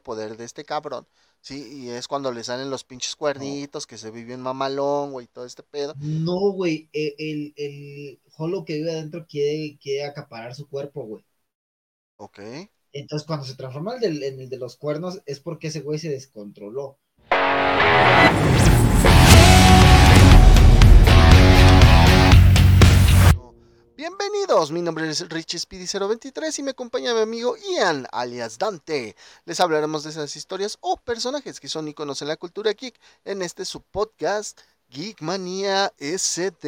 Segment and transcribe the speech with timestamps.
[0.00, 1.06] poder de este cabrón,
[1.40, 1.66] ¿sí?
[1.70, 5.44] Y es cuando le salen los pinches cuernitos, que se vive en mamalón, güey, todo
[5.44, 5.94] este pedo.
[5.98, 11.24] No, güey, e, el, el, Holo que vive adentro quiere, quiere acaparar su cuerpo, güey.
[12.16, 12.40] Ok.
[12.92, 15.98] Entonces, cuando se transforma en el, en el de los cuernos, es porque ese güey
[15.98, 16.98] se descontroló.
[24.48, 29.14] Bienvenidos, mi nombre es Richie Speedy 023 y me acompaña mi amigo Ian, alias Dante.
[29.44, 33.42] Les hablaremos de esas historias o personajes que son iconos en la cultura geek en
[33.42, 36.66] este su podcast Geekmania SD.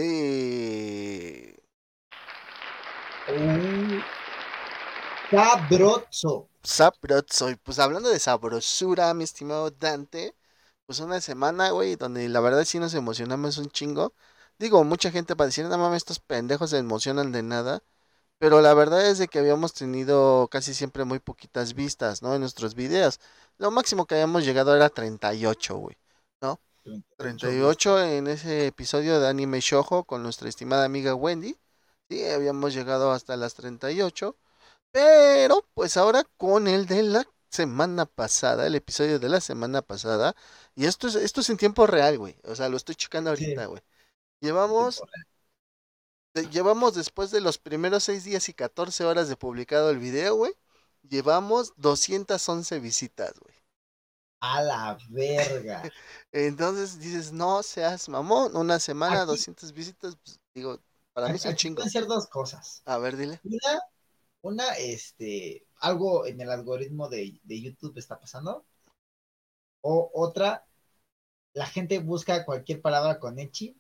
[3.29, 4.01] Uh,
[5.31, 6.51] sabroso.
[6.63, 7.49] Sabroso.
[7.49, 10.35] Y pues hablando de sabrosura, mi estimado Dante,
[10.85, 14.13] pues una semana, güey, donde la verdad sí nos emocionamos un chingo
[14.61, 17.83] Digo, mucha gente para decir, no mames, estos pendejos se emocionan de nada.
[18.39, 22.35] Pero la verdad es de que habíamos tenido casi siempre muy poquitas vistas, ¿no?
[22.35, 23.21] En nuestros videos.
[23.59, 25.97] Lo máximo que habíamos llegado era 38, güey,
[26.43, 26.61] ¿no?
[27.17, 31.57] 38 en ese episodio de Anime Shoujo con nuestra estimada amiga Wendy.
[32.11, 34.37] Sí, habíamos llegado hasta las 38.
[34.93, 40.37] Pero, pues ahora con el de la semana pasada, el episodio de la semana pasada.
[40.75, 42.37] Y esto es, esto es en tiempo real, güey.
[42.45, 43.83] O sea, lo estoy checando ahorita, güey.
[44.41, 45.03] Llevamos,
[46.51, 50.53] llevamos después de los primeros 6 días y 14 horas de publicado el video, güey.
[51.03, 53.55] Llevamos 211 visitas, güey.
[54.41, 55.83] A la verga.
[56.33, 60.81] Entonces dices, no seas mamón, una semana, 200 visitas, pues, digo,
[61.13, 61.77] para mí es un chingo.
[61.77, 62.83] Pueden ser dos cosas.
[62.87, 63.41] A ver, dile.
[63.45, 63.83] Una,
[64.41, 68.65] una, este, algo en el algoritmo de, de YouTube está pasando.
[69.83, 70.67] O otra,
[71.53, 73.77] la gente busca cualquier palabra con Echi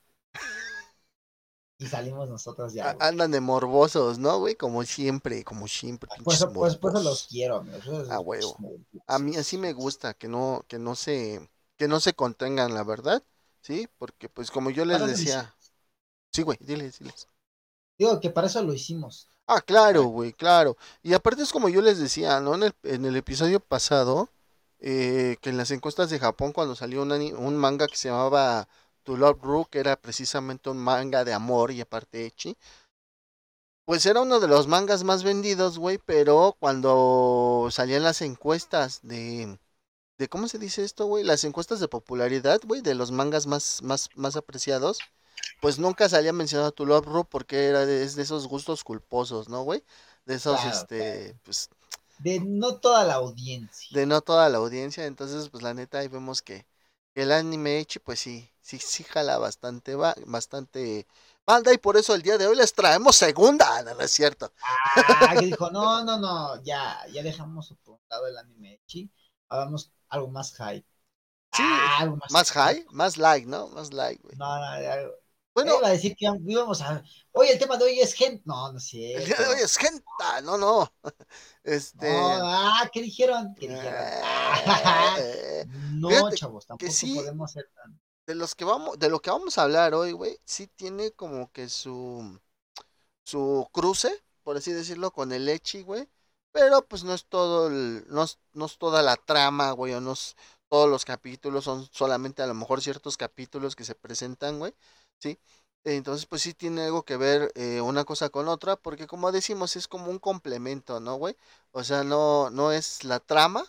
[1.81, 2.97] y salimos nosotros ya.
[3.00, 4.55] Andan de morbosos, ¿no, güey?
[4.55, 6.11] Como siempre, como siempre.
[6.22, 7.64] Pues, pues, pues los quiero,
[8.11, 8.56] A huevo.
[9.06, 12.84] A mí así me gusta que no, que no se, que no se contengan, la
[12.84, 13.22] verdad,
[13.62, 13.89] ¿sí?
[13.98, 15.55] Porque pues como yo les decía.
[16.33, 17.27] Sí, güey, diles, diles.
[17.99, 19.31] Digo que para eso lo hicimos.
[19.47, 20.76] Ah, claro, güey, claro.
[21.03, 22.55] Y aparte es como yo les decía, ¿no?
[22.55, 24.28] En el, en el episodio pasado,
[24.78, 28.69] eh, que en las encuestas de Japón, cuando salió un manga que se llamaba
[29.10, 32.56] To Love Ru, que era precisamente un manga de amor y aparte Echi.
[33.84, 39.59] Pues era uno de los mangas más vendidos, güey, pero cuando salían las encuestas de...
[40.16, 41.25] de ¿Cómo se dice esto, güey?
[41.25, 45.00] Las encuestas de popularidad, güey, de los mangas más, más, más apreciados,
[45.60, 49.65] pues nunca salía mencionado To Love Ru porque era de, de esos gustos culposos, ¿no,
[49.65, 49.82] güey?
[50.25, 51.69] De esos, este, pues...
[52.20, 53.88] De no toda la audiencia.
[53.91, 56.65] De no toda la audiencia, entonces, pues la neta, ahí vemos que
[57.16, 61.06] el anime Echi, pues sí, sí, sí jala bastante, va, bastante
[61.44, 64.53] banda y por eso el día de hoy les traemos segunda, ¿no es cierto?
[64.94, 69.10] Ah, que dijo, no, no, no, ya, ya dejamos por un lado el anime Echi,
[69.48, 70.84] hagamos algo más high.
[71.53, 73.66] Sí, ah, algo más, más high, más like, ¿no?
[73.69, 74.36] Más like, güey.
[74.36, 75.10] No, no,
[75.52, 77.02] bueno, iba a decir que íbamos a.
[77.32, 78.42] Oye, el tema de hoy es gente.
[78.47, 79.14] No, no sé.
[79.14, 80.04] El día de hoy es gente.
[80.44, 80.92] No, no.
[81.64, 82.08] Este.
[82.08, 83.52] ah, ¿qué dijeron?
[83.58, 84.04] ¿Qué dijeron?
[85.19, 88.00] Eh, no, chavos, tampoco podemos ser tan.
[88.31, 91.51] De los que vamos, de lo que vamos a hablar hoy, güey, sí tiene como
[91.51, 92.39] que su
[93.25, 96.09] su cruce, por así decirlo, con el Echi, güey.
[96.53, 100.01] Pero pues no es todo el, no es, no es toda la trama, güey, o
[100.01, 100.37] no es
[100.69, 104.75] todos los capítulos, son solamente a lo mejor ciertos capítulos que se presentan, güey.
[105.19, 105.41] ¿sí?
[105.85, 109.75] Entonces, pues sí tiene algo que ver eh, una cosa con otra, porque como decimos,
[109.75, 111.37] es como un complemento, ¿no, güey?
[111.73, 113.65] O sea, no, no es la trama,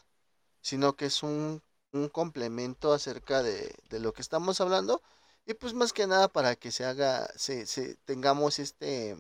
[0.62, 5.02] sino que es un, un complemento acerca de, de, lo que estamos hablando.
[5.46, 9.18] Y pues más que nada para que se haga, se, se tengamos este,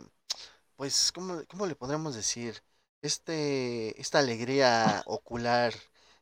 [0.81, 2.63] pues, ¿cómo, ¿cómo le podríamos decir?
[3.03, 5.73] Este, esta alegría ocular,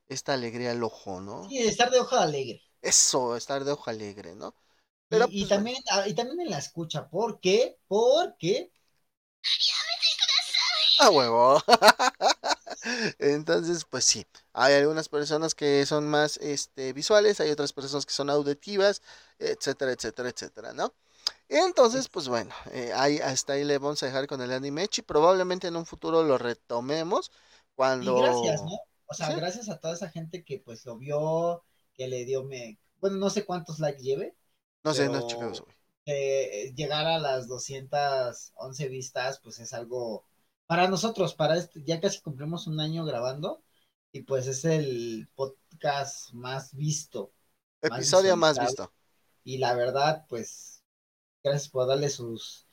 [0.07, 1.47] esta alegría al ojo, ¿no?
[1.47, 2.61] Sí, estar de ojo alegre.
[2.81, 4.53] Eso, estar de ojo alegre, ¿no?
[5.09, 7.79] y, pues, también, ah, y también en la escucha, ¿por qué?
[7.87, 8.71] Porque...
[10.99, 11.63] A huevo.
[13.19, 18.13] Entonces, pues sí, hay algunas personas que son más este, visuales, hay otras personas que
[18.13, 19.01] son auditivas,
[19.39, 20.93] etcétera, etcétera, etcétera, ¿no?
[21.47, 25.01] Entonces, pues bueno, eh, ahí, hasta ahí le vamos a dejar con el anime y
[25.01, 27.31] probablemente en un futuro lo retomemos
[27.75, 28.17] cuando...
[28.17, 28.77] Y gracias, ¿no?
[29.07, 31.63] O sea, gracias a toda esa gente que pues lo vio,
[31.95, 32.79] que le dio me...
[32.99, 34.35] Bueno, no sé cuántos likes lleve,
[34.83, 35.65] no sé, no eso,
[36.75, 40.25] llegar a las 211 vistas, pues es algo.
[40.69, 43.63] Para nosotros, para este, ya casi cumplimos un año grabando.
[44.11, 47.31] Y pues es el podcast más visto.
[47.81, 48.93] Episodio más, visto.
[49.43, 50.83] Y la verdad, pues,
[51.43, 52.67] gracias por darle sus.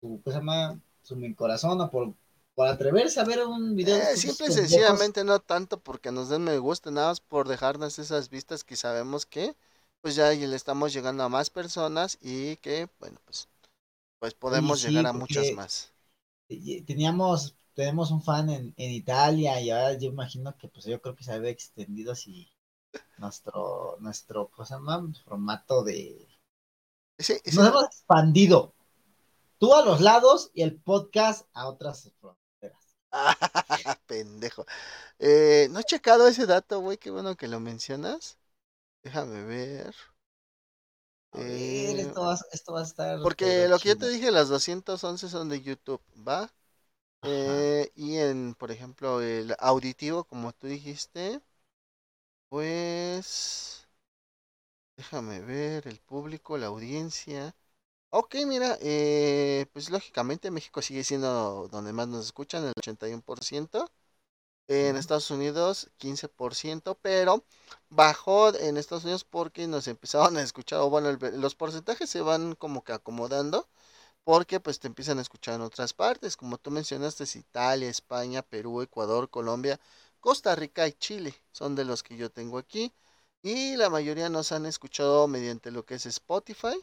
[0.00, 0.80] Su, ¿Cómo se llama?
[1.02, 2.14] Su mi corazón o por
[2.54, 3.96] por atreverse a ver un video.
[3.96, 7.98] Eh, simple y sencillamente no tanto porque nos den me gusta, nada más por dejarnos
[7.98, 9.56] esas vistas que sabemos que
[10.00, 13.48] pues ya le estamos llegando a más personas y que, bueno, pues,
[14.18, 15.91] pues podemos llegar a muchas más.
[16.48, 21.16] Teníamos, tenemos un fan en, en Italia y ahora yo imagino que pues yo creo
[21.16, 22.52] que se había extendido así
[23.18, 24.80] nuestro, nuestro, cosa
[25.24, 26.28] Formato de...
[27.18, 28.74] Nos hemos expandido.
[29.58, 32.96] Tú a los lados y el podcast a otras fronteras.
[34.06, 34.66] Pendejo.
[35.18, 36.98] Eh, no he checado ese dato, güey.
[36.98, 38.38] Qué bueno que lo mencionas.
[39.04, 39.94] Déjame ver.
[41.34, 43.20] Eh, esto, va, a estar.
[43.22, 46.52] Porque lo que yo te dije, las 211 son de YouTube, ¿va?
[47.22, 51.40] Eh, y en, por ejemplo, el auditivo, como tú dijiste,
[52.48, 53.86] pues...
[54.96, 57.54] Déjame ver, el público, la audiencia.
[58.10, 63.90] Ok, mira, eh, pues lógicamente México sigue siendo donde más nos escuchan, el 81%.
[64.68, 67.44] En Estados Unidos 15%, pero
[67.90, 72.54] bajó en Estados Unidos porque nos empezaron a escuchar, o bueno, los porcentajes se van
[72.56, 73.68] como que acomodando,
[74.24, 78.82] porque pues te empiezan a escuchar en otras partes, como tú mencionaste, Italia, España, Perú,
[78.82, 79.80] Ecuador, Colombia,
[80.20, 82.92] Costa Rica y Chile, son de los que yo tengo aquí,
[83.42, 86.76] y la mayoría nos han escuchado mediante lo que es Spotify,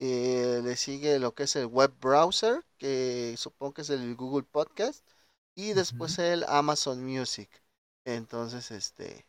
[0.00, 4.44] eh, le sigue lo que es el web browser, que supongo que es el Google
[4.44, 5.04] Podcast,
[5.54, 7.50] y después el Amazon Music.
[8.04, 9.26] Entonces, este,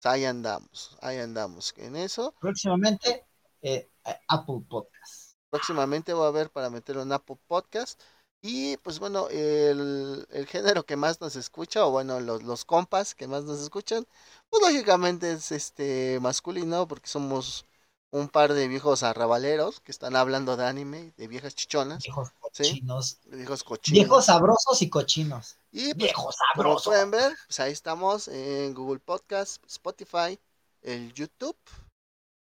[0.00, 2.34] pues, ahí andamos, ahí andamos en eso.
[2.40, 3.26] Próximamente,
[3.62, 3.90] eh,
[4.28, 5.36] Apple Podcast.
[5.50, 8.00] Próximamente va a haber para meterlo en Apple Podcast.
[8.44, 13.14] Y pues bueno, el, el género que más nos escucha, o bueno, los, los compas
[13.14, 14.04] que más nos escuchan,
[14.50, 17.64] pues lógicamente es este masculino, porque somos
[18.12, 22.02] un par de viejos arrabaleros que están hablando de anime, de viejas chichonas.
[22.02, 23.18] Viejos cochinos.
[23.26, 23.98] Viejos cochinos.
[23.98, 25.56] Viejos sabrosos y cochinos.
[25.72, 26.84] Y pues, viejos sabrosos.
[26.84, 30.38] Como pueden ver, pues ahí estamos en Google Podcast, Spotify,
[30.82, 31.56] el YouTube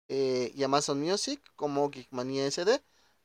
[0.08, 2.82] eh, y Amazon Music como Geekmania SD.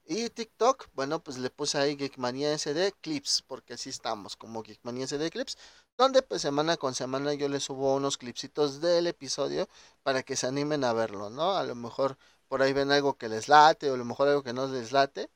[0.07, 5.05] Y TikTok, bueno, pues le puse ahí Geekmania SD Clips, porque así estamos, como Geekmania
[5.05, 5.57] SD Clips,
[5.97, 9.67] donde pues semana con semana yo les subo unos clipsitos del episodio
[10.03, 11.57] para que se animen a verlo, ¿no?
[11.57, 12.19] A lo mejor
[12.49, 14.93] por ahí ven algo que les late o a lo mejor algo que no les
[14.93, 15.31] late,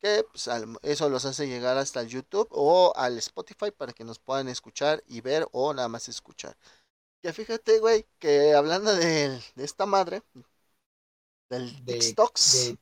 [0.00, 0.48] que pues,
[0.82, 5.02] eso los hace llegar hasta el YouTube o al Spotify para que nos puedan escuchar
[5.08, 6.56] y ver o nada más escuchar.
[7.22, 10.22] Que fíjate, güey, que hablando de, de esta madre,
[11.48, 12.74] del de, TikToks.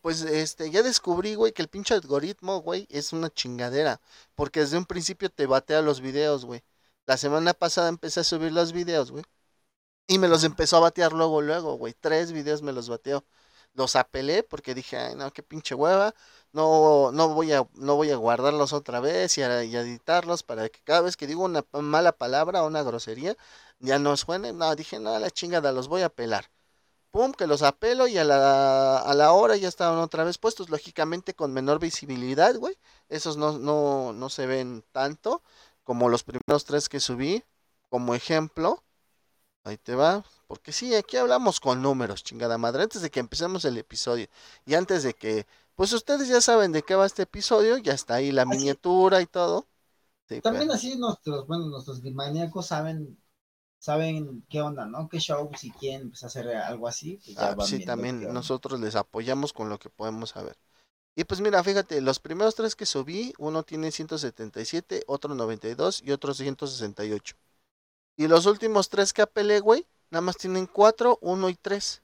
[0.00, 4.00] Pues este, ya descubrí, güey, que el pinche algoritmo, güey, es una chingadera.
[4.34, 6.62] Porque desde un principio te batea los videos, güey.
[7.06, 9.24] La semana pasada empecé a subir los videos, güey.
[10.06, 11.94] Y me los empezó a batear luego, luego, güey.
[11.98, 13.24] Tres videos me los bateó.
[13.74, 16.14] Los apelé porque dije, ay, no, qué pinche hueva.
[16.52, 20.68] No, no voy a, no voy a guardarlos otra vez y, a, y editarlos para
[20.68, 23.36] que cada vez que digo una mala palabra o una grosería,
[23.78, 24.52] ya no suene.
[24.52, 26.50] No, dije, no, la chingada, los voy a pelar
[27.10, 30.70] pum, que los apelo y a la, a la hora ya estaban otra vez puestos,
[30.70, 32.76] lógicamente con menor visibilidad, güey.
[33.08, 35.42] Esos no, no, no se ven tanto
[35.84, 37.44] como los primeros tres que subí,
[37.88, 38.82] como ejemplo.
[39.64, 43.64] Ahí te va, porque sí, aquí hablamos con números, chingada madre, antes de que empecemos
[43.66, 44.26] el episodio
[44.64, 48.14] y antes de que, pues ustedes ya saben de qué va este episodio, ya está
[48.14, 49.66] ahí la miniatura y todo.
[50.42, 53.18] También así nuestros, bueno, nuestros maníacos saben
[53.80, 55.08] saben qué onda, ¿no?
[55.08, 57.18] Qué show, si quieren pues, hacer algo así.
[57.24, 60.56] Pues, ah, sí, también nosotros les apoyamos con lo que podemos saber.
[61.16, 66.12] Y pues mira, fíjate, los primeros tres que subí, uno tiene 177, otro 92 y
[66.12, 67.34] otro 168.
[68.16, 72.02] Y los últimos tres que apelé, güey, nada más tienen 4, 1 y 3.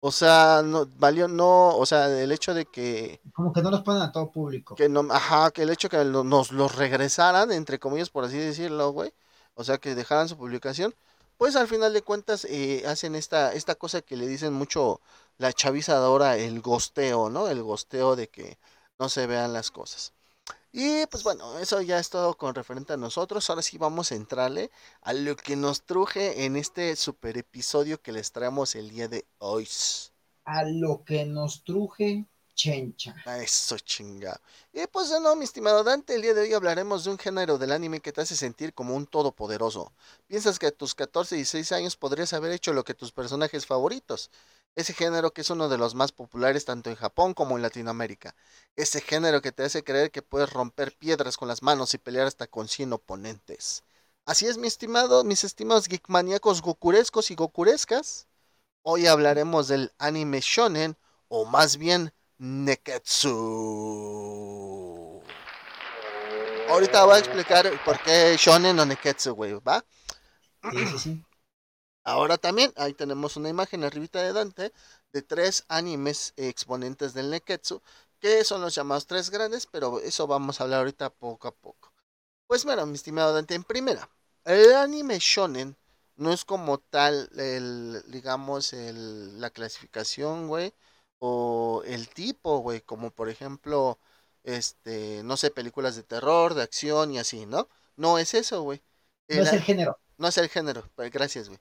[0.00, 3.20] O sea, no valió, no, o sea, el hecho de que...
[3.32, 4.74] Como que no los ponen a todo público.
[4.74, 8.90] Que no, ajá, que el hecho que nos los regresaran, entre comillas, por así decirlo,
[8.90, 9.12] güey.
[9.54, 10.94] O sea, que dejaran su publicación
[11.38, 15.00] pues al final de cuentas eh, hacen esta, esta cosa que le dicen mucho
[15.38, 17.48] la chaviza ahora, el gosteo, ¿no?
[17.48, 18.58] El gosteo de que
[18.98, 20.14] no se vean las cosas.
[20.72, 23.48] Y pues bueno, eso ya es todo con referente a nosotros.
[23.48, 28.12] Ahora sí vamos a entrarle a lo que nos truje en este super episodio que
[28.12, 29.66] les traemos el día de hoy.
[30.44, 32.26] A lo que nos truje
[32.56, 33.14] chencha.
[33.24, 34.40] Eso chinga.
[34.72, 37.72] Y pues no, mi estimado Dante, el día de hoy hablaremos de un género del
[37.72, 39.92] anime que te hace sentir como un todopoderoso.
[40.26, 43.66] Piensas que a tus 14 y 16 años podrías haber hecho lo que tus personajes
[43.66, 44.30] favoritos.
[44.74, 48.34] Ese género que es uno de los más populares tanto en Japón como en Latinoamérica.
[48.76, 52.26] Ese género que te hace creer que puedes romper piedras con las manos y pelear
[52.26, 53.84] hasta con 100 oponentes.
[54.24, 58.28] Así es, mi estimado, mis estimados geekmaníacos gokurescos y gokurescas.
[58.82, 60.96] Hoy hablaremos del anime shonen,
[61.28, 63.32] o más bien Neketsu.
[66.68, 69.84] ahorita voy a explicar por qué shonen o neketsu, güey, ¿va?
[70.70, 71.24] Sí, sí, sí.
[72.04, 74.72] Ahora también, ahí tenemos una imagen arribita de Dante
[75.12, 77.82] de tres animes exponentes del neketsu,
[78.20, 81.92] que son los llamados tres grandes, pero eso vamos a hablar ahorita poco a poco.
[82.46, 84.08] Pues bueno, mi estimado Dante, en primera,
[84.44, 85.76] el anime shonen
[86.16, 90.74] no es como tal el, digamos, el, la clasificación, güey,
[91.18, 93.98] o el tipo, güey, como por ejemplo,
[94.44, 97.68] este, no sé, películas de terror, de acción y así, ¿no?
[97.96, 98.82] No es eso, güey.
[99.28, 99.98] No es el género.
[100.18, 101.60] No es el género, gracias, güey.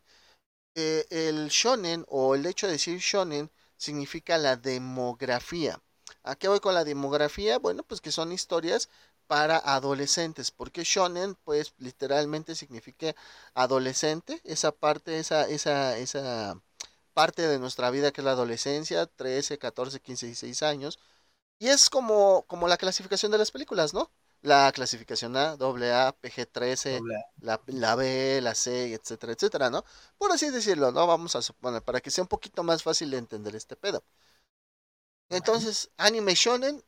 [0.76, 5.82] Eh, el shonen o el hecho de decir shonen significa la demografía.
[6.24, 7.60] ¿A qué voy con la demografía?
[7.60, 8.90] Bueno, pues que son historias
[9.28, 13.16] para adolescentes, porque shonen pues literalmente significa
[13.54, 16.62] adolescente, esa parte, esa, esa, esa
[17.16, 21.00] parte de nuestra vida que es la adolescencia, 13, 14, 15, 16 años,
[21.60, 24.12] y es como, como la clasificación de las películas, ¿no?
[24.42, 27.02] La clasificación A, AA, PG-13,
[27.42, 29.86] la, la B, la C, etcétera, etcétera, ¿no?
[30.18, 31.08] Por así decirlo, ¿no?
[31.08, 34.04] Vamos a suponer, para que sea un poquito más fácil de entender este pedo.
[35.30, 36.84] Entonces, anime shonen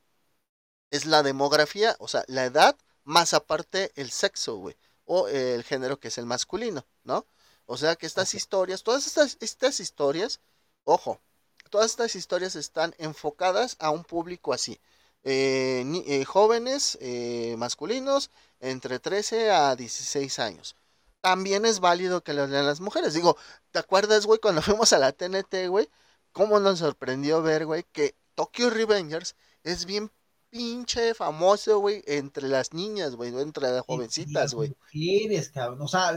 [0.92, 6.00] es la demografía, o sea, la edad, más aparte el sexo, güey, o el género
[6.00, 7.26] que es el masculino, ¿no?
[7.68, 10.42] O sea que estas historias, todas estas, estas historias,
[10.86, 11.22] ojo,
[11.70, 14.80] todas estas historias están enfocadas a un público así.
[15.24, 20.76] Eh, ni- eh, jóvenes eh, masculinos entre 13 a 16 años.
[21.22, 23.14] También es válido que lo lean las mujeres.
[23.14, 23.38] Digo,
[23.72, 25.90] ¿te acuerdas, güey, cuando fuimos a la TNT, güey?
[26.32, 30.12] ¿Cómo nos sorprendió ver, güey, que Tokyo Revengers es bien
[30.50, 34.70] pinche famoso, güey, entre las niñas, güey, entre las jovencitas, güey.
[34.70, 35.82] mujeres, cabrón.
[35.82, 36.16] O sea,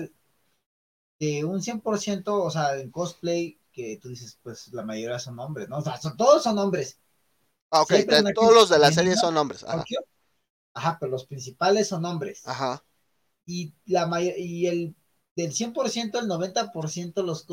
[1.20, 5.68] de un 100%, o sea, en cosplay, que tú dices, pues la mayoría son hombres,
[5.68, 5.78] ¿no?
[5.78, 6.98] O sea, son- todos son hombres.
[7.70, 9.64] Ah, ok, de- todos los de la serie son hombres.
[9.64, 9.84] Ajá.
[10.74, 12.42] Ajá, pero los principales son hombres.
[12.44, 12.82] ajá.
[13.46, 14.08] Y la
[14.38, 14.94] y el
[15.36, 17.46] del 100%, el 90% los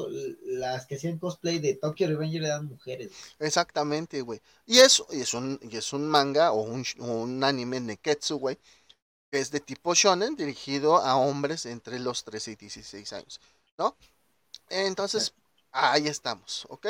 [0.43, 3.11] las que hacían cosplay de Tokyo Revenger eran mujeres.
[3.39, 4.41] Exactamente, güey.
[4.65, 8.57] Y es, y es un, y es un manga o un, un anime neketsu, güey,
[9.31, 13.41] que es de tipo shonen, dirigido a hombres entre los 13 y 16 años,
[13.77, 13.97] ¿no?
[14.69, 15.33] Entonces,
[15.71, 16.87] ahí estamos, ¿ok?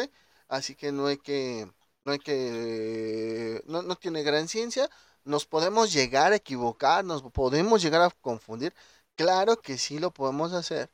[0.48, 1.72] Así que no hay que,
[2.06, 4.90] no hay que, no, no tiene gran ciencia,
[5.24, 8.74] nos podemos llegar a equivocar, nos podemos llegar a confundir,
[9.16, 10.90] claro que sí lo podemos hacer,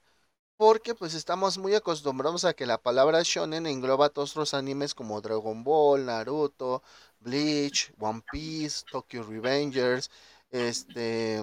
[0.57, 5.21] porque pues estamos muy acostumbrados a que la palabra shonen engloba todos los animes como
[5.21, 6.83] Dragon Ball, Naruto,
[7.19, 10.09] Bleach, One Piece, Tokyo Revengers,
[10.51, 11.41] este,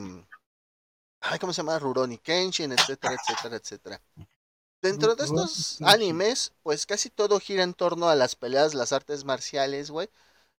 [1.21, 1.79] ay, ¿cómo se llama?
[1.79, 4.01] Rurouni Kenshin, etcétera, etcétera, etcétera.
[4.83, 9.25] Dentro de estos animes, pues casi todo gira en torno a las peleas, las artes
[9.25, 10.09] marciales, güey.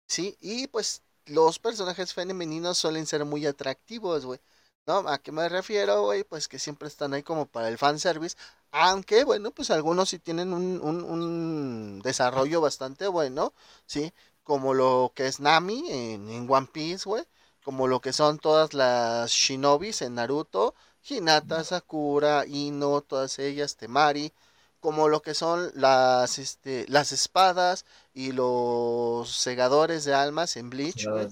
[0.07, 4.39] Sí, y pues los personajes femeninos suelen ser muy atractivos, güey.
[4.87, 4.99] ¿No?
[5.09, 6.23] ¿A qué me refiero, güey?
[6.23, 8.37] Pues que siempre están ahí como para el fanservice.
[8.71, 13.53] Aunque, bueno, pues algunos sí tienen un, un, un desarrollo bastante bueno,
[13.85, 14.13] ¿sí?
[14.43, 17.23] Como lo que es Nami en, en One Piece, güey.
[17.63, 20.73] Como lo que son todas las shinobis en Naruto.
[21.07, 24.33] Hinata, Sakura, Ino, todas ellas, Temari.
[24.79, 31.07] Como lo que son las, este, las espadas y los segadores de almas en Bleach,
[31.07, 31.27] güey.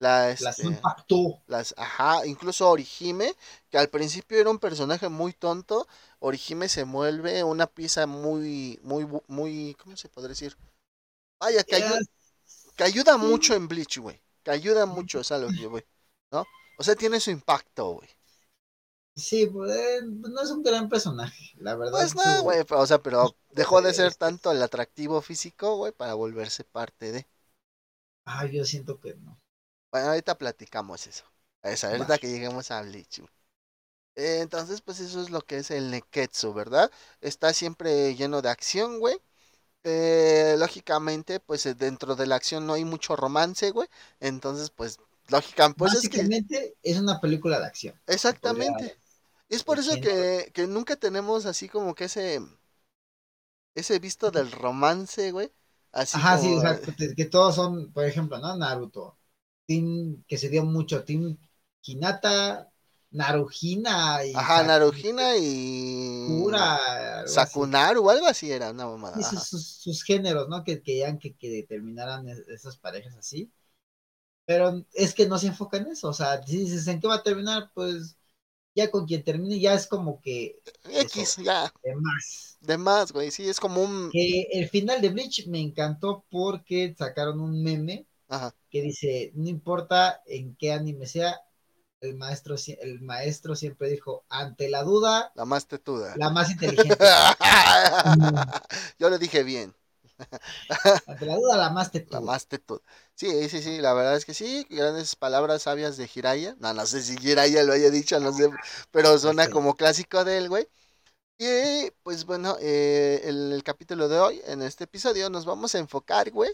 [0.00, 1.38] La, Las este, impactó.
[1.46, 3.34] las, ajá, incluso Orihime,
[3.70, 5.86] que al principio era un personaje muy tonto,
[6.20, 10.56] Orihime se vuelve una pieza muy, muy, muy, ¿cómo se podría decir?
[11.38, 12.08] Vaya, que, ayu-
[12.76, 14.20] que ayuda mucho en Bleach, güey.
[14.42, 15.84] Que ayuda mucho, es a lo que voy,
[16.32, 16.44] ¿no?
[16.78, 18.08] O sea, tiene su impacto, güey.
[19.14, 22.00] Sí, pues, eh, no es un gran personaje, la verdad.
[22.00, 25.92] Pues no, güey, o sea, pero dejó de ser este- tanto el atractivo físico, güey,
[25.92, 27.26] para volverse parte de.
[28.24, 29.38] Ah, yo siento que no.
[29.92, 31.24] Bueno, ahorita platicamos eso.
[31.62, 32.20] Ahorita Vale.
[32.20, 33.20] que lleguemos a Bleach.
[34.16, 36.90] Eh, Entonces, pues eso es lo que es el Neketsu, ¿verdad?
[37.20, 39.18] Está siempre lleno de acción, güey.
[39.84, 43.88] Eh, lógicamente, pues eh, dentro de la acción no hay mucho romance, güey.
[44.20, 44.98] Entonces, pues,
[45.28, 46.28] lógicamente, pues es que...
[46.82, 47.94] Es una película de acción.
[48.06, 48.99] Exactamente.
[49.50, 52.40] Es por eso que, que nunca tenemos así como que ese...
[53.74, 55.50] Ese visto del romance, güey.
[55.92, 56.80] Así Ajá, sí, o sea,
[57.16, 58.56] que, todos son, por ejemplo, ¿no?
[58.56, 59.18] Naruto.
[59.66, 61.36] Team que se dio mucho, Team
[61.82, 62.70] Hinata,
[63.12, 66.56] Naruhina y Ajá, Narujina y...
[67.34, 67.34] Así.
[67.34, 69.20] Sakunaru, algo así era, una mamada.
[69.22, 70.62] Sus, sus- sus géneros, ¿no?
[70.64, 73.52] Que querían que, que determinaran es- esas parejas así.
[74.46, 76.08] Pero es que no se enfoca en eso.
[76.10, 77.70] O sea, si dices, ¿en qué va a terminar?
[77.74, 78.18] Pues
[78.74, 82.58] ya con quien termine, ya es como que X, ya, de más.
[82.60, 84.12] de más, güey, sí, es como un...
[84.12, 89.48] Que el final de Bleach me encantó porque sacaron un meme Ajá, que dice, no
[89.48, 91.40] importa en qué anime sea,
[92.00, 96.14] el maestro, el maestro siempre dijo, ante la duda, La más tetuda.
[96.14, 97.06] la más inteligente.
[98.98, 99.74] Yo le dije bien.
[101.06, 102.20] Ante la duda, la más La tetuda.
[102.20, 102.80] más tetuda.
[103.20, 106.56] Sí, sí, sí, la verdad es que sí, grandes palabras sabias de Jiraya.
[106.58, 108.48] No, no sé si Jiraya lo haya dicho, no sé,
[108.90, 110.66] pero suena como clásico de él, güey.
[111.38, 115.80] Y pues bueno, eh, el, el capítulo de hoy, en este episodio, nos vamos a
[115.80, 116.50] enfocar, güey,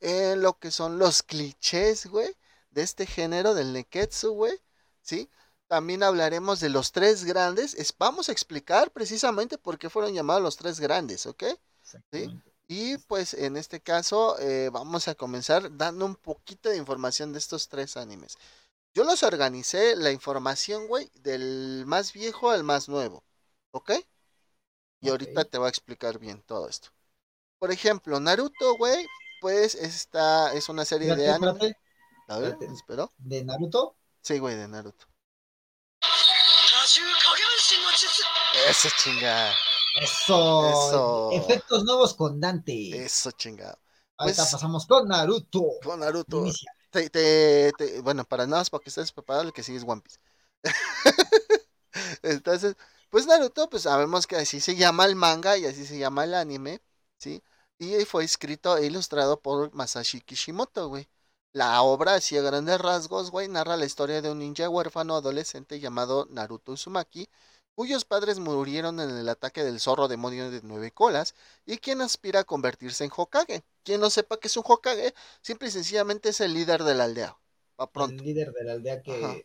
[0.00, 2.36] en lo que son los clichés, güey,
[2.70, 4.60] de este género del Neketsu, güey,
[5.02, 5.30] ¿sí?
[5.68, 7.74] También hablaremos de los tres grandes.
[7.74, 11.44] Es, vamos a explicar precisamente por qué fueron llamados los tres grandes, ¿ok?
[11.82, 12.49] Exactamente.
[12.72, 17.40] Y pues en este caso eh, vamos a comenzar dando un poquito de información de
[17.40, 18.38] estos tres animes.
[18.94, 23.24] Yo los organicé la información, güey, del más viejo al más nuevo,
[23.72, 23.90] ¿ok?
[25.00, 26.90] Y ahorita te voy a explicar bien todo esto.
[27.58, 29.04] Por ejemplo, Naruto, güey,
[29.40, 31.50] pues esta es una serie de anime.
[31.50, 31.76] espérate,
[32.28, 33.12] A ver, espero.
[33.18, 33.96] de Naruto.
[34.22, 35.06] Sí, güey, de Naruto.
[38.68, 39.56] Eso chingada,
[39.94, 40.68] Eso.
[40.68, 41.30] Eso.
[41.32, 43.04] Efectos nuevos con Dante.
[43.04, 43.78] eso chingado.
[44.16, 45.64] Ahorita pues- pasamos con Naruto.
[45.82, 46.44] Con Naruto.
[46.90, 49.84] Te, te- te- bueno, para nada más para que estés preparado, el que sigue es
[49.86, 50.18] One Piece.
[52.22, 52.76] Entonces,
[53.10, 56.34] pues Naruto, pues sabemos que así se llama el manga y así se llama el
[56.34, 56.82] anime,
[57.18, 57.42] ¿sí?
[57.78, 61.08] Y fue escrito e ilustrado por Masashi Kishimoto, güey.
[61.52, 65.80] La obra, así a grandes rasgos, güey, narra la historia de un ninja huérfano adolescente
[65.80, 67.28] llamado Naruto Uzumaki,
[67.74, 71.34] cuyos padres murieron en el ataque del zorro demonio de nueve colas,
[71.66, 73.64] y quien aspira a convertirse en Hokage.
[73.82, 77.04] Quien no sepa que es un Hokage, simple y sencillamente es el líder de la
[77.04, 77.36] aldea.
[77.78, 78.22] El pronto.
[78.22, 79.36] líder de la aldea que Ajá.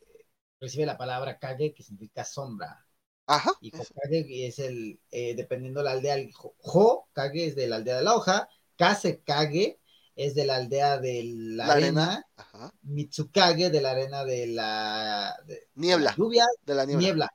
[0.59, 2.85] recibe la palabra Kage, que significa sombra.
[3.27, 3.51] Ajá.
[3.61, 7.77] Y Hokage es el, eh, dependiendo de la aldea, el Ho- Hokage es de la
[7.77, 9.79] aldea de la hoja, Kage
[10.15, 12.27] es de la aldea de la, La arena, arena.
[12.35, 12.73] Ajá.
[12.83, 16.15] Mitsukage de la arena de la, de- de la Niebla.
[16.17, 17.01] lluvia, De la niebla.
[17.01, 17.29] niebla.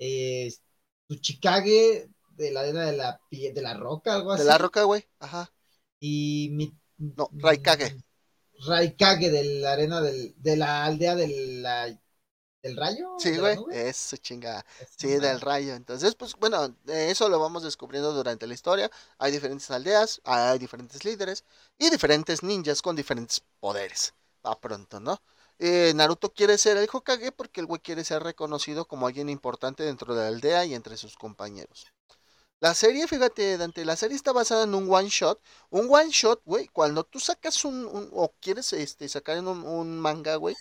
[0.00, 0.50] Eh,
[1.08, 4.42] Tsuchikage de la arena de la, de la roca, algo así.
[4.42, 5.06] De la roca, güey.
[5.20, 5.52] Ajá.
[6.00, 6.72] Y mi,
[7.16, 7.96] No, Raikage.
[8.66, 11.26] Raikage de la arena del, de la aldea de
[11.62, 11.86] la,
[12.62, 13.08] del rayo.
[13.16, 13.58] Sí, güey.
[13.68, 14.64] Eso, chingada.
[14.78, 15.18] Esa Sí, madre.
[15.18, 15.74] del rayo.
[15.74, 18.90] Entonces, pues bueno, eso lo vamos descubriendo durante la historia.
[19.18, 21.44] Hay diferentes aldeas, hay diferentes líderes
[21.78, 24.14] y diferentes ninjas con diferentes poderes.
[24.46, 25.20] Va pronto, ¿no?
[25.62, 29.82] Eh, Naruto quiere ser el Hokage porque el güey quiere ser reconocido como alguien importante
[29.82, 31.86] dentro de la aldea y entre sus compañeros.
[32.60, 35.40] La serie, fíjate, Dante, la serie está basada en un one shot.
[35.70, 40.00] Un one shot, güey, cuando tú sacas un, o quieres este, sacar en un, un
[40.00, 40.56] manga, güey,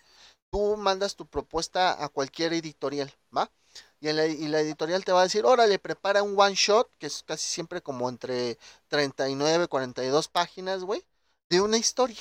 [0.52, 3.52] tú mandas tu propuesta a cualquier editorial, ¿va?
[4.02, 7.08] Y, la, y la editorial te va a decir, órale, prepara un one shot, que
[7.08, 8.58] es casi siempre como entre
[8.90, 11.06] 39, 42 páginas, güey,
[11.50, 12.20] de una historia.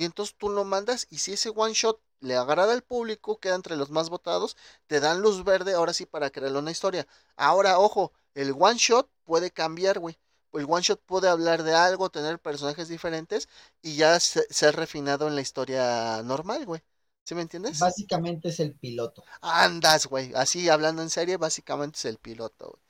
[0.00, 3.54] Y entonces tú lo mandas y si ese one shot le agrada al público, queda
[3.56, 7.06] entre los más votados, te dan luz verde ahora sí para crear una historia.
[7.36, 10.18] Ahora, ojo, el one shot puede cambiar, güey.
[10.52, 13.48] El one shot puede hablar de algo, tener personajes diferentes
[13.82, 16.82] y ya se- ser refinado en la historia normal, güey.
[17.24, 17.78] ¿Sí me entiendes?
[17.78, 19.24] Básicamente es el piloto.
[19.42, 20.32] Andas, güey.
[20.34, 22.82] Así hablando en serie, básicamente es el piloto, güey.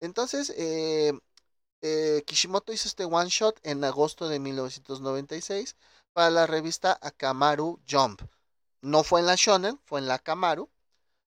[0.00, 1.12] Entonces, eh,
[1.82, 5.76] eh, Kishimoto hizo este one shot en agosto de 1996
[6.18, 8.22] para la revista Akamaru Jump.
[8.82, 10.68] No fue en la Shonen, fue en la Akamaru,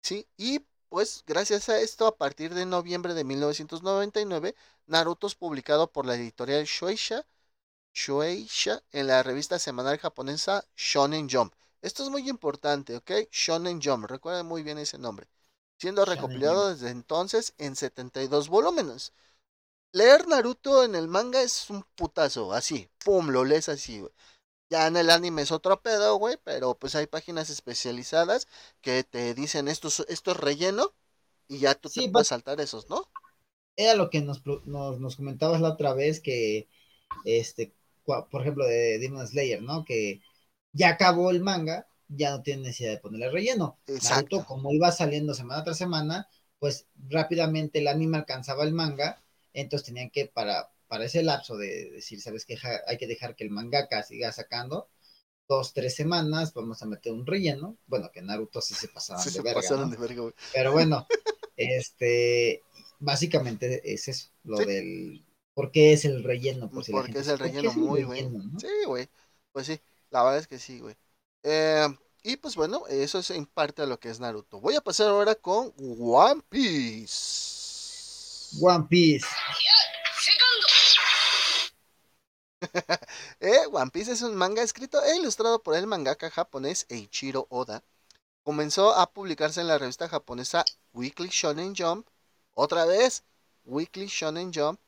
[0.02, 0.26] ¿sí?
[0.38, 6.06] Y pues gracias a esto, a partir de noviembre de 1999, Naruto es publicado por
[6.06, 7.26] la editorial Shueisha,
[7.94, 11.54] Shueisha en la revista semanal japonesa Shonen Jump.
[11.82, 13.12] Esto es muy importante, ¿ok?
[13.30, 15.28] Shonen Jump, recuerden muy bien ese nombre.
[15.78, 19.12] Siendo recopilado desde entonces en 72 volúmenes.
[19.92, 24.14] Leer Naruto en el manga es un putazo, así, pum, lo lees así, güey.
[24.70, 28.48] Ya en el anime es otro pedo, güey, pero pues hay páginas especializadas
[28.82, 30.94] que te dicen esto, es- esto es relleno
[31.48, 33.10] y ya tú Sí, te puedes saltar esos, ¿no?
[33.76, 36.68] Era lo que nos, nos, nos comentabas la otra vez que,
[37.26, 37.74] este,
[38.06, 39.86] por ejemplo, de Demon Slayer, ¿no?
[39.86, 40.22] Que
[40.74, 43.80] ya acabó el manga, ya no tiene necesidad de ponerle relleno.
[43.88, 44.38] Exacto.
[44.38, 46.28] Naruto, como iba saliendo semana tras semana,
[46.60, 49.22] pues rápidamente el anime alcanzaba el manga,
[49.54, 52.58] entonces tenían que, para, para ese lapso de decir, ¿sabes qué?
[52.58, 54.90] Ja- Hay que dejar que el mangaka siga sacando
[55.48, 57.78] dos, tres semanas, vamos a meter un relleno.
[57.88, 59.92] Bueno, que Naruto sí se pasaban Sí, de se verga, pasaron ¿no?
[59.92, 60.34] de verga, güey.
[60.54, 61.08] Pero bueno,
[61.56, 62.64] este,
[63.00, 64.66] básicamente es eso, lo Sí.
[64.66, 66.72] del, ¿por qué es el relleno?
[66.72, 68.04] Por si la Porque gente es el dice, ¿por qué relleno es muy, güey.
[68.04, 68.60] relleno, no?
[68.60, 69.10] Sí, güey.
[69.52, 70.96] Pues sí, la verdad es que sí, güey.
[71.44, 71.88] Eh,
[72.24, 74.60] y pues bueno, eso es en parte a lo que es Naruto.
[74.60, 78.58] Voy a pasar ahora con One Piece.
[78.62, 79.28] One Piece.
[83.40, 87.84] Eh, One Piece es un manga escrito e ilustrado por el mangaka japonés Eiichiro Oda,
[88.44, 92.08] comenzó a publicarse en la revista japonesa Weekly Shonen Jump,
[92.54, 93.24] otra vez
[93.66, 94.80] Weekly Shonen Jump,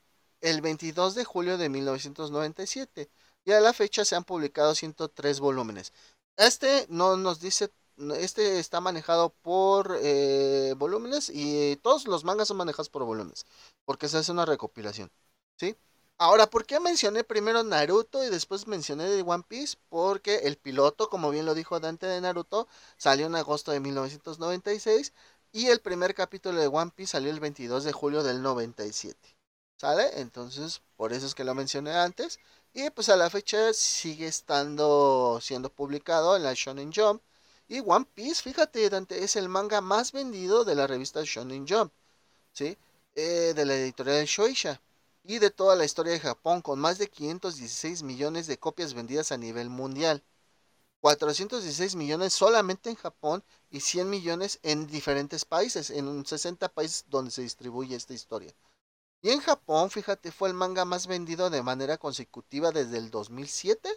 [0.41, 3.09] el 22 de julio de 1997.
[3.45, 5.93] Y a la fecha se han publicado 103 volúmenes.
[6.37, 7.71] Este no nos dice,
[8.17, 13.45] este está manejado por eh, volúmenes y todos los mangas son manejados por volúmenes,
[13.85, 15.11] porque se hace una recopilación,
[15.57, 15.75] ¿sí?
[16.21, 19.77] Ahora, ¿por qué mencioné primero Naruto y después mencioné de One Piece?
[19.89, 25.13] Porque el piloto, como bien lo dijo Dante de Naruto, salió en agosto de 1996
[25.51, 29.17] y el primer capítulo de One Piece salió el 22 de julio del 97.
[29.77, 30.21] ¿Sale?
[30.21, 32.39] Entonces, por eso es que lo mencioné antes.
[32.71, 37.23] Y pues a la fecha sigue estando siendo publicado en la Shonen Jump.
[37.67, 41.91] Y One Piece, fíjate, Dante, es el manga más vendido de la revista Shonen Jump.
[42.53, 42.77] ¿Sí?
[43.15, 44.79] Eh, de la editorial Shoisha.
[45.23, 49.31] Y de toda la historia de Japón, con más de 516 millones de copias vendidas
[49.31, 50.23] a nivel mundial.
[51.01, 57.31] 416 millones solamente en Japón y 100 millones en diferentes países, en 60 países donde
[57.31, 58.53] se distribuye esta historia.
[59.23, 63.89] Y en Japón, fíjate, fue el manga más vendido de manera consecutiva desde el 2007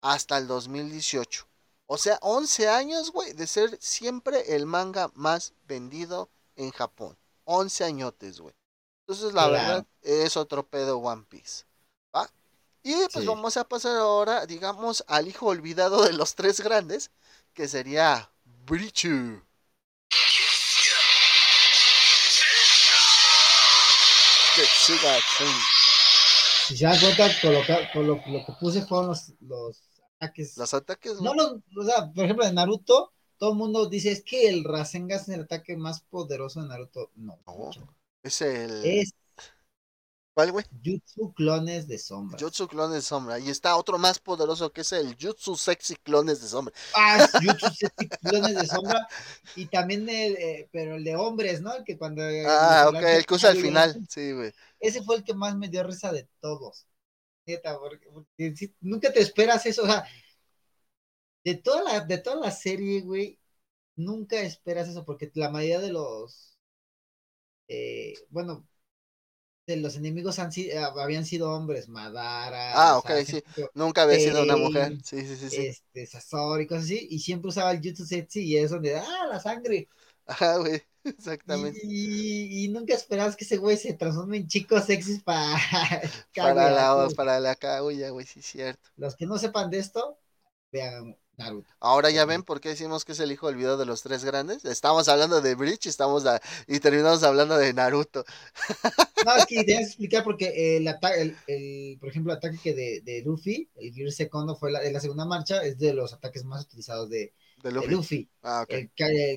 [0.00, 1.46] hasta el 2018.
[1.86, 7.16] O sea, 11 años, güey, de ser siempre el manga más vendido en Japón.
[7.44, 8.54] 11 añotes, güey.
[9.08, 11.64] Entonces, la verdad, es otro pedo One Piece.
[12.14, 12.28] ¿Va?
[12.82, 17.10] Y pues vamos a pasar ahora, digamos, al hijo olvidado de los tres grandes,
[17.54, 18.30] que sería
[18.66, 19.40] Brichu.
[26.66, 27.30] Si se dan cuenta,
[27.94, 29.32] con lo, que, puse fueron los,
[30.16, 30.54] ataques.
[30.58, 34.22] Los ataques, No, los, o sea, por ejemplo, de Naruto, todo el mundo dice es
[34.22, 37.10] que el Rasengan es el ataque más poderoso de Naruto.
[37.14, 37.38] No.
[37.46, 37.97] no
[38.28, 38.84] es el.
[38.84, 39.12] Es
[40.38, 40.64] ¿Cuál, güey?
[40.84, 42.38] Jutsu Clones de Sombra.
[42.38, 43.40] Jutsu Clones de Sombra.
[43.40, 46.72] Y está otro más poderoso que es el Jutsu Sexy Clones de Sombra.
[46.94, 49.08] Ah, Jutsu Sexy Clones de Sombra.
[49.56, 51.72] Y también el, eh, pero el de hombres, ¿no?
[51.84, 52.22] Que cuando.
[52.46, 54.00] Ah, ok, el que usa al final.
[54.08, 54.52] Sí, güey.
[54.78, 56.86] Ese fue el que más me dio risa de todos.
[57.44, 58.06] Neta, porque,
[58.80, 59.82] nunca te esperas eso.
[59.82, 60.06] O sea,
[61.42, 63.40] de toda la, de toda la serie, güey,
[63.96, 66.57] nunca esperas eso, porque la mayoría de los.
[67.68, 68.66] Eh, bueno,
[69.76, 72.72] los enemigos han eh, habían sido hombres, Madara.
[72.74, 73.42] Ah, ok, sí.
[73.74, 74.96] Nunca había sido una mujer.
[75.04, 75.50] Sí, sí, sí.
[75.50, 75.66] sí.
[75.66, 77.06] Este, Sasori, cosas así.
[77.10, 79.88] Y siempre usaba el Jutsu Setsi y es donde, ah, la sangre.
[80.26, 80.82] Ajá, güey.
[81.04, 81.80] Exactamente.
[81.84, 85.58] Y, nunca esperabas que ese güey se transforme en chicos sexys para.
[86.34, 88.90] para la, para la güey, sí, cierto.
[88.96, 90.18] Los que no sepan de esto,
[90.70, 91.16] vean
[91.80, 94.64] Ahora ya ven por qué decimos que es el hijo olvidado de los tres grandes.
[94.64, 96.24] Estamos hablando de Breach estamos
[96.66, 98.24] y terminamos hablando de Naruto.
[99.26, 103.00] No, es que tienes que explicar porque el ataque, el, por ejemplo, el ataque de,
[103.00, 106.64] de Luffy, el Gear Segundo fue la, la segunda marcha, es de los ataques más
[106.64, 107.32] utilizados de,
[107.64, 108.28] Luffy.
[108.44, 108.90] Ah, el,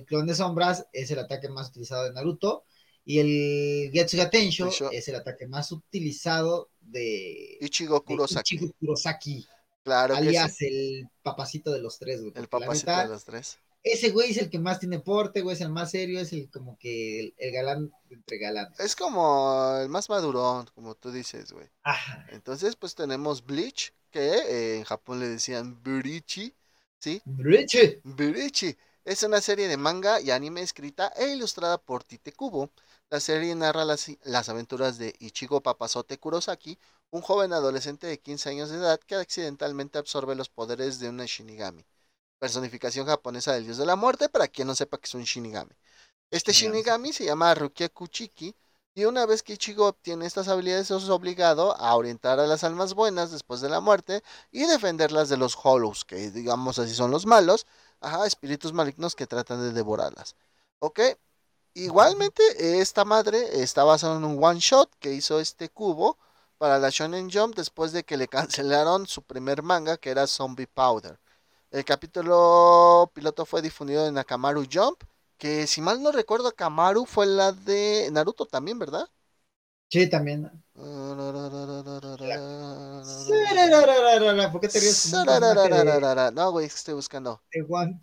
[0.05, 2.63] clon de sombras es el ataque más utilizado de Naruto.
[3.03, 8.55] Y el Getsuga Tensho es el ataque más utilizado de Ichigo Kurosaki.
[8.55, 9.47] Ichigo Kurosaki.
[9.83, 12.33] Claro alias el papacito de los tres, güey.
[12.35, 13.57] El papacito de los tres.
[13.83, 16.51] Ese güey es el que más tiene porte, güey, es el más serio, es el
[16.51, 18.79] como que el, galán entre galanes.
[18.79, 21.67] Es como el más madurón, como tú dices, güey.
[21.81, 22.27] Ajá.
[22.29, 26.53] Entonces, pues tenemos Bleach, que eh, en Japón le decían Burichi,
[26.99, 27.21] ¿sí?
[27.25, 28.01] Burichi.
[28.03, 28.77] Burichi.
[29.03, 32.69] Es una serie de manga y anime escrita e ilustrada por Tite Kubo.
[33.09, 36.77] La serie narra las, las aventuras de Ichigo Papazote Kurosaki,
[37.12, 41.26] un joven adolescente de 15 años de edad que accidentalmente absorbe los poderes de una
[41.26, 41.86] Shinigami,
[42.39, 45.76] personificación japonesa del dios de la muerte, para quien no sepa que es un Shinigami.
[46.32, 48.56] Este Shinigami se llama Rukia Kuchiki,
[48.93, 52.93] y una vez que Ichigo obtiene estas habilidades es obligado a orientar a las almas
[52.93, 54.21] buenas después de la muerte
[54.52, 57.65] y defenderlas de los Hollows, que digamos así son los malos,
[58.02, 60.36] ajá, espíritus malignos que tratan de devorarlas.
[60.80, 61.00] ¿Ok?
[61.74, 62.43] Igualmente,
[62.82, 66.17] esta madre está basada en un one shot que hizo este cubo
[66.62, 70.67] para la Shonen Jump después de que le cancelaron su primer manga que era Zombie
[70.67, 71.17] Powder.
[71.71, 75.02] El capítulo piloto fue difundido en Akamaru Jump,
[75.39, 79.10] que si mal no recuerdo, Akamaru fue la de Naruto también, ¿verdad?
[79.89, 80.52] Sí, también.
[80.76, 81.02] ¿Por
[84.62, 85.12] qué te ríes?
[86.32, 87.41] No, güey, estoy buscando.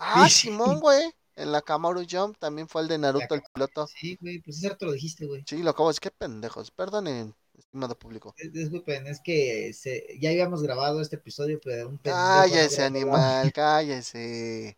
[0.00, 1.12] Ah, Simón, güey.
[1.36, 3.86] En la Kamaru Jump también fue el de Naruto, el piloto.
[3.86, 5.44] Sí, güey, pues eso lo dijiste, güey.
[5.46, 6.72] Sí, lo acabo decir, qué pendejos.
[6.72, 7.36] Perdonen,
[7.68, 8.34] estimado público.
[8.52, 9.72] Disculpen, es que
[10.20, 11.98] ya habíamos grabado este episodio, pero un.
[11.98, 14.76] Cállese, animal, cállese.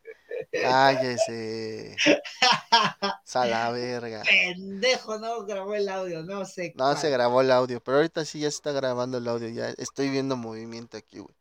[0.53, 1.97] Cállese.
[3.25, 4.23] Sala verga.
[4.23, 6.75] Pendejo, no grabó el audio, no sé.
[6.77, 10.11] No se grabó el audio, pero ahorita sí ya está grabando el audio, ya estoy
[10.11, 11.35] viendo movimiento aquí, güey.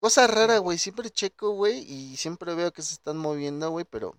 [0.00, 4.14] Cosa rara, güey, siempre checo, güey, y siempre veo que se están moviendo, güey, pero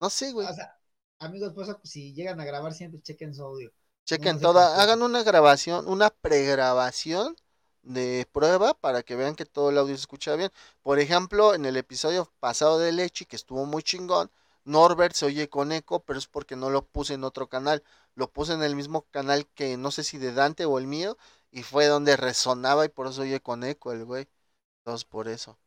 [0.00, 0.46] No sé, güey.
[0.46, 0.76] O sea,
[1.18, 3.72] amigos, pues si llegan a grabar siempre chequen su audio.
[4.06, 7.36] Chequen no toda, hagan una grabación, una pregrabación
[7.82, 10.52] de prueba para que vean que todo el audio se escucha bien.
[10.82, 14.30] Por ejemplo, en el episodio pasado de Lechi, que estuvo muy chingón,
[14.64, 17.82] Norbert se oye con eco, pero es porque no lo puse en otro canal.
[18.14, 21.16] Lo puse en el mismo canal que no sé si de Dante o el mío,
[21.50, 24.28] y fue donde resonaba y por eso oye con eco el güey.
[24.80, 25.58] Entonces, por eso.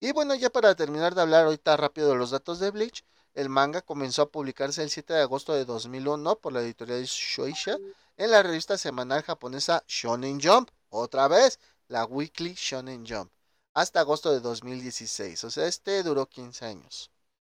[0.00, 3.04] Y bueno, ya para terminar de hablar ahorita rápido de los datos de Bleach,
[3.36, 7.76] el manga comenzó a publicarse el 7 de agosto de 2001 por la editorial Shueisha
[8.16, 13.30] en la revista semanal japonesa Shonen Jump, otra vez, la Weekly Shonen Jump,
[13.74, 17.10] hasta agosto de 2016, o sea, este duró 15 años.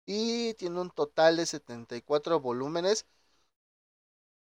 [0.06, 3.04] Y tiene un total de 74 volúmenes,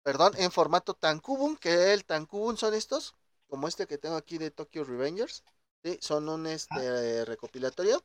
[0.03, 3.15] perdón, en formato Tankubun, que el Tankubun son estos,
[3.47, 5.43] como este que tengo aquí de Tokyo Revengers,
[5.83, 5.97] ¿sí?
[5.99, 8.03] son un este, recopilatorio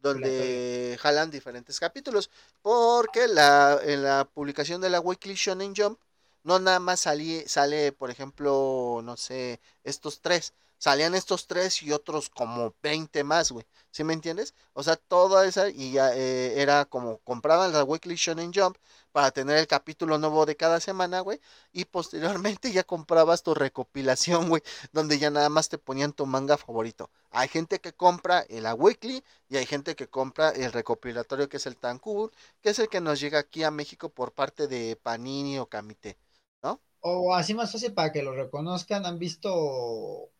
[0.00, 2.30] donde jalan diferentes capítulos.
[2.62, 5.98] Porque la, en la publicación de la Weekly Shonen Jump,
[6.42, 10.54] no nada más salí, sale, por ejemplo, no sé, estos tres.
[10.80, 13.66] Salían estos tres y otros como 20 más, güey.
[13.90, 14.54] ¿Sí me entiendes?
[14.72, 18.76] O sea, toda esa y ya eh, era como compraban la Weekly Shonen Jump
[19.12, 21.40] para tener el capítulo nuevo de cada semana, güey.
[21.72, 24.62] Y posteriormente ya comprabas tu recopilación, güey,
[24.92, 27.10] donde ya nada más te ponían tu manga favorito.
[27.30, 31.66] Hay gente que compra la Weekly y hay gente que compra el recopilatorio que es
[31.66, 32.30] el Tankubun,
[32.62, 36.18] que es el que nos llega aquí a México por parte de Panini o Kamite,
[36.62, 36.80] ¿no?
[37.02, 40.30] O así más fácil para que lo reconozcan, han visto,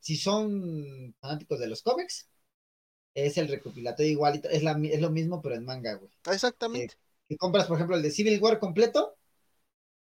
[0.00, 2.28] si son fanáticos de los cómics,
[3.14, 6.10] es el recopilatorio igualito, es, la, es lo mismo pero en manga, güey.
[6.26, 6.94] Exactamente.
[6.94, 6.98] Eh,
[7.28, 9.16] que compras, por ejemplo, el de Civil War completo,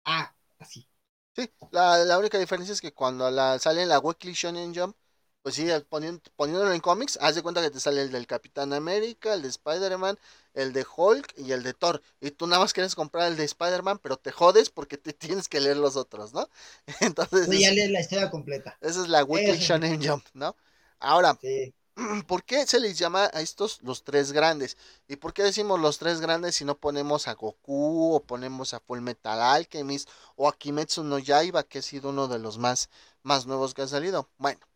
[0.06, 0.88] ah, así.
[1.36, 4.96] Sí, la, la única diferencia es que cuando la, sale en la Weekly Shonen Jump,
[5.42, 8.74] pues sí, poniendo, poniéndolo en cómics, haz de cuenta que te sale el del Capitán
[8.74, 10.20] América, el de Spider-Man,
[10.54, 12.02] el de Hulk y el de Thor.
[12.20, 15.48] Y tú nada más quieres comprar el de Spider-Man, pero te jodes porque te tienes
[15.48, 16.50] que leer los otros, ¿no?
[17.00, 17.48] Entonces.
[17.50, 18.78] Sí, ya lees la historia completa.
[18.82, 19.62] Esa es la Weekly Eso.
[19.62, 20.56] Shonen Jump, ¿no?
[21.00, 21.74] Ahora, sí.
[22.28, 24.78] ¿por qué se les llama a estos los tres grandes?
[25.08, 28.80] ¿Y por qué decimos los tres grandes si no ponemos a Goku o ponemos a
[28.80, 32.90] Full Metal Alchemist o a Kimetsu no Yaiba, que ha sido uno de los más,
[33.24, 34.30] más nuevos que ha salido?
[34.38, 34.69] Bueno.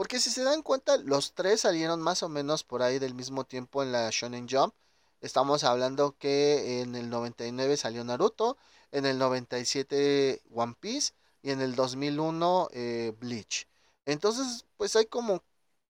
[0.00, 3.44] Porque si se dan cuenta, los tres salieron más o menos por ahí del mismo
[3.44, 4.72] tiempo en la Shonen Jump.
[5.20, 8.56] Estamos hablando que en el 99 salió Naruto,
[8.92, 13.68] en el 97 One Piece y en el 2001 eh, Bleach.
[14.06, 15.42] Entonces, pues hay como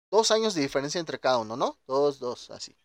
[0.10, 1.78] dos años de diferencia entre cada uno, ¿no?
[1.86, 2.76] Dos, dos, así.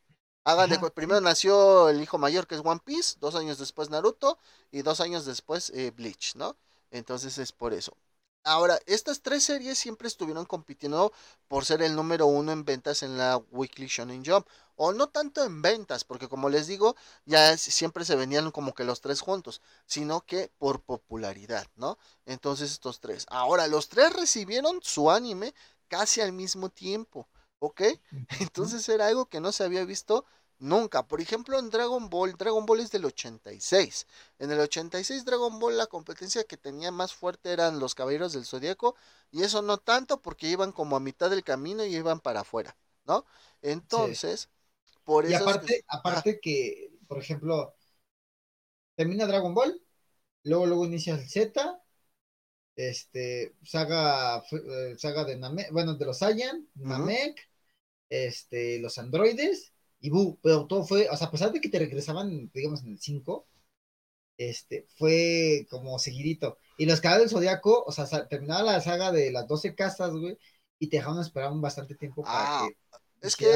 [0.45, 4.37] Hagan de, primero nació el hijo mayor que es One Piece, dos años después Naruto
[4.71, 6.55] y dos años después eh, Bleach, ¿no?
[6.91, 7.97] Entonces es por eso.
[8.45, 11.13] Ahora, estas tres series siempre estuvieron compitiendo
[11.49, 14.47] por ser el número uno en ventas en la Weekly Shonen Jump.
[14.77, 18.85] O no tanto en ventas, porque como les digo, ya siempre se venían como que
[18.85, 21.97] los tres juntos, sino que por popularidad, ¿no?
[22.27, 23.25] Entonces estos tres.
[23.31, 25.55] Ahora, los tres recibieron su anime
[25.89, 27.29] casi al mismo tiempo,
[27.61, 27.83] ¿ok?
[28.41, 30.27] Entonces era algo que no se había visto
[30.59, 31.07] Nunca.
[31.07, 34.07] Por ejemplo, en Dragon Ball, Dragon Ball es del 86.
[34.39, 38.47] En el 86 Dragon Ball la competencia que tenía más fuerte eran los Caballeros del
[38.47, 38.97] Zodíaco
[39.31, 42.77] y eso no tanto porque iban como a mitad del camino y iban para afuera,
[43.05, 43.27] ¿no?
[43.63, 44.49] Entonces,
[44.87, 44.99] sí.
[45.05, 45.43] por y eso...
[45.45, 45.85] aparte, que...
[45.89, 47.75] aparte que, por ejemplo,
[48.97, 49.83] termina Dragon Ball,
[50.45, 51.83] luego luego inicia el Z,
[52.77, 56.89] este, saga, eh, saga de Namek, bueno, de los Saiyan, uh -huh.
[56.89, 57.51] Namek,
[58.09, 59.74] este, los androides,
[60.05, 62.91] y bu, pero todo fue, o sea, a pesar de que te regresaban, digamos, en
[62.91, 63.47] el 5,
[64.37, 66.59] este, fue como seguidito.
[66.77, 70.37] Y los caballeros del Zodíaco, o sea, terminaba la saga de las 12 casas, güey,
[70.79, 73.27] y te dejaban esperar un bastante tiempo para ah, que.
[73.27, 73.47] Es que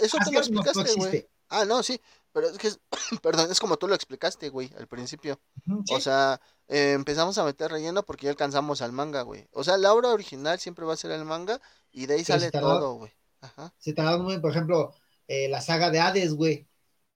[0.00, 1.22] eso tú lo explicaste, güey.
[1.22, 2.00] No ah, no, sí,
[2.32, 2.70] pero es que,
[3.20, 5.40] perdón, es como tú lo explicaste, güey, al principio.
[5.84, 5.94] ¿Sí?
[5.94, 9.48] O sea, eh, empezamos a meter relleno porque ya alcanzamos al manga, güey.
[9.50, 12.38] O sea, la obra original siempre va a ser el manga y de ahí pero
[12.38, 13.10] sale todo, güey.
[13.40, 13.74] Ajá.
[13.78, 14.94] Se tardaron muy, por ejemplo,
[15.28, 16.66] eh, la saga de Hades, güey,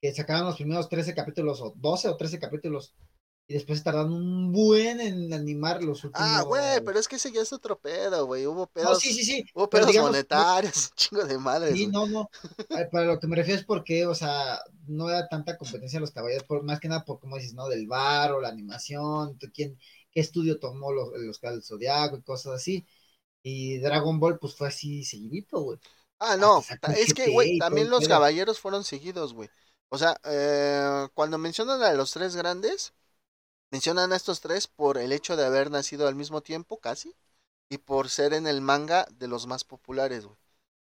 [0.00, 2.94] que sacaron los primeros 13 capítulos, o 12 o 13 capítulos,
[3.48, 6.28] y después tardaron un buen en animar los últimos.
[6.28, 9.12] Ah, güey, pero es que ese ya es otro pedo, güey, hubo pedos, no, sí,
[9.12, 9.44] sí, sí.
[9.54, 11.74] hubo pedos digamos, monetarios, un chingo de madres.
[11.74, 12.30] Sí, no, no,
[12.90, 16.44] para lo que me refiero es porque, o sea, no era tanta competencia los caballeros,
[16.44, 17.68] por, más que nada por, como dices, ¿no?
[17.68, 19.78] Del bar o la animación, quién,
[20.10, 22.86] qué estudio tomó los, los del Zodiaco y cosas así,
[23.42, 25.78] y Dragon Ball, pues fue así seguidito, güey.
[26.24, 26.62] Ah, no,
[26.96, 29.50] es que, güey, también los caballeros fueron seguidos, güey.
[29.88, 32.92] O sea, eh, cuando mencionan a los tres grandes,
[33.72, 37.16] mencionan a estos tres por el hecho de haber nacido al mismo tiempo, casi,
[37.68, 40.38] y por ser en el manga de los más populares, güey.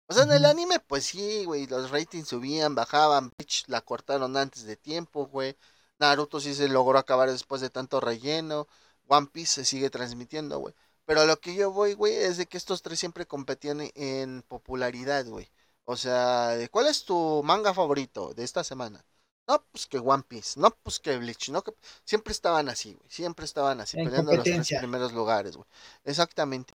[0.07, 4.37] O sea, en el anime, pues sí, güey, los ratings subían, bajaban, Bleach la cortaron
[4.37, 5.57] antes de tiempo, güey.
[5.99, 8.67] Naruto sí se logró acabar después de tanto relleno.
[9.07, 10.75] One Piece se sigue transmitiendo, güey.
[11.05, 13.91] Pero a lo que yo voy, güey, es de que estos tres siempre competían en,
[13.95, 15.49] en popularidad, güey.
[15.85, 19.05] O sea, ¿cuál es tu manga favorito de esta semana?
[19.47, 21.73] No, pues que One Piece, no, pues que Bleach, no, que...
[22.05, 25.67] Siempre estaban así, güey, siempre estaban así, En peleando los tres primeros lugares, güey.
[26.05, 26.73] Exactamente.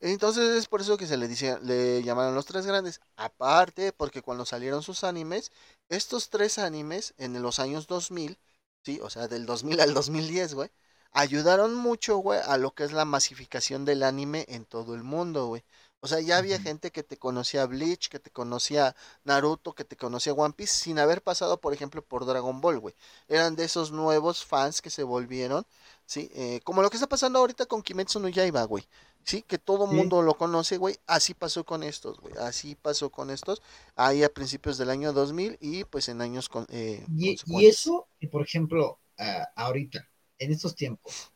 [0.00, 3.00] Entonces es por eso que se le dice, le llamaron los tres grandes.
[3.16, 5.52] Aparte, porque cuando salieron sus animes,
[5.88, 8.38] estos tres animes en los años 2000,
[8.82, 10.70] sí, o sea, del 2000 al 2010, güey,
[11.12, 15.46] ayudaron mucho, güey, a lo que es la masificación del anime en todo el mundo,
[15.46, 15.62] güey.
[16.02, 19.96] O sea, ya había gente que te conocía Bleach, que te conocía Naruto, que te
[19.96, 22.94] conocía One Piece, sin haber pasado, por ejemplo, por Dragon Ball, güey.
[23.28, 25.66] Eran de esos nuevos fans que se volvieron,
[26.06, 26.30] ¿sí?
[26.34, 28.86] Eh, como lo que está pasando ahorita con Kimetsu no Yaiba, güey.
[29.24, 29.94] Sí, que todo Sí.
[29.94, 30.98] mundo lo conoce, güey.
[31.06, 32.34] Así pasó con estos, güey.
[32.38, 33.60] Así pasó con estos.
[33.94, 38.08] Ahí a principios del año 2000 y pues en años con, eh, Y, y eso,
[38.30, 40.08] por ejemplo, ah, ahorita,
[40.40, 41.32] en estos tiempos,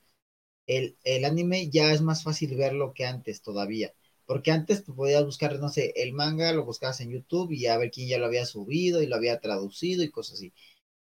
[0.67, 3.93] el, el anime ya es más fácil verlo que antes todavía.
[4.27, 7.79] Porque antes tú podías buscar, no sé, el manga, lo buscabas en YouTube y a
[7.79, 10.53] ver quién ya lo había subido y lo había traducido y cosas así.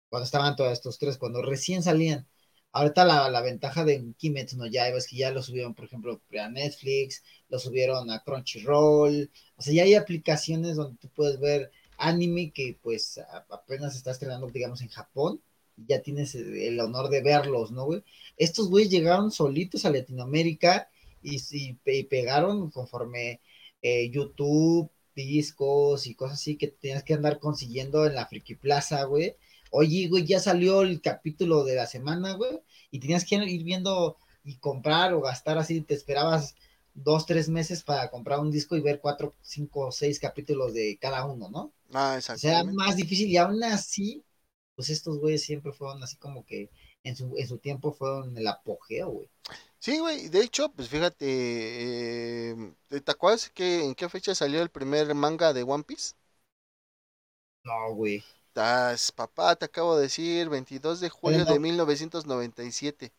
[0.09, 2.27] Cuando estaban todos estos tres, cuando recién salían.
[2.73, 6.21] Ahorita la, la ventaja de Kimetsu no Yaiba es que ya lo subieron, por ejemplo,
[6.39, 9.31] a Netflix, lo subieron a Crunchyroll.
[9.57, 13.19] O sea, ya hay aplicaciones donde tú puedes ver anime que pues
[13.49, 15.41] apenas está estrenando, digamos, en Japón.
[15.77, 18.03] Ya tienes el honor de verlos, ¿no, güey?
[18.37, 20.89] Estos güeyes llegaron solitos a Latinoamérica
[21.21, 23.41] y, y y pegaron conforme
[23.81, 29.03] eh, YouTube, discos y cosas así que tenías que andar consiguiendo en la Friki Plaza,
[29.05, 29.35] güey.
[29.71, 32.59] Oye, güey, ya salió el capítulo de la semana, güey,
[32.91, 36.55] y tenías que ir viendo y comprar o gastar así, te esperabas
[36.93, 41.25] dos, tres meses para comprar un disco y ver cuatro, cinco, seis capítulos de cada
[41.25, 41.73] uno, ¿no?
[41.93, 44.23] Ah, O sea, más difícil y aún así,
[44.77, 46.71] pues estos güeyes siempre fueron así como que
[47.03, 49.29] en su, en su tiempo fueron el apogeo, güey.
[49.79, 50.29] Sí, güey.
[50.29, 51.25] De hecho, pues fíjate,
[52.51, 56.13] eh, ¿te acuerdas que en qué fecha salió el primer manga de One Piece?
[57.63, 58.23] No, güey.
[58.53, 63.13] Das, papá, te acabo de decir, 22 de julio de no, 1997.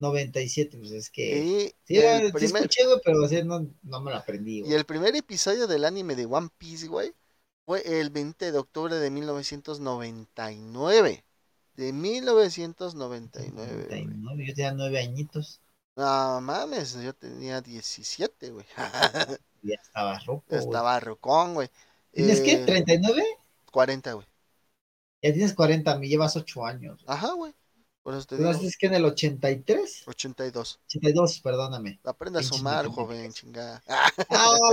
[0.00, 3.66] 97, pues es que, Y sí, el eh, sí primer, escuché, güey, pero así no,
[3.82, 4.74] no me lo aprendí, y güey.
[4.74, 7.14] el primer episodio del anime de One Piece, güey,
[7.66, 11.24] fue el 20 de octubre de 1999.
[11.74, 14.04] De 1999, güey.
[14.06, 15.60] 99, yo tenía nueve añitos,
[15.96, 18.64] No mames, yo tenía 17, güey.
[19.62, 20.60] ya estaba roco, güey.
[20.60, 21.68] Estaba rucón, güey.
[22.12, 22.52] ¿Tienes qué?
[22.52, 23.22] Eh, ¿39?
[23.72, 24.26] 40, güey.
[25.22, 27.04] Ya tienes 40, me llevas 8 años.
[27.04, 27.14] güey.
[27.14, 27.52] Ajá, güey.
[28.02, 30.04] Por eso te ¿Tú digo, naces que en el 83?
[30.06, 30.80] 82.
[30.86, 31.98] 82, perdóname.
[32.04, 33.82] Aprenda a sumar, joven, chingada.
[33.88, 34.08] Ah,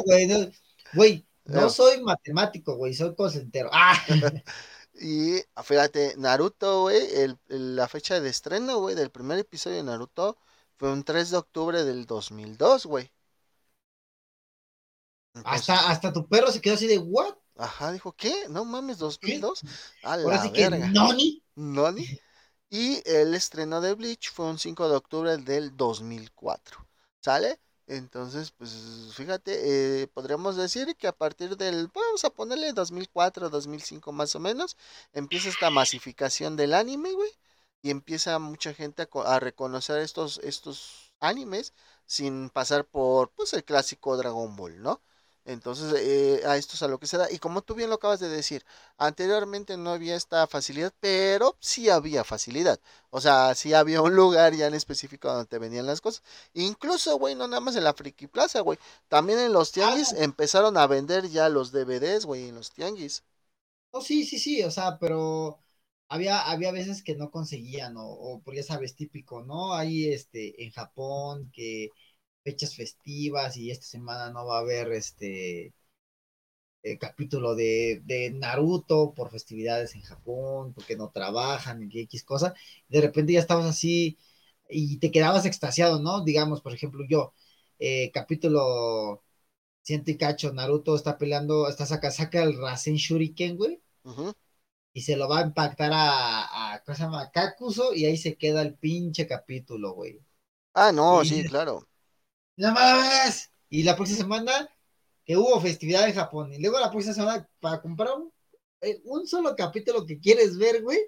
[0.05, 0.51] güey, no,
[0.93, 3.69] güey, no soy matemático, güey, soy consentero.
[3.73, 3.97] Ah,
[4.95, 9.83] Y fíjate, Naruto, güey, el, el- la fecha de estreno, güey, del primer episodio de
[9.83, 10.37] Naruto
[10.77, 13.11] fue un 3 de octubre del 2002, güey.
[15.43, 17.35] hasta, Entonces, hasta tu perro se quedó así de, ¿what?
[17.57, 18.47] ajá, dijo, ¿qué?
[18.49, 19.49] No mames, ¿Qué?
[19.49, 19.65] 2002.
[20.01, 20.93] A Ahora sí que, verga.
[20.93, 21.43] ¿noni?
[21.55, 22.07] ¿Noni?
[22.69, 26.87] Y el estreno de Bleach fue un 5 de octubre del 2004.
[27.21, 27.59] ¿Sale?
[27.87, 34.11] Entonces, pues fíjate, eh, podríamos decir que a partir del, vamos a ponerle 2004, 2005
[34.13, 34.77] más o menos,
[35.13, 37.29] empieza esta masificación del anime, güey,
[37.81, 41.73] y empieza mucha gente a, a reconocer estos, estos animes
[42.05, 45.01] sin pasar por, pues, el clásico Dragon Ball, ¿no?
[45.45, 47.29] Entonces, eh, a esto es a lo que se da.
[47.31, 48.65] Y como tú bien lo acabas de decir,
[48.97, 52.79] Anteriormente no había esta facilidad, pero sí había facilidad.
[53.09, 56.23] O sea, sí había un lugar ya en específico donde te venían las cosas.
[56.53, 58.79] Incluso, güey, no nada más en la Friki Plaza, güey.
[59.09, 63.23] También en los Ah, tianguis empezaron a vender ya los DVDs, güey, en los tianguis.
[63.93, 65.59] no, sí, sí, sí, o sea, pero
[66.09, 69.73] había, había veces que no conseguían, o, o por ya sabes, típico, ¿no?
[69.73, 71.93] Ahí, este, en Japón, que
[72.43, 75.73] fechas festivas y esta semana no va a haber, este,
[76.83, 82.53] eh, capítulo de, de Naruto por festividades en Japón, porque no trabajan, y X cosa,
[82.89, 84.17] de repente ya estabas así
[84.69, 86.23] y te quedabas extasiado, ¿no?
[86.23, 87.33] Digamos, por ejemplo, yo,
[87.79, 89.23] eh, capítulo
[89.83, 93.81] ciento y cacho, Naruto está peleando, está saca, saca el Rasen Shuriken, güey,
[94.93, 97.31] y se lo va a impactar a, a ¿cómo se llama?
[97.31, 100.19] Kakuzo, y ahí se queda el pinche capítulo, güey.
[100.75, 101.87] Ah, no, Y sí, claro.
[102.57, 103.51] ¡No mames!
[103.69, 104.69] Y la próxima semana
[105.25, 108.31] que hubo festividad en Japón, y luego la próxima semana para comprar un,
[108.81, 110.99] eh, un solo capítulo que quieres ver, güey,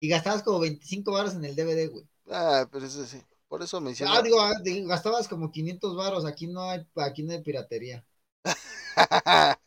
[0.00, 2.08] y gastabas como 25 baros en el DVD, güey.
[2.30, 3.20] Ah, pero eso sí.
[3.48, 4.22] Por eso Ah, menciono.
[4.22, 8.04] digo, ah, digo, gastabas como 500 baros, aquí no hay, aquí no hay piratería.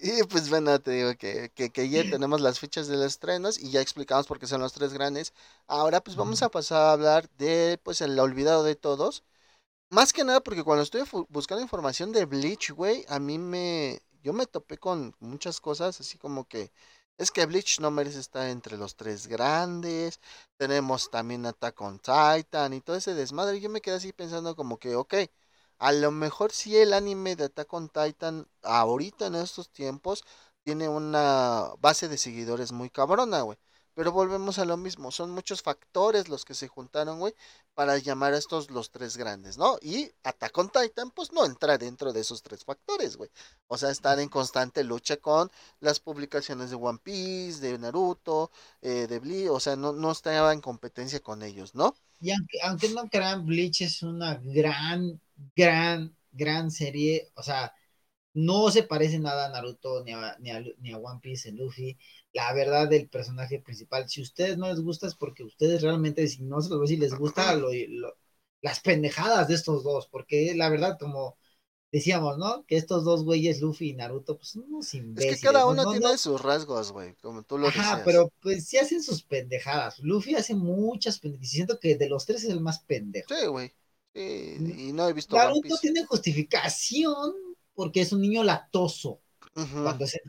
[0.00, 3.58] y pues bueno, te digo que, que, que, ya tenemos las fechas de los estrenos
[3.58, 5.32] y ya explicamos por qué son los tres grandes.
[5.66, 9.24] Ahora pues vamos a pasar a hablar de pues el olvidado de todos.
[9.90, 14.00] Más que nada porque cuando estoy buscando información de Bleach, güey, a mí me...
[14.22, 16.72] Yo me topé con muchas cosas así como que
[17.16, 20.20] es que Bleach no merece estar entre los tres grandes.
[20.58, 23.60] Tenemos también Attack on Titan y todo ese desmadre.
[23.60, 25.14] Yo me quedé así pensando como que, ok,
[25.78, 30.24] a lo mejor sí el anime de Attack on Titan ahorita en estos tiempos
[30.64, 33.58] tiene una base de seguidores muy cabrona, güey.
[33.98, 37.34] Pero volvemos a lo mismo, son muchos factores los que se juntaron, güey,
[37.74, 39.76] para llamar a estos los tres grandes, ¿no?
[39.82, 43.28] Y Attack on Titan, pues no entra dentro de esos tres factores, güey.
[43.66, 49.08] O sea, estar en constante lucha con las publicaciones de One Piece, de Naruto, eh,
[49.08, 51.96] de Bleach, o sea, no, no estaba en competencia con ellos, ¿no?
[52.20, 55.20] Y aunque, aunque no crean, Bleach es una gran,
[55.56, 57.74] gran, gran serie, o sea,
[58.34, 61.56] no se parece nada a Naruto ni a, ni a, ni a One Piece en
[61.56, 61.96] Luffy
[62.32, 64.08] la verdad del personaje principal.
[64.08, 66.86] Si a ustedes no les gusta es porque ustedes realmente, si no se los ve
[66.86, 67.70] si les gusta lo,
[68.60, 71.36] las pendejadas de estos dos, porque la verdad, como
[71.90, 72.64] decíamos, ¿no?
[72.66, 75.36] Que estos dos güeyes, Luffy y Naruto, pues son unos imbéciles.
[75.36, 78.76] Es que cada uno tiene sus rasgos, güey, como tú lo Ajá, pero pues sí
[78.76, 79.98] hacen sus pendejadas.
[80.00, 81.50] Luffy hace muchas pendejadas.
[81.50, 83.34] Siento que de los tres es el más pendejo.
[83.34, 83.72] Sí, güey.
[84.14, 84.56] Sí,
[84.88, 87.34] y no he visto Naruto tiene justificación
[87.78, 89.20] porque es un niño latoso.
[89.54, 90.20] Cuando es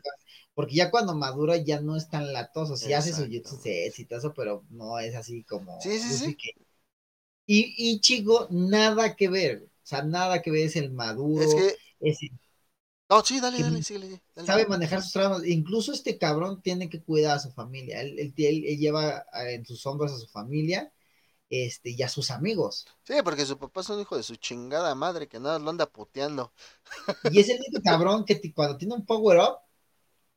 [0.54, 4.64] porque ya cuando madura ya no es tan latoso, sí hace su jutsu exitoso, pero
[4.70, 5.80] no es así como...
[5.80, 6.36] Sí, sí, sí.
[7.46, 12.18] Y, y chico, nada que ver, o sea, nada que ver, es el maduro, es
[12.20, 12.30] que...
[13.08, 15.44] No, sí, dale, dale, dale, Sabe manejar sus traumas.
[15.44, 18.00] Incluso este cabrón tiene que cuidar a su familia.
[18.00, 20.92] Él, él, él, lleva en sus hombros a su familia
[21.50, 22.86] este, y a sus amigos.
[23.04, 25.84] Sí, porque su papá es un hijo de su chingada madre que nada lo anda
[25.84, 26.52] puteando.
[27.30, 29.58] Y es el único cabrón que cuando tiene un power up,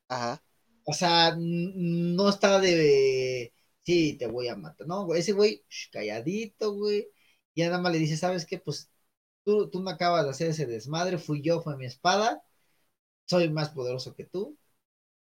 [0.08, 0.42] Ajá.
[0.84, 3.52] O sea, no está de,
[3.82, 4.86] sí, te voy a matar.
[4.86, 7.08] No, ese güey, calladito, güey.
[7.54, 8.58] Y nada más le dice, ¿sabes qué?
[8.58, 8.90] Pues
[9.44, 12.44] tú, tú no acabas de hacer ese desmadre, fui yo, fue mi espada,
[13.26, 14.58] soy más poderoso que tú.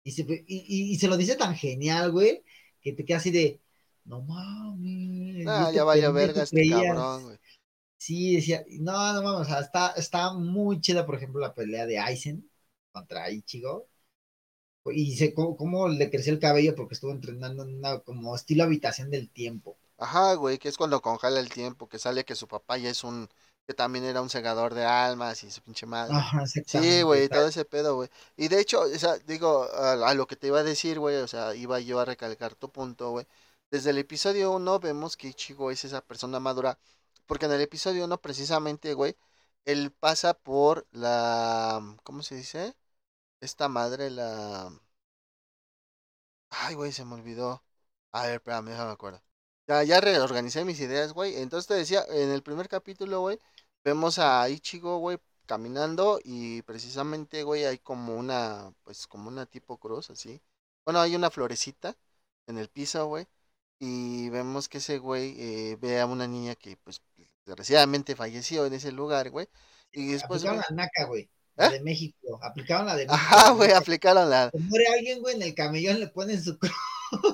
[0.04, 2.44] Y se, y, se lo dice tan genial, güey,
[2.80, 3.60] que te queda así de,
[4.04, 5.46] no mames.
[5.46, 7.38] Ah, ya vaya verga este cabrón, güey.
[7.96, 11.86] Sí, decía, no, no mames, o sea, está, está muy chida, por ejemplo, la pelea
[11.86, 12.50] de Aizen
[12.90, 13.88] contra Ichigo
[14.90, 19.10] y sé cómo, le creció el cabello porque estuvo entrenando en una como estilo habitación
[19.10, 19.78] del tiempo.
[19.98, 23.04] Ajá, güey, que es cuando congela el tiempo, que sale que su papá ya es
[23.04, 23.28] un,
[23.66, 26.16] que también era un segador de almas y su pinche madre.
[26.16, 28.08] Ajá, sí, güey, todo ese pedo, güey.
[28.36, 31.28] Y de hecho, o sea, digo, a, lo que te iba a decir, güey, o
[31.28, 33.26] sea, iba yo a recalcar tu punto, güey.
[33.72, 36.78] Desde el episodio 1 vemos que Ichigo es esa persona madura,
[37.26, 39.16] porque en el episodio 1 precisamente, güey,
[39.64, 42.76] él pasa por la, ¿cómo se dice?
[43.40, 44.72] esta madre la...
[46.50, 47.62] Ay, güey, se me olvidó.
[48.12, 49.22] A ver, espérame, déjame acuerdo.
[49.66, 51.36] Ya, ya reorganicé mis ideas, güey.
[51.36, 53.38] Entonces te decía, en el primer capítulo, güey,
[53.84, 59.78] vemos a Ichigo, güey, caminando y precisamente, güey, hay como una, pues como una tipo
[59.78, 60.40] cruz, así.
[60.84, 61.96] Bueno, hay una florecita
[62.46, 63.26] en el piso, güey.
[63.84, 67.02] Y vemos que ese güey eh, ve a una niña que, pues,
[67.44, 69.48] desgraciadamente falleció en ese lugar, güey.
[69.90, 70.44] Y después...
[70.44, 71.28] la naca, güey.
[71.56, 71.70] La ¿Eh?
[71.72, 72.38] de México.
[72.42, 73.14] Aplicaron la de México.
[73.14, 74.52] Ajá, güey, aplicaron la.
[74.54, 76.72] muere alguien, güey, en el camellón le ponen su cruz.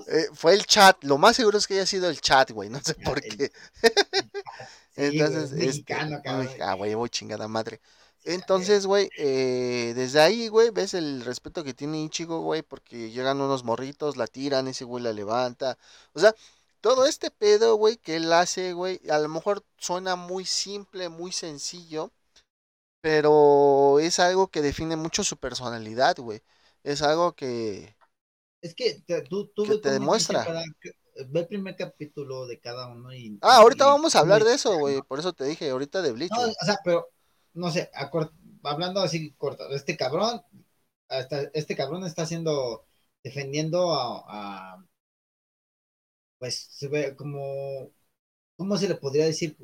[0.08, 1.04] Eh, fue el chat.
[1.04, 2.70] Lo más seguro es que haya sido el chat, güey.
[2.70, 3.52] No sé por qué.
[4.96, 6.22] Entonces, güey, este, mexicano,
[6.62, 7.80] Ah, güey, voy chingada madre.
[8.24, 13.40] Entonces, güey, eh, desde ahí, güey, ves el respeto que tiene Ichigo, güey, porque llegan
[13.40, 15.78] unos morritos, la tiran, ese güey la levanta.
[16.12, 16.34] O sea,
[16.80, 21.32] todo este pedo, güey, que él hace, güey, a lo mejor suena muy simple, muy
[21.32, 22.10] sencillo,
[23.00, 26.42] pero es algo que define mucho su personalidad, güey.
[26.82, 27.96] Es algo que...
[28.60, 30.44] Es que tú, tú te demuestra.
[31.28, 33.38] ve el primer capítulo de cada uno y...
[33.40, 35.00] Ah, ahorita vamos a hablar de eso, güey.
[35.02, 36.32] Por eso te dije, ahorita de Bleach.
[36.32, 37.08] No, o sea, pero,
[37.58, 37.90] no sé,
[38.62, 40.42] hablando así corto, este cabrón,
[41.08, 42.86] hasta este cabrón está haciendo,
[43.22, 44.84] defendiendo a, a
[46.38, 47.90] pues se ve como,
[48.56, 49.56] ¿cómo se le podría decir?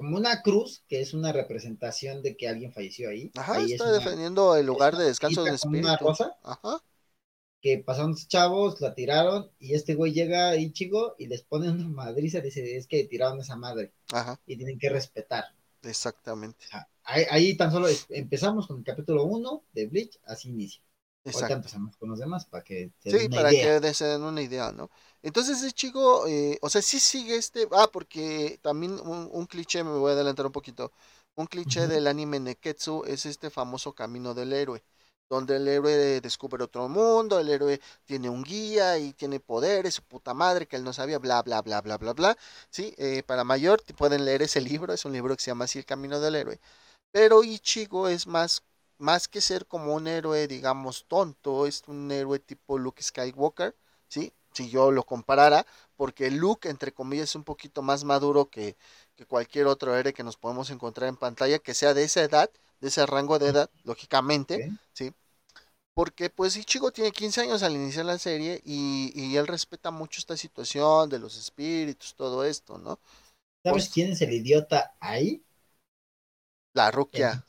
[0.00, 3.30] como una cruz, que es una representación de que alguien falleció ahí.
[3.36, 5.88] Ajá, ahí está defendiendo el lugar de descanso de espíritu.
[5.88, 6.38] Una rosa.
[6.42, 6.82] Ajá.
[7.60, 11.68] Que pasaron los chavos, la tiraron, y este güey llega ahí, chico, y les pone
[11.68, 13.92] una madriza, dice, es que tiraron esa madre.
[14.10, 14.40] Ajá.
[14.46, 15.44] Y tienen que respetar.
[15.82, 16.64] Exactamente.
[17.10, 20.82] Ahí, tan solo empezamos con el capítulo 1 de Bleach, así inicia.
[21.22, 21.44] Exacto.
[21.44, 24.72] Ahorita empezamos con los demás para que se Sí, para que se den una idea,
[24.72, 24.90] ¿no?
[25.22, 29.90] Entonces ese chico, eh, o sea, sí sigue este, ah, porque también un, cliché, me
[29.90, 30.92] voy a adelantar un poquito,
[31.34, 34.82] un cliché del anime Neketsu es este famoso camino del héroe,
[35.28, 40.02] donde el héroe descubre otro mundo, el héroe tiene un guía y tiene poderes, su
[40.02, 42.38] puta madre que él no sabía, bla, bla, bla, bla, bla, bla.
[42.70, 45.78] Sí, eh, para mayor pueden leer ese libro, es un libro que se llama así
[45.78, 46.60] El Camino del Héroe.
[47.12, 48.62] Pero Ichigo es más,
[48.98, 53.76] más que ser como un héroe, digamos, tonto, es un héroe tipo Luke Skywalker,
[54.08, 54.32] ¿sí?
[54.52, 58.76] Si yo lo comparara, porque Luke, entre comillas, es un poquito más maduro que,
[59.16, 62.50] que cualquier otro héroe que nos podemos encontrar en pantalla, que sea de esa edad,
[62.80, 64.72] de ese rango de edad, lógicamente.
[64.92, 65.12] ¿sí?
[65.94, 70.20] Porque pues Ichigo tiene 15 años al iniciar la serie y, y él respeta mucho
[70.20, 72.98] esta situación de los espíritus, todo esto, ¿no?
[73.62, 75.42] ¿Sabes Pues- quién es el idiota ahí?
[76.74, 77.44] La Rukia.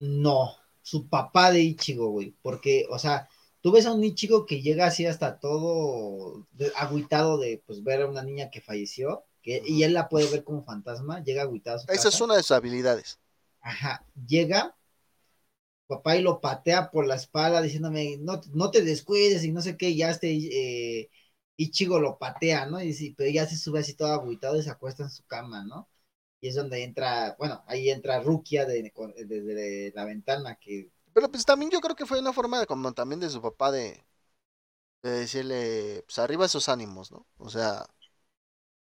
[0.00, 2.36] No, su papá de Ichigo, güey.
[2.42, 3.28] Porque, o sea,
[3.60, 8.08] tú ves a un Ichigo que llega así hasta todo agüitado de pues ver a
[8.08, 11.80] una niña que falleció, que, y él la puede ver como fantasma, llega agüitado a
[11.80, 12.08] su Esa casa.
[12.08, 13.20] es una de sus habilidades.
[13.62, 14.76] Ajá, llega,
[15.86, 19.76] papá y lo patea por la espalda diciéndome, no, no te descuides y no sé
[19.76, 20.30] qué, y ya este
[21.02, 21.10] eh,
[21.56, 22.80] Ichigo lo patea, ¿no?
[22.82, 25.64] Y dice, pero ya se sube así todo agüitado y se acuesta en su cama,
[25.64, 25.89] ¿no?
[26.40, 31.30] Y es donde entra, bueno, ahí entra Rukia de- con- desde la ventana, que Pero
[31.30, 34.02] pues también yo creo que fue una forma de como también de su papá de,
[35.02, 37.26] de decirle, pues arriba esos ánimos, ¿no?
[37.38, 37.86] O sea,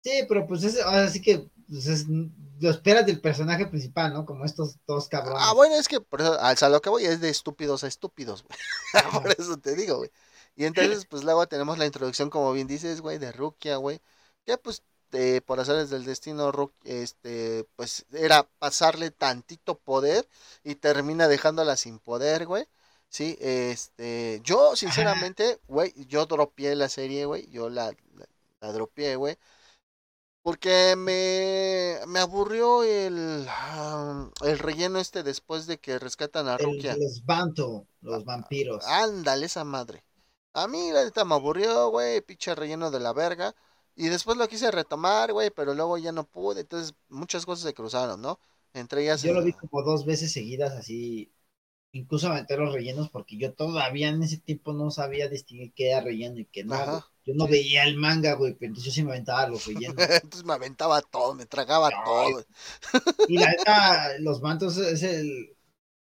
[0.04, 4.26] Sí, pero pues es así que pues es, lo esperas del personaje principal, ¿no?
[4.26, 5.50] Como estos dos cabrones.
[5.50, 8.43] ah, bueno, es que por eso, al lo que voy es de estúpidos a estúpidos,
[8.43, 8.58] güey.
[9.24, 10.12] por eso te digo, güey.
[10.56, 14.02] Y entonces, pues luego tenemos la introducción, como bien dices, güey, de Rukia, güey.
[14.45, 14.84] Que pues,
[15.14, 20.28] eh, por hacerles del destino, Ruk- este, pues era pasarle tantito poder
[20.64, 22.66] y termina dejándola sin poder, güey.
[23.10, 28.28] Sí, este, yo sinceramente, güey, yo dropeé la serie, güey, yo la, la,
[28.62, 29.38] la dropeé, güey.
[30.41, 36.66] Porque me, me aburrió el, ah, el relleno este después de que rescatan a El-
[36.66, 36.95] Rukia.
[36.95, 37.22] los
[38.01, 38.84] los vampiros.
[38.86, 40.03] Ándale, esa madre.
[40.53, 43.53] A mí la neta me aburrió, güey, pinche relleno de la verga.
[43.95, 46.61] Y después lo quise retomar, güey, pero luego ya no pude.
[46.61, 48.39] Entonces muchas cosas se cruzaron, ¿no?
[48.73, 49.21] Entre ellas...
[49.23, 51.33] Yo lo vi como dos veces seguidas así,
[51.91, 56.01] incluso meter los rellenos, porque yo todavía en ese tiempo no sabía distinguir qué era
[56.01, 56.75] relleno y qué no.
[56.75, 57.05] Ajá.
[57.25, 57.51] Yo no sí.
[57.51, 59.95] veía el manga, güey, pero entonces yo sí me aventaba los rellenos.
[60.23, 61.93] Entonces me aventaba todo, me tragaba Ay.
[62.03, 62.45] todo.
[63.27, 65.55] y la neta, los mantos es el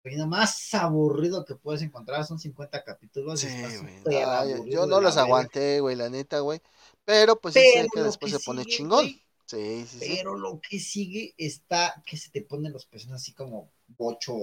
[0.03, 3.41] relleno más aburrido que puedes encontrar, son 50 capítulos.
[3.41, 3.49] Sí,
[3.83, 4.01] güey.
[4.05, 6.61] no, yo- no los aguanté, güey, la neta, güey.
[7.05, 9.07] Pero pues sí sé Pero que después que se pone sigue, chingón.
[9.47, 9.99] Sí, sí, sí.
[10.17, 14.35] Pero lo que sigue está que se te ponen los pezones así como bocho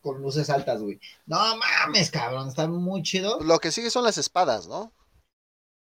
[0.00, 1.00] con luces altas, güey.
[1.26, 3.40] No mames, cabrón, está muy chido.
[3.40, 4.92] Lo que sigue son las espadas, ¿no?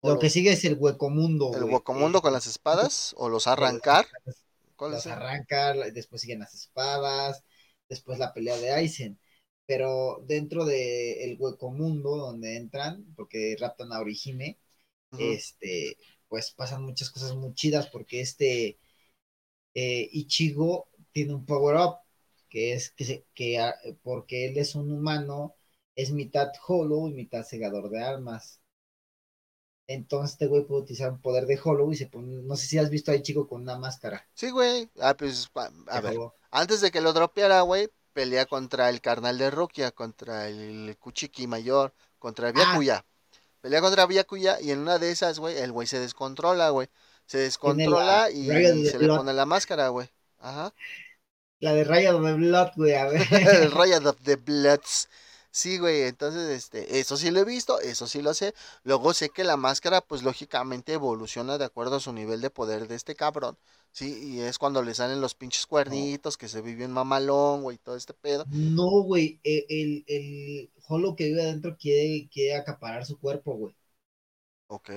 [0.02, 1.74] O Lo que sigue es el huecomundo, El güey.
[1.74, 4.06] huecomundo con las espadas o los arrancar.
[4.06, 4.46] espadas,
[4.76, 5.12] ¿Cuál Los es?
[5.12, 7.44] arranca, después siguen las espadas,
[7.90, 9.20] después la pelea de Aizen.
[9.66, 14.58] Pero dentro del el huecomundo donde entran, porque raptan a Orihime,
[15.18, 15.98] Este,
[16.28, 18.80] pues pasan muchas cosas muy chidas porque este
[19.74, 21.96] eh, Ichigo tiene un power up
[22.50, 25.56] que es que, se, que ah, porque él es un humano,
[25.96, 28.62] es mitad hollow y mitad segador de almas.
[29.88, 32.78] Entonces este güey puede utilizar un poder de hollow y se pone, no sé si
[32.78, 34.28] has visto a Ichigo con una máscara.
[34.34, 34.90] Sí, güey.
[35.00, 35.50] Ah, pues,
[35.88, 36.18] a ver.
[36.18, 36.34] hollow.
[36.52, 41.48] Antes de que lo dropeara, güey, pelea contra el carnal de Rukia, contra el Kuchiki
[41.48, 42.52] mayor, contra Ah.
[42.52, 43.06] Byakuya.
[43.68, 46.88] Pelea contra Byakuya y en una de esas, güey, el güey se descontrola, güey.
[47.26, 50.10] Se descontrola y se le pone la máscara, güey.
[50.40, 50.74] Ajá.
[51.60, 53.22] La de Rayo de Blood, güey, a ver.
[53.32, 55.10] el Riot of the Bloods.
[55.52, 58.54] Sí, güey, entonces, este, eso sí lo he visto, eso sí lo sé.
[58.84, 62.88] Luego sé que la máscara, pues lógicamente evoluciona de acuerdo a su nivel de poder
[62.88, 63.58] de este cabrón.
[63.92, 67.78] Sí, y es cuando le salen los pinches cuernitos, que se vive en mamalón, güey,
[67.78, 68.48] todo este pedo.
[68.50, 73.76] No, güey, e- el, el hollow que vive adentro quiere, quiere acaparar su cuerpo, güey.
[74.68, 74.90] Ok.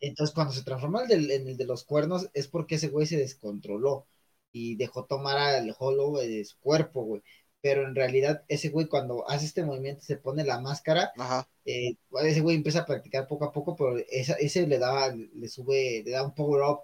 [0.00, 3.06] Entonces, cuando se transforma el del- en el de los cuernos, es porque ese güey
[3.06, 4.06] se descontroló
[4.52, 7.22] y dejó tomar al hollow de su cuerpo, güey.
[7.60, 11.46] Pero en realidad, ese güey, cuando hace este movimiento, se pone la máscara, Ajá.
[11.64, 15.48] eh, ese güey empieza a practicar poco a poco, pero esa- ese le da, le
[15.48, 16.80] sube, le da un power up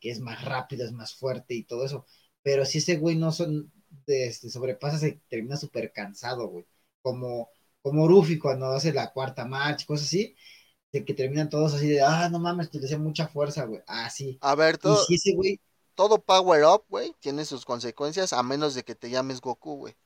[0.00, 2.06] que es más rápido, es más fuerte y todo eso.
[2.42, 3.72] Pero si ese güey no son,
[4.06, 6.66] de, este, sobrepasa, se termina súper cansado, güey.
[7.02, 7.50] Como,
[7.82, 10.36] como Ruffy cuando hace la cuarta marcha, cosas así,
[10.92, 13.82] de que terminan todos así de, ah, no mames, te hacía mucha fuerza, güey.
[13.86, 14.40] Ah, sí.
[14.40, 15.60] A ver, Y todo, si ese güey,
[15.94, 19.96] todo power up, güey, tiene sus consecuencias, a menos de que te llames Goku, güey.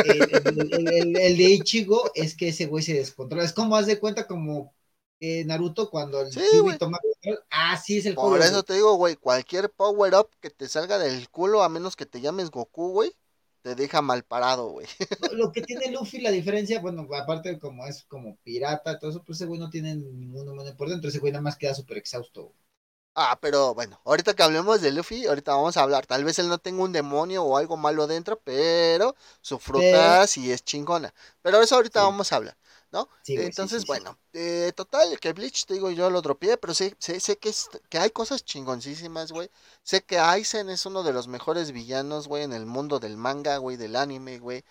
[0.00, 3.44] el, el- el- el- el de Ichigo es que ese güey se descontrola.
[3.44, 4.74] Es como, haz de cuenta, como
[5.22, 6.40] eh, Naruto cuando el Sí,
[6.78, 7.40] toma control.
[7.50, 8.64] Ah, sí, es el Por eso güey.
[8.64, 12.20] te digo, güey, cualquier power up que te salga del culo, a menos que te
[12.20, 13.12] llames Goku, güey,
[13.62, 14.86] te deja mal parado, güey.
[15.32, 19.22] Lo, que tiene Luffy, la diferencia, bueno, aparte de como es como pirata, todo eso,
[19.24, 21.96] pues ese güey no tiene ningún humano por dentro, ese güey nada más queda súper
[21.98, 22.42] exhausto.
[22.48, 22.56] güey.
[23.14, 26.06] Ah, pero bueno, ahorita que hablemos de Luffy, ahorita vamos a hablar.
[26.06, 30.50] Tal vez él no tenga un demonio o algo malo dentro, pero su fruta sí
[30.50, 31.12] es chingona.
[31.42, 32.04] Pero eso ahorita Sí.
[32.04, 32.56] vamos a hablar,
[32.92, 33.08] ¿no?
[33.22, 34.00] Sí, güey, sí, Entonces, sí, sí.
[34.00, 37.48] bueno, eh, total, que Bleach, te digo, yo lo dropeé, pero sé, sé, sé que,
[37.50, 39.50] es- que hay cosas chingoncísimas, güey.
[39.82, 43.56] Sé que Aizen es uno de los mejores villanos, güey, en el mundo del manga,
[43.58, 44.64] güey, del anime, güey.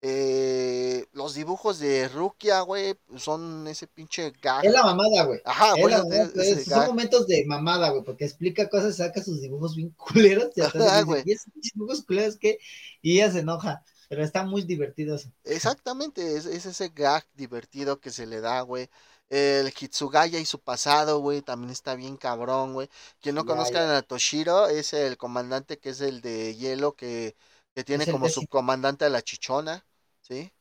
[0.00, 4.66] Eh, los dibujos de Rukia, güey, son ese pinche gag.
[4.66, 5.40] Es la mamada, güey.
[5.44, 6.30] Ajá, Es mamada,
[6.66, 10.78] son momentos de mamada, güey, porque explica cosas, saca sus dibujos bien culeros y hasta
[10.78, 11.24] Ajá, dice, güey.
[11.24, 12.58] ¿y esos dibujos culeros qué?
[13.02, 15.30] Y ella se enoja, pero está muy divertido eso.
[15.44, 18.90] Exactamente, es, es ese gag divertido que se le da, güey.
[19.30, 22.88] El Hitsugaya y su pasado, güey, también está bien cabrón, güey.
[23.20, 27.36] Quien no conozca a Toshiro es el comandante que es el de hielo que,
[27.74, 29.86] que tiene como subcomandante a la chichona,
[30.20, 30.52] ¿sí?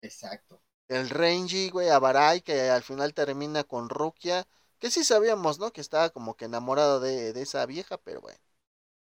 [0.00, 0.62] Exacto.
[0.88, 4.46] El Renji, güey, Abarai, que al final termina con Rukia,
[4.78, 5.72] que sí sabíamos, ¿no?
[5.72, 8.38] Que estaba como que enamorado de, de esa vieja, pero bueno,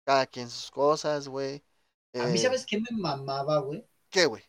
[0.05, 1.65] cada quien sus cosas, güey.
[2.19, 3.85] A mí, Eh, ¿sabes qué me mamaba, güey?
[4.11, 4.43] ¿Qué, güey?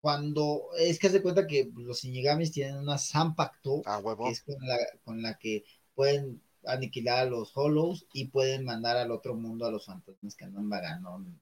[0.00, 4.56] Cuando, es que de cuenta que los Shinigamis tienen una Zanpakuto, Ah, que es con
[4.66, 5.64] la, con la que
[5.94, 10.44] pueden aniquilar a los Hollows y pueden mandar al otro mundo a los fantasmas que
[10.44, 11.40] andan vagando en-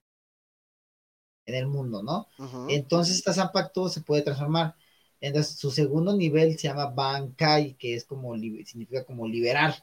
[1.47, 2.27] el mundo, ¿no?
[2.69, 4.75] Entonces esta Zanpakuto se puede transformar.
[5.21, 9.75] Entonces su segundo nivel se llama Bankai, que es como, significa como liberar,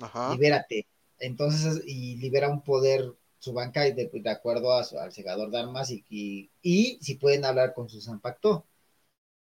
[0.00, 0.32] Ajá.
[0.32, 0.86] libérate.
[1.18, 5.58] Entonces, y libera un poder su Bankai de, de acuerdo a su- al segador de
[5.60, 8.66] armas y, y, y si pueden hablar con su Zanpakuto.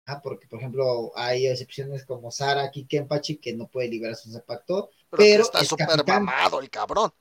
[0.06, 4.90] Ah, porque por ejemplo hay excepciones como Sara Kenpachi que no puede liberar su Zanpakuto,
[5.16, 7.12] Pero, está es súper mamado el cabrón.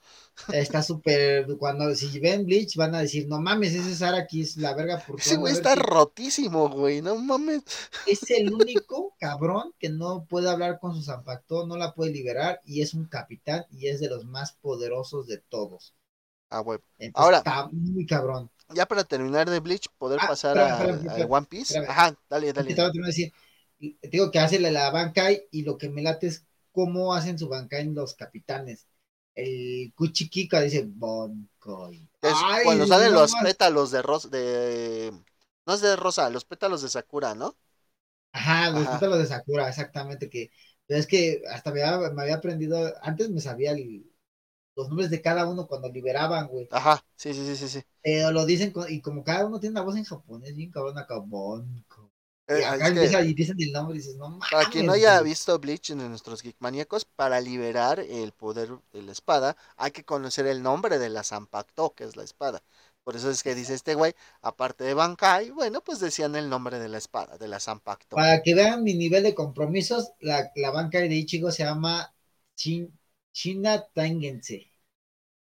[0.49, 4.73] está súper, cuando si ven Bleach van a decir, no mames, ese Sara es la
[4.75, 7.01] verga porque Ese güey está que rotísimo, güey.
[7.01, 7.63] No mames.
[8.05, 12.61] es el único cabrón que no puede hablar con su Zanpakuto, no la puede liberar
[12.63, 15.93] y es un capitán y es de los más poderosos de todos.
[16.49, 16.79] Ah, güey.
[17.13, 18.49] Ahora- está muy cabrón.
[18.73, 21.77] Ya para terminar de Bleach, poder Ah, pasar al One Piece.
[21.77, 21.89] espérame.
[21.91, 22.73] Ajá, dale, dale.
[22.73, 23.33] te voy a terminar de decir,
[24.01, 27.37] te digo que hace la, la Bankai y lo que me late es cómo hacen
[27.37, 28.87] su Bankai los capitanes.
[29.35, 30.87] El Kuchikika dice
[32.21, 33.43] Ay, cuando salen no los más.
[33.43, 35.11] pétalos de rosa, de...
[35.65, 37.55] No es de rosa, los pétalos de Sakura, ¿no?
[38.31, 38.93] Ajá, los Ajá.
[38.99, 40.29] pétalos de Sakura, exactamente.
[40.29, 40.51] Que,
[40.85, 44.05] pero es que hasta me había, me había aprendido, antes me sabía el-
[44.75, 46.69] los nombres de cada uno cuando liberaban, güey.
[46.69, 47.67] Ajá, sí, sí, sí, sí.
[47.69, 47.83] sí.
[48.01, 50.97] Pero lo dicen, con- y como cada uno tiene una voz en japonés, bien cabrón
[50.97, 52.09] acá, Bankai.
[52.47, 54.45] Eh, Y acá es que, empieza y dicen el nombre y dices, no mames.
[54.49, 55.29] para quien no haya güey".
[55.29, 60.03] visto Bleach en nuestros Geek Maníacos, para liberar el poder de la espada, hay que
[60.05, 62.63] conocer el nombre de la Zanpakuto, que es la espada.
[63.03, 66.79] Por eso es que dice este güey, aparte de Bankai, bueno, pues decían el nombre
[66.79, 68.17] de la espada, de la Zanpakuto.
[68.17, 72.13] Para que vean mi nivel de compromisos, la, la banca de Ichigo se llama
[72.55, 72.97] Shin,
[73.37, 74.57] Shina Tangense.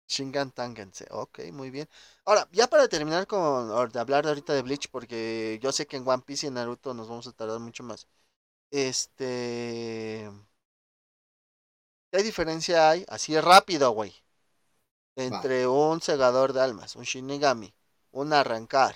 [0.08, 1.88] Shingan Tangense, ok, muy bien.
[2.26, 6.08] Ahora, ya para terminar con de hablar ahorita de Bleach, porque yo sé que en
[6.08, 8.08] One Piece y en Naruto nos vamos a tardar mucho más.
[8.72, 10.30] Este.
[12.10, 13.04] ¿Qué diferencia hay?
[13.10, 14.14] Así es rápido, güey.
[15.16, 17.74] Entre un segador de almas, un Shinigami,
[18.12, 18.96] un arrancar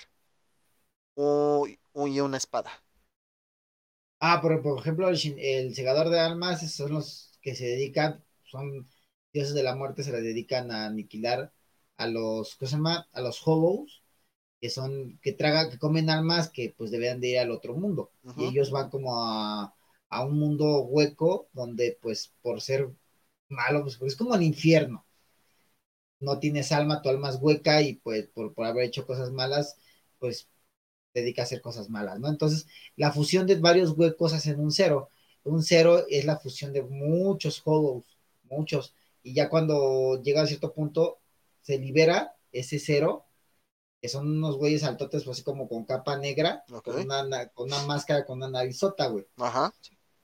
[1.15, 2.71] u- u- y una espada.
[4.19, 8.23] Ah, pero por ejemplo, el, el segador de almas esos son los que se dedican,
[8.55, 8.87] son
[9.33, 11.51] dioses de la muerte, se le dedican a aniquilar
[11.97, 13.07] a los, ¿cómo se llama?
[13.13, 14.03] A los hobos,
[14.61, 18.11] que son, que tragan, que comen almas que pues deberían de ir al otro mundo.
[18.35, 19.75] Y ellos van como a,
[20.09, 22.89] a un mundo hueco donde pues por ser
[23.49, 25.05] malo, pues es como el infierno.
[26.19, 29.77] No tienes alma, tu alma es hueca y pues por, por haber hecho cosas malas,
[30.19, 30.47] pues
[31.13, 32.29] te dedica a hacer cosas malas, ¿no?
[32.29, 35.09] Entonces, la fusión de varios huecos hacen un cero.
[35.43, 38.14] Un cero es la fusión de muchos hollows,
[38.49, 38.93] muchos.
[39.23, 41.19] Y ya cuando llega a cierto punto,
[41.61, 43.25] se libera ese cero,
[44.01, 47.67] que son unos güeyes altotes, pues así como con capa negra, con, una, na- con
[47.67, 49.25] una máscara, con una narizota, güey.
[49.37, 49.73] Ajá.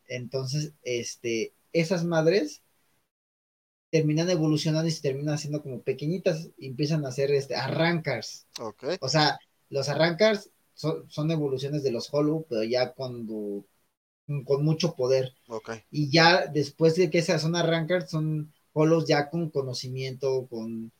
[0.08, 2.62] Entonces, este, esas madres
[3.90, 8.46] terminan evolucionando y se terminan haciendo como pequeñitas y empiezan a hacer este, arrancars.
[9.02, 13.66] O sea, los arrancars son, son evoluciones de los hollow, pero ya cuando
[14.46, 15.34] con mucho poder.
[15.92, 20.92] Y ya después de que esas son arrancars, son hollows ya con conocimiento, con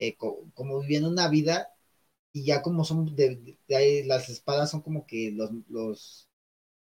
[0.00, 1.68] eh, co- como viviendo una vida,
[2.32, 6.28] y ya como son de, ahí, las espadas son como que los, los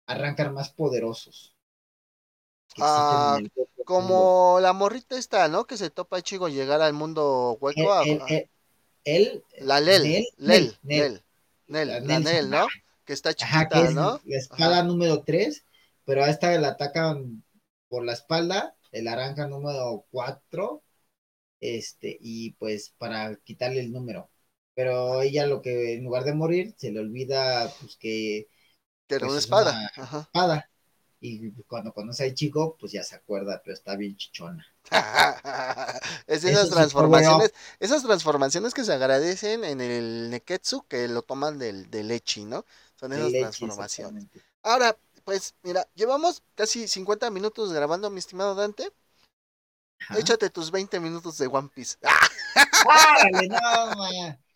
[0.07, 1.57] arrancar más poderosos.
[2.79, 3.51] Ah, el.
[3.85, 5.67] Como la morrita esta, ¿no?
[5.67, 7.95] Que se topa Chigo llegar al mundo El, hueco.
[7.99, 8.51] el- el-
[9.05, 11.23] él, La Lel, Nel, Lel, Nel, Nel,
[11.69, 12.75] Nel, Nel Nel, ¿no?
[13.05, 14.21] Que está Ajá, que chiquita, es ¿no?
[14.25, 14.85] la espada Ajá.
[14.85, 15.65] número 3,
[16.05, 17.45] pero a esta la atacan
[17.89, 20.83] por la espalda, el naranja número 4,
[21.61, 24.31] este, y pues para quitarle el número.
[24.75, 28.49] Pero ella lo que en lugar de morir, se le olvida pues que
[29.09, 29.73] Que era pues, una es espada.
[29.73, 30.21] una Ajá.
[30.21, 30.71] espada.
[31.23, 34.67] Y cuando conoce al chico, pues ya se acuerda, pero está bien chichona.
[36.27, 41.91] es esas transformaciones, esas transformaciones que se agradecen en el Neketsu que lo toman del,
[41.91, 42.65] del Echi, ¿no?
[42.99, 44.27] Son esas transformaciones.
[44.63, 44.97] Ahora,
[45.31, 48.93] pues mira, llevamos casi 50 minutos grabando, mi estimado Dante.
[50.01, 50.19] Ajá.
[50.19, 51.99] Échate tus 20 minutos de One Piece.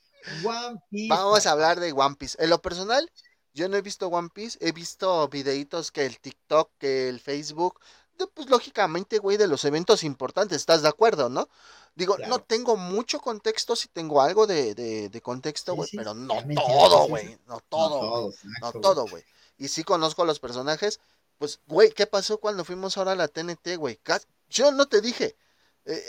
[0.44, 1.08] One Piece.
[1.08, 2.36] Vamos a hablar de One Piece.
[2.42, 3.08] En lo personal,
[3.52, 7.78] yo no he visto One Piece, he visto videitos que el TikTok, que el Facebook,
[8.34, 11.48] pues lógicamente, güey, de los eventos importantes, ¿estás de acuerdo, no?
[11.94, 16.14] Digo, no tengo mucho contexto, sí tengo algo de, de, de contexto, güey, sí, pero
[16.14, 19.24] no todo, güey, no No todo, güey, no todo, güey.
[19.58, 21.00] Y sí conozco a los personajes,
[21.38, 24.00] pues, güey, ¿qué pasó cuando fuimos ahora a la TNT, güey?
[24.48, 25.36] Yo no te dije,
[25.84, 26.02] eh,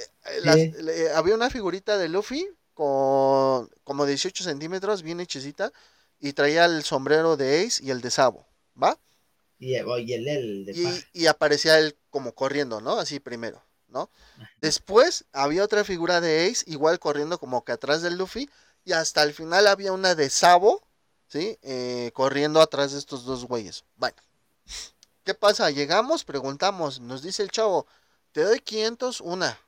[0.45, 5.72] eh, había una figurita de Luffy con como 18 centímetros, bien hechecita,
[6.20, 8.47] y traía el sombrero de Ace y el de Sabo,
[8.82, 8.97] ¿va?
[9.66, 10.97] Y, y el, el de Y, paja.
[11.13, 12.97] y aparecía él como corriendo, ¿no?
[12.97, 14.09] Así primero, ¿no?
[14.61, 18.49] Después había otra figura de Ace, igual corriendo como que atrás del Luffy,
[18.84, 20.84] y hasta el final había una de Sabo,
[21.28, 21.57] ¿sí?
[21.63, 23.84] Eh, corriendo atrás de estos dos güeyes.
[23.95, 24.16] Bueno,
[25.24, 25.72] ¿qué pasa?
[25.72, 27.88] Llegamos, preguntamos, nos dice el chavo,
[28.32, 29.59] te doy 500 una,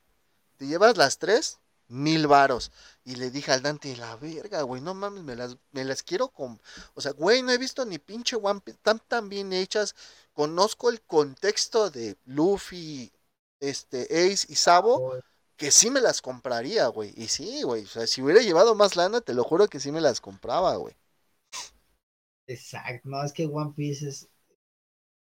[0.57, 1.57] te llevas las tres,
[1.87, 2.71] mil varos.
[3.03, 6.29] Y le dije al Dante, la verga, güey, no mames, me las, me las quiero
[6.29, 6.59] con...
[6.95, 9.95] O sea, güey, no he visto ni pinche One Piece, están tan bien hechas,
[10.33, 13.11] conozco el contexto de Luffy,
[13.59, 15.03] este, Ace y Sabo,
[15.57, 17.13] que sí me las compraría, güey.
[17.15, 19.91] Y sí, güey, o sea, si hubiera llevado más lana, te lo juro que sí
[19.91, 20.95] me las compraba, güey.
[22.47, 24.27] Exacto, no, es que One Piece es.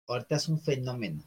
[0.09, 1.25] Ahorita es un fenómeno.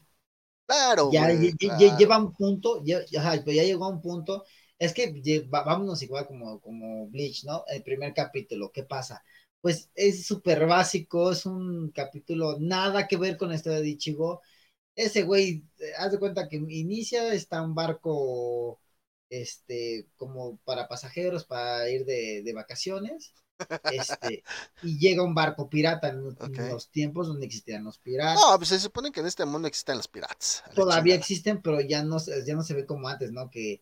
[0.67, 4.45] Claro, Ya, güey, ya- lleva un punto, ya, ya- ya llegó a un punto.
[4.79, 7.63] Es que vámonos igual como, como Bleach, ¿no?
[7.67, 9.23] El primer capítulo, ¿qué pasa?
[9.61, 14.41] Pues es súper básico, es un capítulo nada que ver con la historia de Ichigo.
[14.95, 18.81] Ese güey, eh, haz de cuenta que inicia, está un barco,
[19.29, 23.33] este, como para pasajeros, para ir de, de vacaciones.
[23.87, 24.45] Este,
[24.81, 28.35] y llega un barco pirata en, los- tiempos donde existían los piratas.
[28.35, 30.63] No, pues se supone que en este mundo existen los piratas.
[30.73, 31.19] Todavía chingada.
[31.19, 33.49] existen, pero ya no, se- ya no se ve como antes, ¿no?
[33.49, 33.81] Que,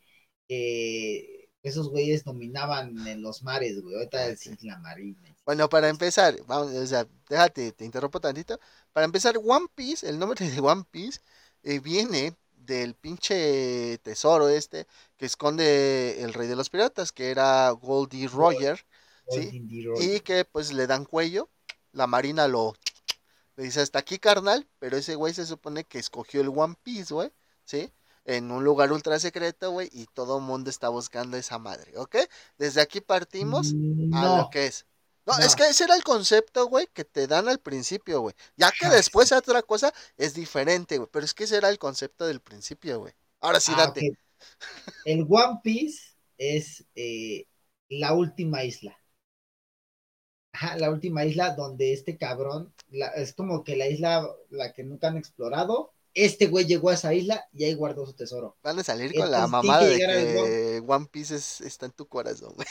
[0.51, 3.95] que esos güeyes dominaban en los mares, güey.
[3.95, 4.57] Ahorita es Ok.
[4.63, 5.21] la marina.
[5.45, 8.59] Bueno, para empezar, vamos, o sea, déjate, te interrumpo tantito.
[8.91, 11.21] Para empezar, One Piece, el nombre de One Piece,
[11.63, 17.69] eh, viene del pinche tesoro este que esconde el rey de los piratas, que era
[17.71, 18.85] Goldie Roger,
[19.29, 19.65] Sí,
[19.97, 21.49] y que pues le dan cuello,
[21.93, 22.73] la marina lo
[23.55, 27.13] le dice hasta aquí carnal, pero ese güey se supone que escogió el One Piece,
[27.13, 27.31] güey,
[27.63, 27.93] ¿sí?
[28.25, 32.17] En un lugar ultra secreto, güey, y todo el mundo está buscando esa madre, ¿ok?
[32.57, 34.85] Desde aquí partimos Mm, a lo que es.
[35.25, 35.45] No, no.
[35.45, 38.35] es que ese era el concepto, güey, que te dan al principio, güey.
[38.57, 42.25] Ya que después otra cosa es diferente, güey, pero es que ese era el concepto
[42.27, 43.13] del principio, güey.
[43.39, 44.17] Ahora sí, Ah, date.
[45.05, 47.45] El One Piece es eh,
[47.89, 48.97] la última isla.
[50.53, 54.83] Ajá, la última isla donde este cabrón, la- es como que la isla, la que
[54.83, 55.93] nunca han explorado.
[56.13, 58.57] Este güey llegó a esa isla y ahí guardó su tesoro.
[58.63, 61.93] Van a salir con la Entonces, mamada que de al One Piece es- está en
[61.93, 62.67] tu corazón, güey.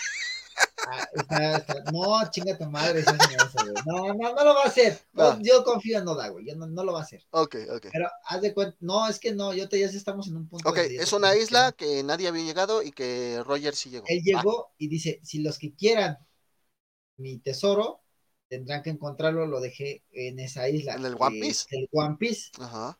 [0.88, 3.12] Ah, está- está- No, chinga tu madre, eso
[3.86, 4.08] no.
[4.08, 4.98] No, no, lo va a hacer.
[5.40, 6.46] Yo confío en Noda, güey.
[6.46, 7.22] Yo no, no lo va a hacer.
[7.30, 7.86] Ok, ok.
[7.92, 10.68] Pero haz de cuenta, no, es que no, yo te ya estamos en un punto.
[10.68, 14.06] Ok, es una isla que nadie había llegado y que Roger sí llegó.
[14.08, 16.18] Él llegó y dice, si los que quieran
[17.16, 18.02] mi tesoro,
[18.48, 20.94] tendrán que encontrarlo, lo dejé en esa isla.
[20.94, 21.66] En el One Piece.
[21.70, 22.50] El One Piece.
[22.58, 22.98] Ajá.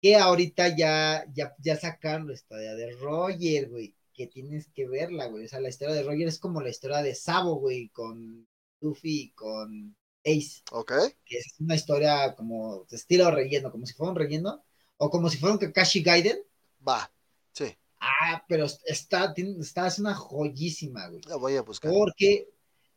[0.00, 3.94] Que ahorita ya, ya, ya sacaron la historia de Roger, güey.
[4.12, 5.44] Que tienes que verla, güey.
[5.44, 8.46] O sea, la historia de Roger es como la historia de Sabo, güey, con
[8.80, 10.62] Luffy y con Ace.
[10.72, 10.92] Ok.
[11.24, 14.64] que es una historia como de estilo relleno, como si fuera un relleno,
[14.98, 16.38] o como si fuera un Kakashi Gaiden.
[16.86, 17.10] Va.
[17.52, 17.76] Sí.
[18.00, 21.22] Ah, pero está, tiene- está, es una joyísima, güey.
[21.26, 21.90] La voy a buscar.
[21.90, 22.48] Porque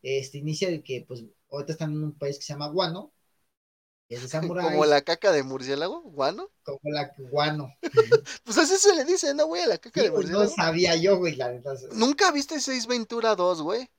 [0.01, 3.13] este inicia de que, pues, ahorita están en un país que se llama Guano,
[4.11, 6.49] es Como la caca de murciélago, guano.
[6.63, 7.73] como la Guano.
[8.43, 9.61] Pues así se le dice, ¿no, güey?
[9.61, 10.49] A la caca Sí, de no murciélago.
[10.49, 11.51] sabía yo, güey, la.
[11.93, 13.89] ¿Nunca viste Seis Ventura 2, güey?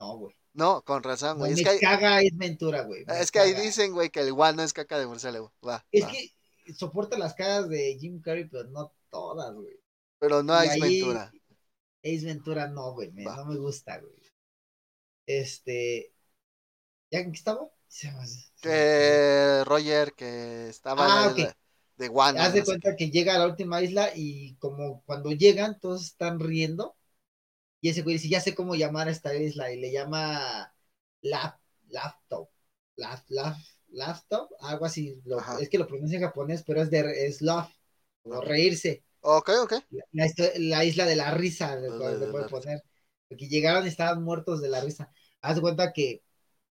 [0.00, 0.34] No, güey.
[0.54, 1.52] No, con razón, No, güey.
[1.52, 3.04] es, me que hay- caga es Ventura, güey.
[3.06, 5.52] me es que ahí dicen, güey, que el guano es caca de murciélago.
[5.66, 5.86] Va.
[5.92, 6.10] Es va.
[6.10, 9.78] que soporta las caras de Jim Carrey, pero no todas, güey.
[10.18, 11.32] Pero no hay ahí- Ventura.
[12.04, 14.12] Ace Ventura no, güey, no me gusta, güey.
[15.26, 16.12] Este,
[17.10, 17.70] ¿ya en qué estaba?
[18.60, 21.54] Que Roger, que estaba Ah, la
[21.96, 22.40] de Guano.
[22.40, 26.40] Haz de cuenta que llega a la última isla y como cuando llegan todos están
[26.40, 26.96] riendo
[27.80, 30.74] y ese güey dice, ya sé cómo llamar a esta isla y le llama
[31.22, 32.48] Lap, Laptop,
[32.96, 33.56] Lap, Lap,
[33.90, 35.20] Laptop, algo así.
[35.24, 37.68] Lo- es que lo pronuncia en japonés, pero es de es love,
[38.24, 39.04] o reírse.
[39.22, 39.72] Ok, ok.
[39.90, 42.82] La, la la isla de la risa, le, La- puede- la- le puede la- poner.
[43.28, 45.12] Porque llegaron y estaban muertos de la risa.
[45.40, 46.22] Haz de cuenta que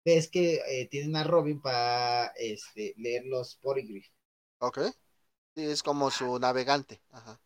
[0.07, 4.13] ves que eh, tienen a Robin para este, leer los Poryglyphs.
[4.59, 4.79] Ok.
[5.57, 7.03] Sí, es como su navegante.
[7.11, 7.41] Ajá.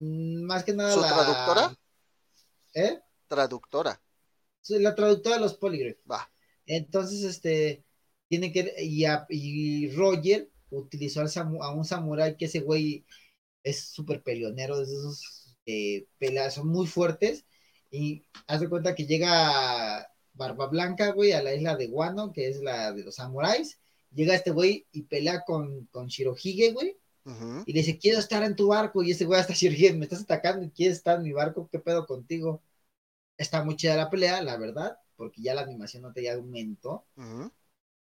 [0.00, 1.08] Mm, Más que nada ¿Su la...
[1.08, 1.76] traductora?
[2.74, 3.00] ¿Eh?
[3.26, 4.00] Traductora.
[4.60, 5.96] Sí, la traductora de los Polygraph.
[6.10, 6.30] Va.
[6.66, 7.84] Entonces, este,
[8.28, 13.04] tiene que, y, a- y Roger utilizó al samu- a un samurái que ese güey
[13.64, 17.46] es súper peleonero, de esos que peleas son muy fuertes,
[17.90, 20.11] y haz de cuenta que llega
[20.48, 23.78] Barba Blanca, güey, a la isla de Guano, que es la de los samuráis,
[24.14, 26.96] llega este güey y pelea con, con Shirohige, güey,
[27.66, 30.22] y le dice, quiero estar en tu barco, y ese güey hasta Shirohige, me estás
[30.22, 32.60] atacando y quieres estar en mi barco, ¿qué pedo contigo?
[33.38, 37.04] Está muy chida la pelea, la verdad, porque ya la animación no te ya aumentó.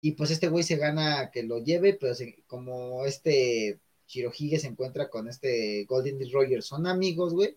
[0.00, 4.68] Y pues este güey se gana que lo lleve, pero se- como este Shirohige se
[4.68, 7.56] encuentra con este Golden Roger, son amigos, güey.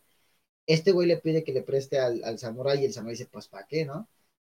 [0.66, 3.48] Este güey le pide que le preste al, al samurái y el samurái dice, pues
[3.48, 4.08] ¿para qué, no?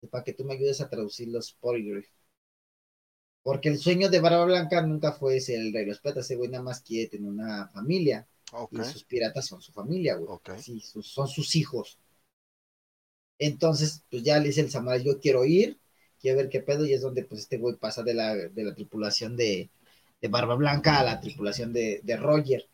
[0.08, 2.06] Para que tú me ayudes a traducir los Polygraph.
[3.42, 6.36] Porque el sueño de Barba Blanca nunca fue ser el rey de los piratas, ese
[6.36, 8.26] güey nada más quiere tener una familia.
[8.52, 8.72] Ok.
[8.72, 10.28] Y sus piratas son su familia, güey.
[10.58, 11.98] Sí, sus- son sus hijos.
[13.38, 15.78] Entonces, pues ya le dice el samurái, yo quiero ir,
[16.20, 18.74] quiero ver qué pedo, y es donde pues este güey pasa de la, de la
[18.74, 19.70] tripulación de,
[20.20, 22.68] de Barba Blanca a la tripulación de, de Roger.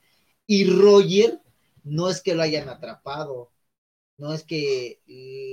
[0.47, 1.41] Y Roger
[1.85, 3.51] no es que lo hayan atrapado,
[4.19, 5.01] no es que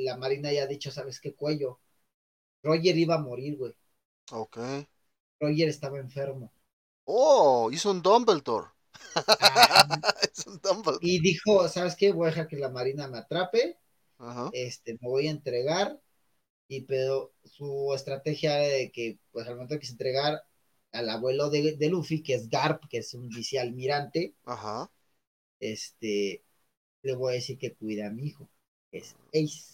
[0.05, 1.79] la marina haya dicho, ¿sabes qué cuello?
[2.63, 3.75] Roger iba a morir, güey.
[4.31, 4.57] Ok.
[5.39, 6.51] Roger estaba enfermo.
[7.07, 8.67] Oh, hizo un Dumbledore.
[9.39, 9.85] Ah,
[10.33, 10.99] es un Dumbledore.
[10.99, 12.11] y dijo, ¿sabes qué?
[12.11, 13.77] Voy a dejar que la marina me atrape
[14.17, 14.51] Ajá.
[14.51, 15.99] este, me voy a entregar,
[16.69, 20.43] y pero su estrategia era de que, pues al momento que se entregar
[20.93, 24.89] al abuelo de, de Luffy, que es Garp, que es un vicealmirante, Ajá.
[25.59, 26.43] este,
[27.03, 28.49] le voy a decir que cuida a mi hijo,
[28.93, 29.73] es Ace.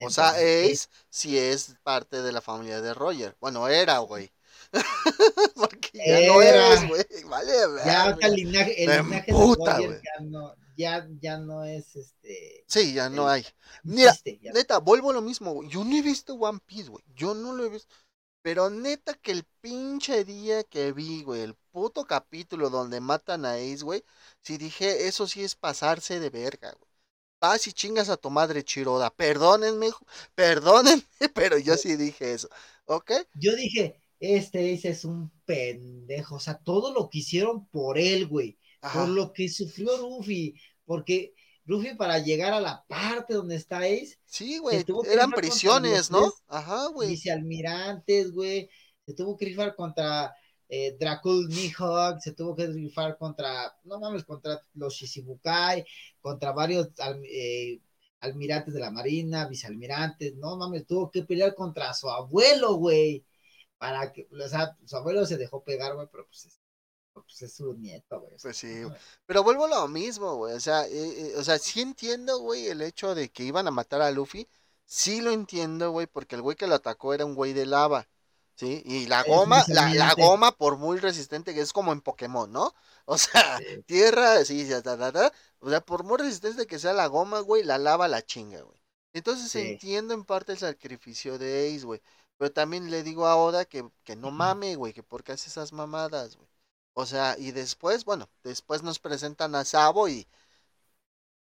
[0.00, 3.36] O sea, Ace sí es parte de la familia de Roger.
[3.40, 4.30] Bueno, era, güey.
[5.54, 6.74] Porque ya no Era.
[6.74, 7.04] es, güey.
[7.24, 7.52] Vale,
[7.84, 9.24] ya el linaje, el de.
[9.32, 12.64] Roger ya no, ya, ya no es este.
[12.66, 13.46] Sí, ya no el- hay.
[13.82, 14.52] Mira, existe, ya.
[14.52, 15.68] neta, vuelvo a lo mismo, güey.
[15.70, 17.04] Yo no he visto One Piece, güey.
[17.14, 17.94] Yo no lo he visto.
[18.42, 23.54] Pero neta que el pinche día que vi, güey, el puto capítulo donde matan a
[23.54, 24.04] Ace, güey,
[24.42, 26.90] sí dije, eso sí es pasarse de verga, güey.
[27.46, 29.10] Vas y chingas a tu madre Chiroda.
[29.10, 29.90] Perdónenme,
[30.34, 31.02] perdónenme,
[31.34, 32.48] pero yo sí dije eso.
[32.86, 33.12] ¿Ok?
[33.34, 38.28] Yo dije, este Ace es un pendejo, o sea, todo lo que hicieron por él,
[38.28, 38.58] güey.
[38.80, 39.00] Ajá.
[39.00, 40.54] por lo que sufrió Ruffy,
[40.86, 41.34] porque
[41.66, 46.32] Ruffy para llegar a la parte donde está Ace, Sí, güey, eran prisiones, ¿no?
[46.48, 47.10] Ajá, güey.
[47.10, 48.70] vicealmirantes, güey,
[49.04, 50.34] se tuvo que rifar contra
[50.74, 55.84] eh, Dracul Mihawk, se tuvo que rifar contra, no mames, contra los Shichibukai,
[56.20, 56.88] contra varios
[57.24, 57.80] eh,
[58.20, 63.24] almirantes de la marina, vicealmirantes, no mames, tuvo que pelear contra su abuelo, güey,
[63.78, 66.60] para que, o sea, su abuelo se dejó pegar, güey, pero pues es,
[67.12, 68.36] pues es su nieto, güey.
[68.42, 68.96] Pues sí, güey.
[69.26, 70.54] Pero vuelvo a lo mismo, güey.
[70.54, 73.70] O sea, eh, eh, o sea, sí entiendo, güey, el hecho de que iban a
[73.70, 74.48] matar a Luffy.
[74.86, 78.08] Sí lo entiendo, güey, porque el güey que lo atacó era un güey de lava.
[78.56, 78.82] ¿Sí?
[78.84, 82.74] Y la goma, la, la goma, por muy resistente que es como en Pokémon, ¿no?
[83.06, 83.82] O sea, Sí.
[83.86, 85.32] tierra, sí, ya, ta, ta, ta.
[85.60, 88.80] O sea, por muy resistente que sea la goma, güey, la lava la chinga, güey.
[89.12, 89.58] Entonces Sí.
[89.60, 92.00] entiendo en parte el sacrificio de Ace, güey.
[92.38, 95.48] Pero también le digo a Oda que, que no mame, güey, que por qué hace
[95.50, 96.48] esas mamadas, güey.
[96.94, 100.26] O sea, y después, bueno, después nos presentan a Sabo y.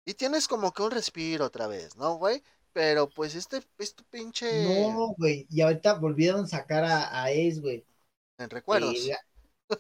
[0.06, 2.44] Y tienes como que un respiro otra vez, ¿no, güey?
[2.74, 4.92] Pero pues este, este pinche.
[4.92, 5.46] No, güey.
[5.50, 7.86] Y ahorita volvieron a sacar a, a Ace, güey.
[8.38, 8.96] En recuerdos.
[8.96, 9.18] Eh, la,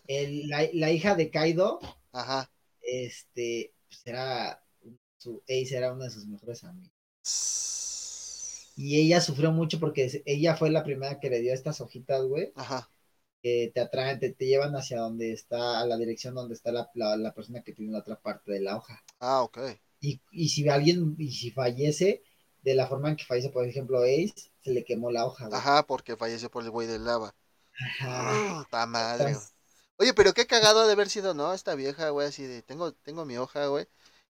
[0.08, 1.80] el- la- la hija de Kaido,
[2.12, 2.50] Ajá.
[2.82, 4.64] este, pues era,
[5.18, 6.94] su, Ace era una de sus mejores amigas.
[8.76, 12.52] Y ella sufrió mucho porque ella fue la primera que le dio estas hojitas, güey,
[12.56, 12.90] Ajá.
[13.42, 16.90] que te atraen, te, te llevan hacia donde está, a la dirección donde está la,
[16.96, 19.04] la, la persona que tiene la otra parte de la hoja.
[19.20, 19.60] Ah, ok.
[20.00, 22.24] Y, y si alguien, y si fallece,
[22.64, 25.60] de la forma en que fallece, por ejemplo, Ace, se le quemó la hoja, güey.
[25.60, 27.36] Ajá, porque falleció por el güey del lava.
[28.00, 28.68] Ajá.
[28.70, 29.30] Ta madre.
[29.30, 29.54] Entonces,
[29.98, 31.54] Oye, pero qué cagado ha de haber sido, ¿no?
[31.54, 33.88] Esta vieja, güey, así de, tengo, tengo mi hoja, güey.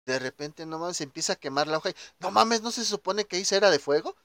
[0.06, 3.26] De repente nomás se empieza a quemar la hoja y, no mames, ¿no se supone
[3.26, 4.16] que ahí era de fuego?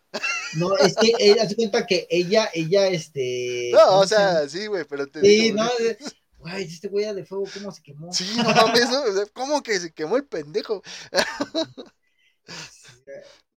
[0.57, 3.71] No, es que ella se cuenta que ella, ella, este.
[3.73, 5.97] No, o sea, sí, güey, pero te Sí, digo, no, de-
[6.39, 8.11] güey, este güey era de fuego, ¿cómo se quemó?
[8.13, 9.01] Sí, no mames, ¿no?
[9.33, 10.81] ¿cómo que se quemó el pendejo?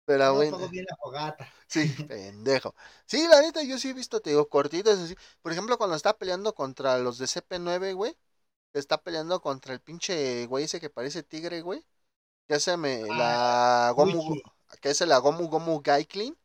[0.06, 0.56] Pero No bueno.
[0.56, 1.52] apagó bien la fogata.
[1.68, 2.76] Sí, pendejo.
[3.08, 5.16] Sí, la neta, yo sí he visto, te digo, cortitas así.
[5.42, 8.16] Por ejemplo, cuando está peleando contra los de CP9, güey.
[8.74, 11.84] Está peleando contra el pinche güey ese que parece tigre, güey.
[12.48, 13.02] Que se me.
[13.08, 14.36] La Gomu.
[14.82, 16.38] Que es la Gomu Gomu Gaiklin.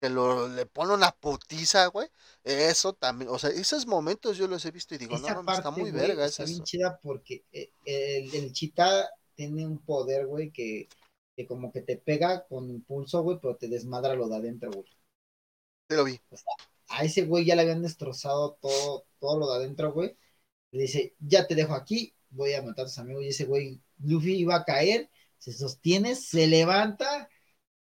[0.00, 2.08] Que lo, le pone una putiza, güey.
[2.42, 3.30] Eso también.
[3.30, 5.90] O sea, esos momentos yo los he visto y digo, Esa no mames, está muy
[5.90, 10.88] güey, verga está bien chida porque eh, el, el chita tiene un poder, güey, que,
[11.40, 14.86] que como que te pega con impulso, güey, pero te desmadra lo de adentro, güey.
[15.88, 16.20] Sí lo vi.
[16.88, 20.16] A ese güey ya le habían destrozado todo, todo lo de adentro, güey.
[20.72, 23.24] Le dice, ya te dejo aquí, voy a matar a tus amigos.
[23.24, 27.28] Y ese güey, Luffy iba a caer, se sostiene, se levanta,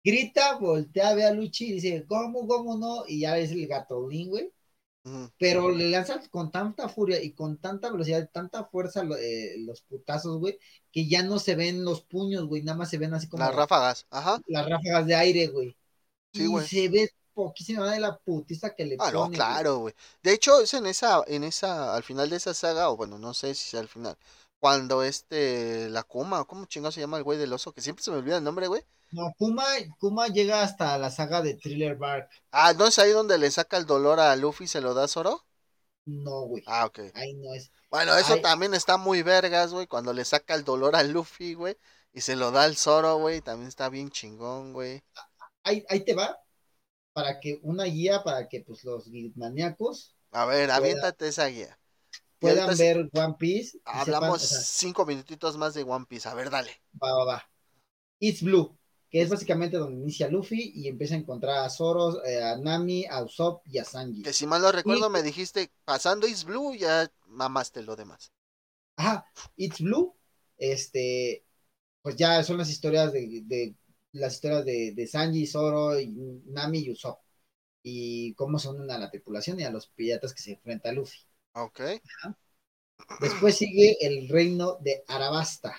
[0.03, 3.03] grita, voltea, ve a Luchi y dice, ¿cómo, cómo no?
[3.07, 4.53] Y ya es el gatolín, güey.
[5.37, 10.37] Pero le lanzan con tanta furia y con tanta velocidad, tanta fuerza eh, los putazos,
[10.39, 10.59] güey,
[10.91, 13.55] que ya no se ven los puños, güey, nada más se ven así como Las
[13.55, 14.05] ráfagas.
[14.09, 14.41] Ajá.
[14.47, 15.75] las ráfagas de aire, güey.
[16.33, 16.67] Sí, y güey.
[16.67, 19.13] se ve poquísima de la putiza que le Ah, pone.
[19.13, 19.93] no, claro, güey.
[20.23, 23.33] De hecho, es en esa, en esa, al final de esa saga, o bueno, no
[23.33, 24.17] sé si sea al final,
[24.59, 27.73] cuando este, la Kuma, ¿cómo chingado se llama el güey del oso?
[27.73, 28.83] Que siempre se me olvida el nombre, güey.
[29.11, 29.65] No, Kuma,
[29.99, 32.29] Kuma llega hasta la saga de Thriller Bark.
[32.51, 35.05] Ah, ¿no es ahí donde le saca el dolor a Luffy y se lo da
[35.05, 35.45] a Zoro?
[36.05, 36.63] No, güey.
[36.65, 36.99] Ah, ok.
[37.13, 37.71] Ahí no es.
[37.89, 38.41] Bueno, eso Ay.
[38.41, 41.77] también está muy vergas, güey, cuando le saca el dolor a Luffy, güey,
[42.13, 45.03] y se lo da al Zoro, güey, también está bien chingón, güey.
[45.63, 46.37] Ahí, ahí te va.
[47.13, 51.77] Para que una guía para que pues los maníacos A ver, aviéntate esa guía.
[52.39, 53.79] Puedan ver One Piece.
[53.83, 56.71] Hablamos sepan, o sea, cinco minutitos más de One Piece, a ver, dale.
[57.01, 57.49] va, va, va.
[58.21, 58.78] It's Blue,
[59.09, 63.05] que es básicamente donde inicia Luffy y empieza a encontrar a Zoro, eh, a Nami,
[63.05, 64.21] a Usopp y a Sanji.
[64.21, 68.31] Que si mal no recuerdo Y- me dijiste, pasando Is Blue, ya mamaste lo demás.
[68.97, 70.15] Ajá, It's Blue,
[70.57, 71.43] este,
[72.01, 73.75] pues ya son las historias de, de
[74.11, 76.07] las historias de, de Sanji, Zoro, y
[76.47, 77.19] Nami y Usopp.
[77.83, 81.19] Y cómo son a la tripulación y a los piratas que se enfrenta a Luffy.
[81.53, 81.79] Ok.
[83.21, 85.75] Después sigue el reino de Arabasta,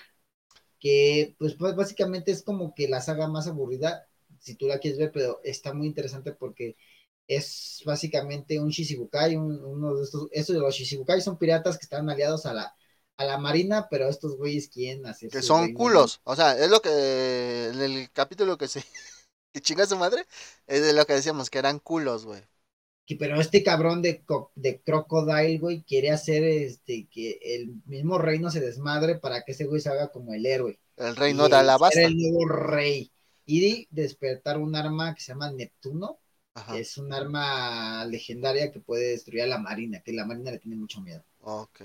[0.81, 4.07] que pues, pues básicamente es como que la saga más aburrida,
[4.39, 6.77] si tú la quieres ver, pero está muy interesante porque
[7.27, 11.85] es básicamente un Shichibukai, un- uno de estos, estos de los Shichibukai son piratas que
[11.85, 12.75] están aliados a la,
[13.17, 15.69] a la marina, pero estos güeyes quieren hacer Que son reino.
[15.69, 16.19] culos.
[16.25, 18.83] O sea, es lo que en el capítulo que se
[19.53, 20.27] que chinga su madre,
[20.67, 22.43] es de lo que decíamos, que eran culos, güey.
[23.15, 24.23] Pero este cabrón de,
[24.55, 29.65] de Crocodile, güey, quiere hacer este que el mismo reino se desmadre para que ese
[29.65, 30.79] güey se haga como el héroe.
[30.97, 31.95] El reino de Alabasta.
[31.95, 33.11] ser el nuevo rey.
[33.45, 36.19] Y despertar un arma que se llama Neptuno,
[36.53, 36.73] Ajá.
[36.73, 40.59] que es un arma legendaria que puede destruir a la marina, que la marina le
[40.59, 41.23] tiene mucho miedo.
[41.41, 41.81] Ok.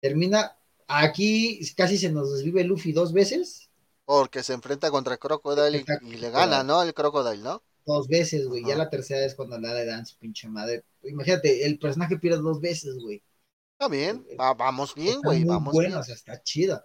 [0.00, 3.70] Termina, aquí casi se nos desvive Luffy dos veces,
[4.04, 6.82] Porque se enfrenta contra Crocodile y, le gana, ¿no?
[6.82, 7.62] El Crocodile, ¿no?
[7.94, 8.64] Dos veces, güey.
[8.64, 10.84] Ya la tercera es cuando le dan su pinche madre.
[11.02, 13.22] Imagínate, el personaje pierde dos veces, güey.
[13.72, 14.26] Está bien.
[14.38, 15.44] va- vamos bien, güey.
[15.44, 16.00] Vamos bueno, bien.
[16.00, 16.84] o sea, está chido.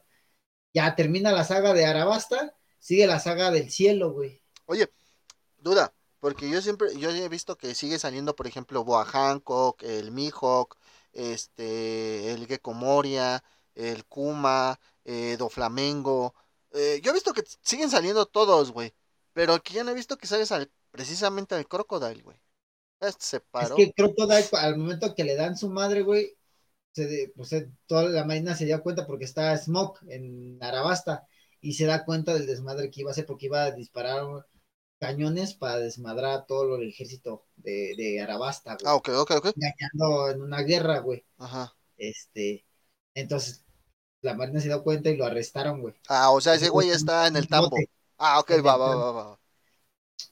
[0.73, 4.41] Ya termina la saga de Arabasta, sigue la saga del cielo, güey.
[4.65, 4.89] Oye,
[5.57, 10.11] duda, porque yo siempre, yo he visto que sigue saliendo, por ejemplo, Boa Hancock, el
[10.11, 10.77] Mihawk,
[11.11, 13.43] este, el Gecko Moria,
[13.75, 16.33] el Kuma, eh, Do Flamengo.
[16.71, 18.93] Eh, yo he visto que siguen saliendo todos, güey.
[19.33, 22.37] Pero que ya no he visto que salga sal- precisamente el Crocodile, güey.
[23.01, 23.75] Este se Es paró.
[23.75, 26.35] que Crocodile, al momento que le dan su madre, güey,
[26.93, 31.27] se de- pues, eh, toda la marina se dio cuenta porque está Smoke en Arabasta
[31.61, 34.47] y se da cuenta del desmadre que iba a hacer porque iba a disparar
[34.99, 38.85] cañones para desmadrar a todo el ejército de, de Arabasta, güey.
[38.87, 39.47] Ah, ok, ok, ok.
[39.55, 41.25] Engañando en una guerra, güey.
[41.37, 41.75] Ajá.
[41.97, 42.65] Este,
[43.15, 43.65] entonces
[44.21, 45.95] la marina se dio cuenta y lo arrestaron, güey.
[46.07, 47.77] Ah, o sea, ese güey güey está en el tambo.
[48.17, 49.39] Ah, ok, el va, va, va, va.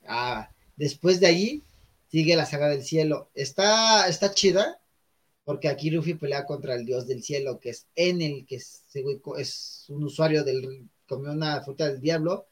[0.08, 1.64] Ah, después de ahí
[2.10, 3.30] sigue la saga del cielo.
[3.34, 4.82] Está, está chida,
[5.44, 10.04] porque aquí Luffy pelea contra el dios del cielo, que es Enel, que es, un
[10.04, 12.48] usuario del, comió una fruta del diablo,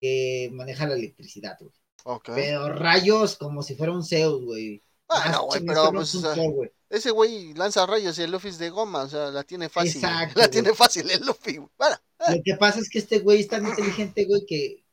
[0.00, 1.72] que maneja la electricidad, güey.
[2.04, 2.30] Ok.
[2.34, 4.82] Pero rayos como si fuera un Zeus, güey.
[5.08, 6.72] Más no, güey, chingón pero que pues, o sea, güey.
[6.90, 9.96] ese güey lanza rayos y el Luffy es de goma, o sea, la tiene fácil.
[9.96, 10.50] Exacto, la güey.
[10.50, 11.58] tiene fácil el Luffy.
[11.58, 11.96] Bueno,
[12.28, 14.83] Lo que pasa es que este güey es tan inteligente, güey, que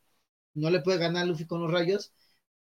[0.54, 2.12] no le puede ganar a Luffy con los rayos,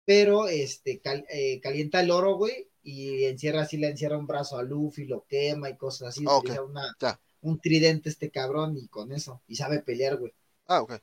[0.05, 4.57] pero este cal- eh, calienta el oro, güey, y encierra así, le encierra un brazo
[4.57, 6.97] a Luffy, lo quema y cosas así, Ah, ok, utiliza una,
[7.41, 9.41] un tridente este cabrón y con eso.
[9.47, 10.33] Y sabe pelear, güey.
[10.67, 11.01] Ah, ok.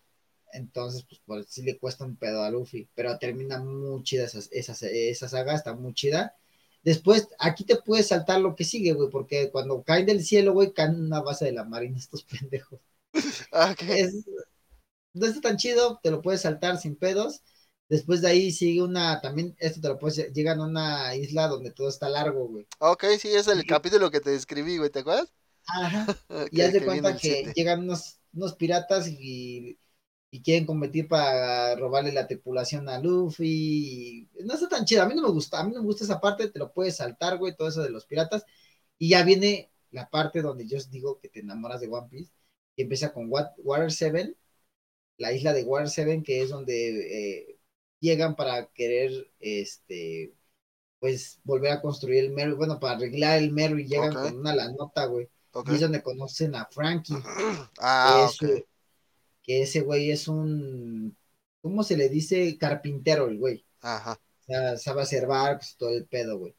[0.53, 2.89] Entonces, pues por sí le cuesta un pedo a Luffy.
[2.95, 6.37] Pero termina muy chida esa, esa, esa saga, está muy chida.
[6.83, 10.73] Después, aquí te puedes saltar lo que sigue, güey, porque cuando caen del cielo, güey,
[10.73, 12.81] caen en una base de la marina estos pendejos.
[13.53, 13.83] Ah, ok.
[13.89, 14.25] Es-
[15.15, 17.43] no está tan chido, te lo puedes saltar sin pedos.
[17.89, 21.73] Después de ahí sigue una, también, esto te lo puedes, llegan a una isla donde
[21.73, 22.69] todo está largo, güey.
[22.79, 23.67] Ok, sí, es el Sí.
[23.67, 25.33] capítulo que te describí, güey, ¿te acuerdas?
[25.67, 26.15] Ajá.
[26.31, 29.79] Ok, Y haz de cuenta que llegan unos, unos piratas y,
[30.31, 34.29] y quieren competir para robarle la tripulación a Luffy.
[34.39, 36.05] y No está tan chido, a mí no me gusta, a mí no me gusta
[36.05, 38.45] esa parte, te lo puedes saltar, güey, todo eso de los piratas.
[38.99, 42.33] Y ya viene la parte donde yo os digo que te enamoras de One Piece,
[42.77, 44.37] que empieza con Wat- Water 7,
[45.21, 47.59] la isla de Water 7, que es donde eh,
[48.01, 50.35] llegan para querer, este,
[51.01, 54.71] pues, volver a construir el Merry, bueno, para arreglar el Merry, llegan con una la
[54.73, 55.29] nota, güey.
[55.67, 57.15] Y es donde conocen a Frankie,
[57.81, 58.65] Ah, que, es-
[59.43, 61.17] que ese güey es un,
[61.63, 62.57] ¿cómo se le dice?
[62.59, 63.65] Carpintero, el güey.
[63.81, 64.21] Ajá.
[64.43, 66.55] O sea, sabe hacer barcos todo el pedo, güey.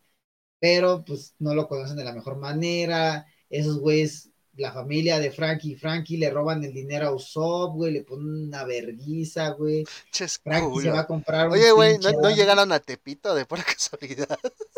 [0.59, 3.28] Pero, pues, no lo conocen de la mejor manera.
[3.49, 7.93] Esos güeyes, la familia de Frankie y Frankie le roban el dinero a Usopp, güey,
[7.93, 9.86] le ponen una verguiza, güey.
[10.43, 14.38] Frankie se va a comprar un Oye, güey, ¿no, llegaron a Tepito de pura casualidad?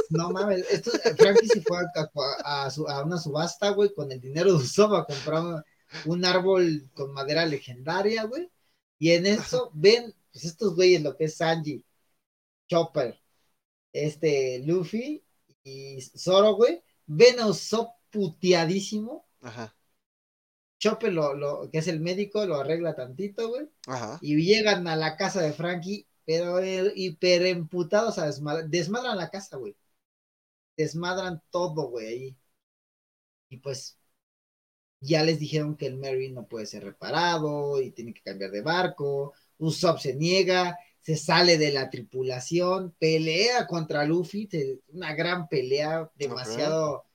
[0.10, 1.80] No mames, esto, Frankie se fue
[2.46, 5.64] a una subasta, güey, con el dinero de Usopp a comprar un,
[6.06, 8.50] un árbol con madera legendaria, güey.
[9.00, 11.86] Y en eso ven, pues estos güeyes, lo que es Sanji,
[12.70, 13.20] Chopper,
[13.92, 15.24] este, Luffy
[15.64, 19.23] y Zoro, güey, ven a Usopp puteadísimo.
[19.44, 19.76] Ajá.
[20.80, 23.70] Chopper, lo, lo, que es el médico, lo arregla tantito, güey.
[23.88, 24.18] Ajá.
[24.22, 29.30] Y llegan a la casa de Frankie, pero eh, hiper emputados a desmadrar, desmadran la
[29.30, 29.76] casa, güey.
[30.76, 32.38] Desmadran todo, güey, ahí.
[33.50, 33.98] Y pues
[35.00, 38.62] ya les dijeron que el Mary no puede ser reparado y tiene que cambiar de
[38.62, 39.34] barco.
[39.58, 44.50] Usopp se niega, se sale de la tripulación, pelea contra Luffy,
[44.94, 47.06] una gran pelea, demasiado,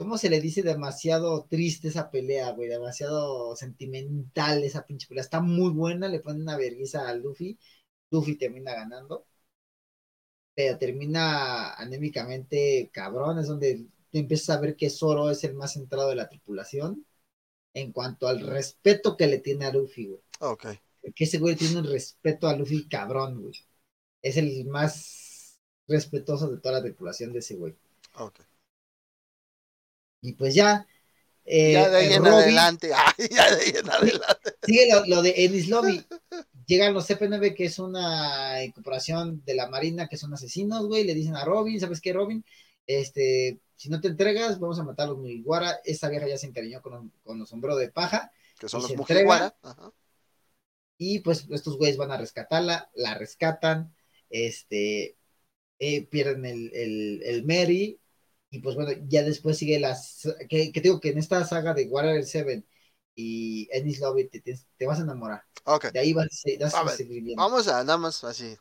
[0.00, 0.62] ¿cómo se le dice?
[0.62, 5.20] Demasiado triste esa pelea, güey, demasiado sentimental esa pinche pelea.
[5.22, 7.58] Está muy buena, le ponen una vergüenza a Luffy,
[8.10, 9.26] Luffy termina ganando,
[10.54, 16.08] pero termina anémicamente cabrón, es donde empiezas a ver que Zoro es el más centrado
[16.08, 17.04] de la tripulación
[17.74, 20.20] en cuanto al respeto que le tiene a Luffy, güey.
[20.40, 20.66] Ok.
[21.14, 23.54] Que ese güey tiene un respeto a Luffy cabrón, güey.
[24.22, 27.76] Es el más respetuoso de toda la tripulación de ese güey.
[28.14, 28.40] Ok.
[30.20, 30.86] Y pues ya.
[31.44, 32.90] eh, ya de ahí en adelante.
[33.18, 34.54] Ay, ya de ahí en adelante.
[34.62, 36.04] Sigue lo, lo de Ennis Lobby.
[36.66, 41.04] Llegan los CP9, que es una incorporación de la Marina, que son asesinos, güey.
[41.04, 42.44] Le dicen a Robin, ¿sabes qué, Robin?
[42.86, 45.80] Este, si no te entregas, vamos a matar a los Mugiwara.
[45.84, 48.30] Esta vieja ya se encariñó con, con los sombreros de paja.
[48.58, 49.56] Que son los se Mujiwara.
[49.62, 49.90] Ajá.
[50.98, 53.94] Y pues estos güeyes van a rescatarla, la rescatan,
[54.28, 55.16] este,
[55.78, 57.98] eh, pierden el, el, el Mary.
[58.50, 60.22] Y pues bueno, ya después sigue las.
[60.48, 62.64] Que, que digo que en esta saga de Warrior 7
[63.14, 65.42] y Ennis Lobby te, te, te vas a enamorar.
[65.64, 65.84] Ok.
[65.92, 67.46] De ahí vas, vas A a seguir viendo.
[67.46, 68.56] Vamos a nada más así.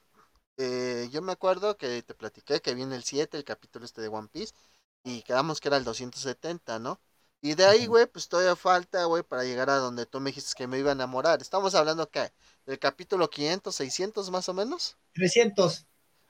[0.58, 4.10] Eh, yo me acuerdo que te platiqué que viene el 7, el capítulo este de
[4.10, 4.54] One Piece,
[5.04, 7.02] y quedamos que era el 270, ¿no?
[7.42, 10.54] Y de ahí, güey, pues todavía falta, güey, para llegar a donde tú me dijiste
[10.58, 11.42] que me iba a enamorar.
[11.42, 12.34] Estamos hablando, ¿qué?
[12.66, 14.98] ¿Del capítulo 500, 600 más o menos?
[15.14, 15.86] 300.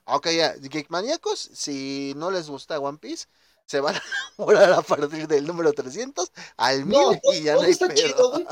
[0.05, 3.27] Ah, Ok, ya, Geekmaníacos, si no les gusta One Piece,
[3.69, 4.01] se van a
[4.37, 7.87] enamorar a partir del número 300 al 1000 No, y ya todo no hay está
[7.87, 7.95] pedo.
[7.95, 8.45] chido, güey.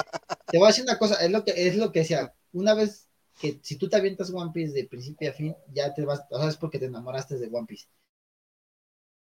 [0.49, 2.33] Te voy a decir una cosa, es lo que es lo que decía.
[2.53, 3.07] Una vez
[3.39, 6.39] que si tú te avientas One Piece de principio a fin, ya te vas, o
[6.39, 7.87] sea, es porque te enamoraste de One Piece.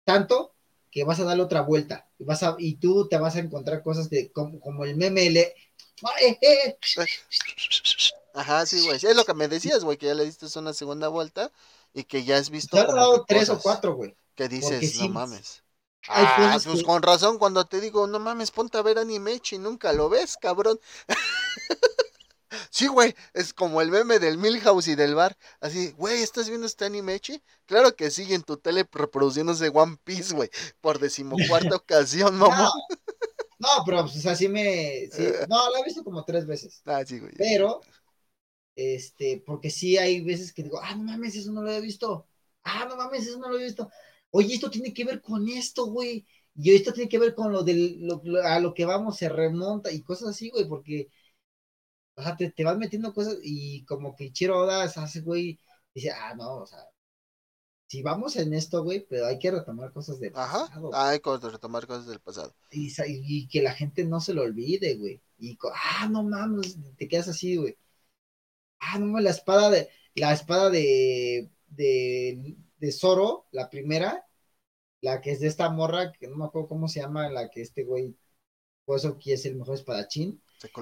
[0.04, 0.54] Tanto
[0.90, 3.82] que vas a darle otra vuelta y vas a y tú te vas a encontrar
[3.82, 5.54] cosas de como, como el meme le
[6.02, 6.78] ¡Ay, eh!
[8.34, 8.96] Ajá, sí, güey.
[8.96, 11.52] Es lo que me decías, güey, que ya le diste una segunda vuelta
[11.94, 14.14] y que ya has visto Te han dado que tres o cuatro, güey.
[14.34, 15.62] que dices, no sí, mames.
[16.08, 19.40] Hay Ah, pues que- con razón cuando te digo, no mames, ponte a ver anime
[19.50, 20.78] y nunca lo ves, cabrón.
[22.70, 25.36] sí, güey, es como el meme del Milhouse y del bar.
[25.60, 27.42] Así, güey, ¿estás viendo este anime, chi?
[27.66, 30.50] Claro que sigue en tu tele reproduciéndose One Piece, güey,
[30.80, 32.56] por decimocuarta ocasión, mamá.
[32.56, 32.70] No,
[33.58, 36.82] no, pero pues así me sí, no, lo he visto como tres veces.
[36.84, 37.32] Ah, sí, güey.
[37.36, 37.80] Pero,
[38.74, 42.26] este, porque sí hay veces que digo, ah, no mames, eso no lo había visto.
[42.64, 43.90] Ah, no mames, eso no lo había visto.
[44.36, 46.26] Oye, esto tiene que ver con esto, güey.
[46.54, 49.28] Y esto tiene que ver con lo del, lo- lo- a lo que vamos, se
[49.28, 51.08] remonta y cosas así, güey, porque,
[52.16, 55.58] o sea, te, te vas metiendo cosas y como que Ichiro Oda se hace, güey,
[55.94, 56.80] dice, ah, no, o sea,
[57.86, 60.66] si vamos en esto, güey, pero hay que retomar cosas del Ajá.
[60.66, 60.90] pasado.
[60.94, 62.52] Hay que retomar cosas del pasado.
[62.70, 65.20] Y, que la gente no se lo olvide, güey.
[65.38, 67.76] Y, ah, no mames, te quedas así, güey.
[68.80, 74.25] Ah, no mames, la espada de, la espada de, de, de Zoro, la primera,
[75.00, 77.62] la que es de esta morra, que no me acuerdo cómo se llama, la que
[77.62, 78.14] este güey,
[78.84, 80.40] por eso que es el mejor espadachín.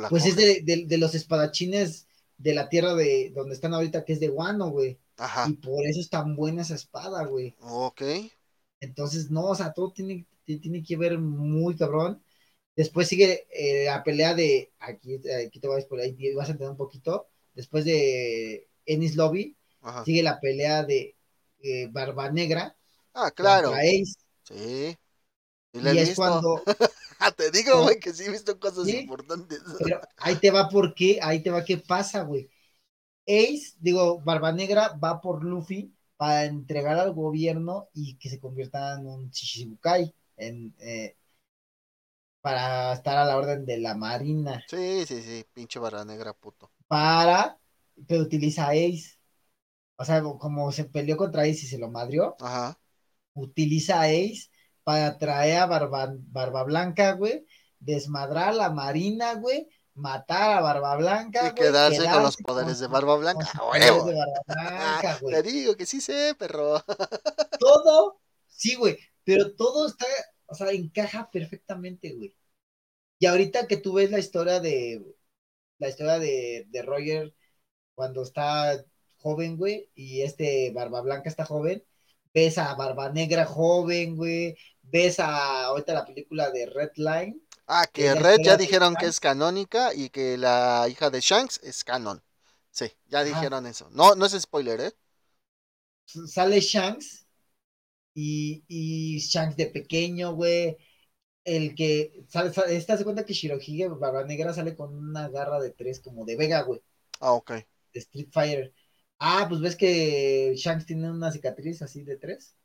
[0.08, 2.06] Pues es de, de, de los espadachines
[2.38, 4.98] de la tierra de donde están ahorita, que es de Wano, güey.
[5.16, 5.48] Ajá.
[5.48, 7.54] Y por eso es tan buena esa espada, güey.
[7.60, 8.02] Ok.
[8.80, 12.22] Entonces, no, o sea, todo tiene, ti- tiene que ver muy cabrón.
[12.76, 16.52] Después sigue eh, la pelea de, aquí, aquí te voy a spoiler, ahí vas a
[16.52, 17.28] entender un poquito.
[17.54, 20.04] Después de Ennis Lobby, Ajá.
[20.04, 21.14] sigue la pelea de
[21.62, 22.76] eh, Barba Negra
[23.14, 23.72] Ah, claro.
[23.72, 24.14] Ace.
[24.44, 24.96] Sí.
[25.72, 26.14] Y es visto.
[26.14, 26.62] cuando,
[27.36, 28.98] te digo, güey, que sí he visto cosas ¿Sí?
[28.98, 29.60] importantes.
[29.82, 32.48] pero ahí te va por qué, ahí te va qué pasa, güey.
[33.26, 38.94] Ace, digo, Barba Negra va por Luffy para entregar al gobierno y que se convierta
[38.98, 41.16] en un Shichibukai, en, eh,
[42.40, 44.62] para estar a la orden de la marina.
[44.68, 46.70] Sí, sí, sí, pinche barra negra puto.
[46.86, 47.58] para,
[48.06, 49.18] pero utiliza a Ace.
[49.96, 52.78] O sea, como se peleó contra Ace y se lo madrió, Ajá.
[53.34, 54.50] Ace
[54.84, 57.46] para traer a Barba, Barba Blanca, güey,
[57.80, 62.78] desmadrar a la marina, güey, matar a Barba Blanca, Y güey, quedarse con los poderes
[62.78, 63.50] de Barba Blanca,
[65.20, 65.34] güey.
[65.34, 66.82] Te digo que sí sé, perro.
[67.58, 70.06] Todo, sí, güey, pero todo está,
[70.46, 72.36] o sea, encaja perfectamente, güey.
[73.18, 75.02] Y ahorita que tú ves la historia de,
[75.78, 77.34] la historia de, de Roger
[77.94, 78.84] cuando está
[79.16, 81.82] joven, güey, y este Barba Blanca está joven,
[82.34, 87.86] ves a Barba Negra joven, güey, ves a ahorita la película de Red Line, Ah,
[87.92, 92.22] que Red ya dijeron que es canónica y que la hija de Shanks es canon.
[92.70, 93.24] Sí, ya Ajá.
[93.24, 93.88] dijeron eso.
[93.90, 94.92] No, no es spoiler, ¿eh?
[96.06, 97.26] sale Shanks
[98.14, 100.76] y, y Shanks de pequeño, güey.
[101.44, 105.60] El que sale, sale, ¿te das cuenta que Shirohige Barba Negra sale con una garra
[105.60, 106.82] de tres como de Vega, güey,
[107.20, 107.64] Ah, ok.
[107.94, 108.72] de Street Fighter?
[109.26, 112.56] Ah, pues ves que Shanks tiene una cicatriz así de tres.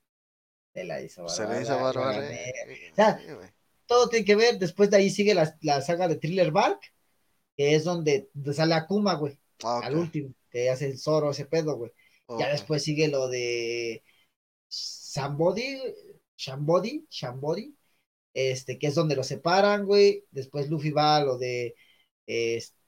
[0.74, 2.20] Se la hizo Se le hizo Negra.
[2.22, 2.96] negra.
[2.96, 3.20] sea,
[3.86, 4.60] todo tiene que ver.
[4.60, 6.80] Después de ahí sigue la, la saga de Thriller Bark,
[7.56, 11.78] que es donde, sale Akuma, güey, Ah, al último, que hace el Zoro, ese pedo,
[11.78, 11.92] güey.
[12.28, 12.52] Ya ok.
[12.52, 14.04] después sigue lo de
[14.68, 15.80] Somebody,
[16.38, 17.76] Shambody, Shambody,
[18.34, 20.26] este, que es donde lo separan, güey.
[20.32, 21.76] Después Luffy va a lo de
[22.28, 22.79] este,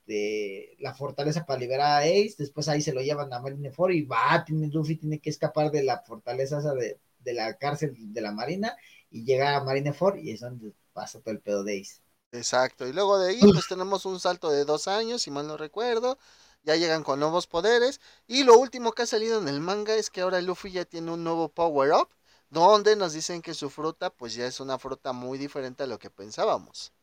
[0.80, 2.36] la fortaleza para liberar a Ace.
[2.38, 5.84] Después ahí se lo llevan a Marineford y va, tiene, Luffy tiene que escapar de
[5.84, 8.76] la fortaleza esa de, de la cárcel de la marina
[9.10, 12.02] y llega a Marineford y es donde pasa todo el pedo de Ace.
[12.34, 12.88] Exacto.
[12.88, 16.18] Y luego de ahí, pues tenemos un salto de dos años, si mal no recuerdo.
[16.64, 18.00] Ya llegan con nuevos poderes.
[18.28, 21.12] Y lo último que ha salido en el manga es que ahora Luffy ya tiene
[21.12, 22.10] un nuevo power up.
[22.50, 26.00] Donde nos dicen que su fruta, pues ya es una fruta muy diferente a lo
[26.00, 26.94] que pensábamos.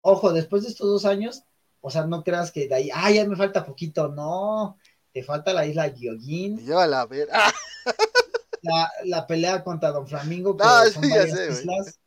[0.00, 1.42] Ojo, después de estos dos años,
[1.86, 4.76] o sea, no creas que de ahí, ah, ya me falta poquito, no,
[5.12, 7.28] te falta la isla Gyojin, Y llévala a ver.
[7.32, 7.52] ¡Ah!
[8.62, 12.00] la, la pelea contra Don Flamingo, que No, son sí, varias sé, islas,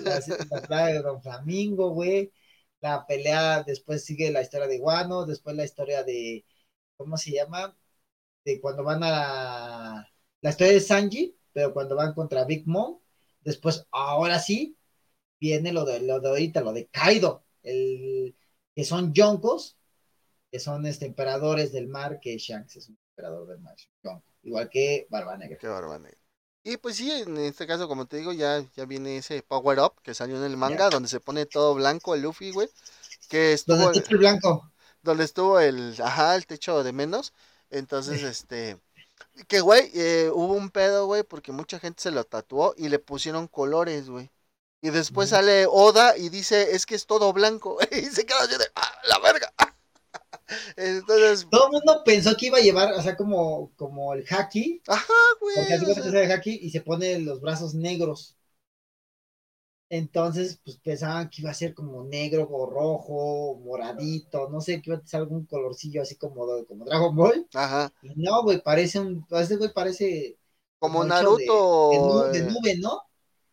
[0.00, 0.20] la,
[0.50, 2.30] la pelea de Don Flamingo, güey,
[2.82, 6.44] la pelea, después sigue la historia de Guano, después la historia de,
[6.98, 7.74] ¿cómo se llama?
[8.44, 10.06] De cuando van a,
[10.42, 13.00] la historia de Sanji, pero cuando van contra Big Mom,
[13.40, 14.76] después, ahora sí,
[15.40, 18.35] viene lo de, lo de ahorita, lo de Kaido, el,
[18.76, 19.78] que son yonkos,
[20.52, 23.74] que son este, emperadores del mar, que Shanks es un emperador del mar,
[24.04, 25.56] yonko, igual que Barba Negra.
[25.58, 26.18] Qué barba negra.
[26.62, 29.94] Y pues sí, en este caso, como te digo, ya, ya viene ese power up
[30.02, 32.68] que salió en el manga, donde se pone todo blanco el Luffy, güey.
[33.28, 34.72] Que estuvo, está el blanco.
[35.00, 37.32] donde estuvo el, ajá, el techo de menos.
[37.70, 38.80] Entonces, este,
[39.46, 42.98] que güey, eh, hubo un pedo, güey, porque mucha gente se lo tatuó y le
[42.98, 44.28] pusieron colores, güey.
[44.82, 47.78] Y después sale Oda y dice, es que es todo blanco.
[47.90, 49.52] y se queda así de, ah, la verga.
[50.76, 54.80] Entonces, Todo el mundo pensó que iba a llevar, o sea, como, como el haki,
[54.86, 55.56] ajá, güey.
[55.56, 58.36] porque hace o sea, el haki y se pone los brazos negros.
[59.88, 64.90] Entonces, pues pensaban que iba a ser como negro o rojo, moradito, no sé, que
[64.90, 67.48] iba a ser algún colorcillo así como, como Dragon Ball.
[67.54, 70.38] Ajá, Y no, güey, parece un, este güey parece
[70.78, 72.30] como de- Naruto.
[72.32, 73.02] de eh, nube, ¿no?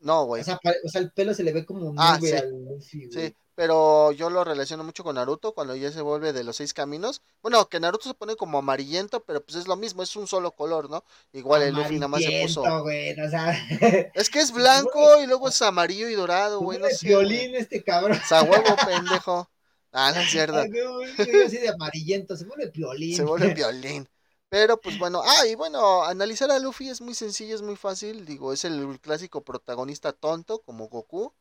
[0.04, 0.42] No, güey.
[0.42, 2.32] O sea, o sea, el pelo se le ve como nube Ah, sí.
[2.34, 3.28] al Luffy, güey.
[3.30, 6.74] Sí, pero yo lo relaciono mucho con Naruto cuando ya se vuelve de los seis
[6.74, 7.22] caminos.
[7.42, 10.52] Bueno, que Naruto se pone como amarillento, pero pues es lo mismo, es un solo
[10.52, 11.04] color, ¿no?
[11.32, 12.64] Igual el Luffy nada más se puso.
[12.82, 13.52] Güey, o sea,
[14.14, 17.14] Es que es blanco y luego es amarillo y dorado, güey, no sé.
[17.14, 17.28] güey.
[17.30, 18.20] violín este cabrón.
[18.22, 19.50] O sea, huevo pendejo.
[19.94, 20.58] Ah, no es cierto.
[20.58, 23.16] Ay, güey, güey, así de amarillento, se vuelve violín.
[23.16, 24.10] Se vuelve violín.
[24.54, 28.24] Pero pues bueno, ah, y bueno, analizar a Luffy es muy sencillo, es muy fácil.
[28.24, 31.34] Digo, es el clásico protagonista tonto como Goku,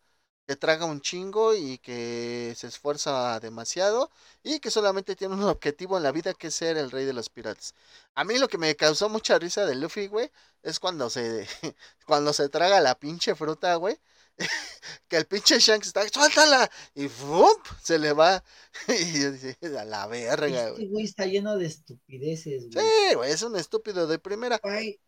[0.47, 4.11] que traga un chingo y que se esfuerza demasiado
[4.43, 7.13] y que solamente tiene un objetivo en la vida que es ser el rey de
[7.13, 7.75] los piratas.
[8.15, 10.31] A mí lo que me causó mucha risa de Luffy, güey,
[10.63, 11.47] es cuando se
[12.07, 13.99] cuando se traga la pinche fruta, güey.
[15.09, 17.51] que el pinche Shanks está, suéltala y ¡fum!
[17.83, 18.43] se le va
[18.89, 18.93] y
[19.31, 21.05] dice, a la verga, Este güey.
[21.05, 22.85] está lleno de estupideces, güey.
[22.87, 24.59] Sí, güey, es un estúpido de primera.
[24.63, 25.01] Güey,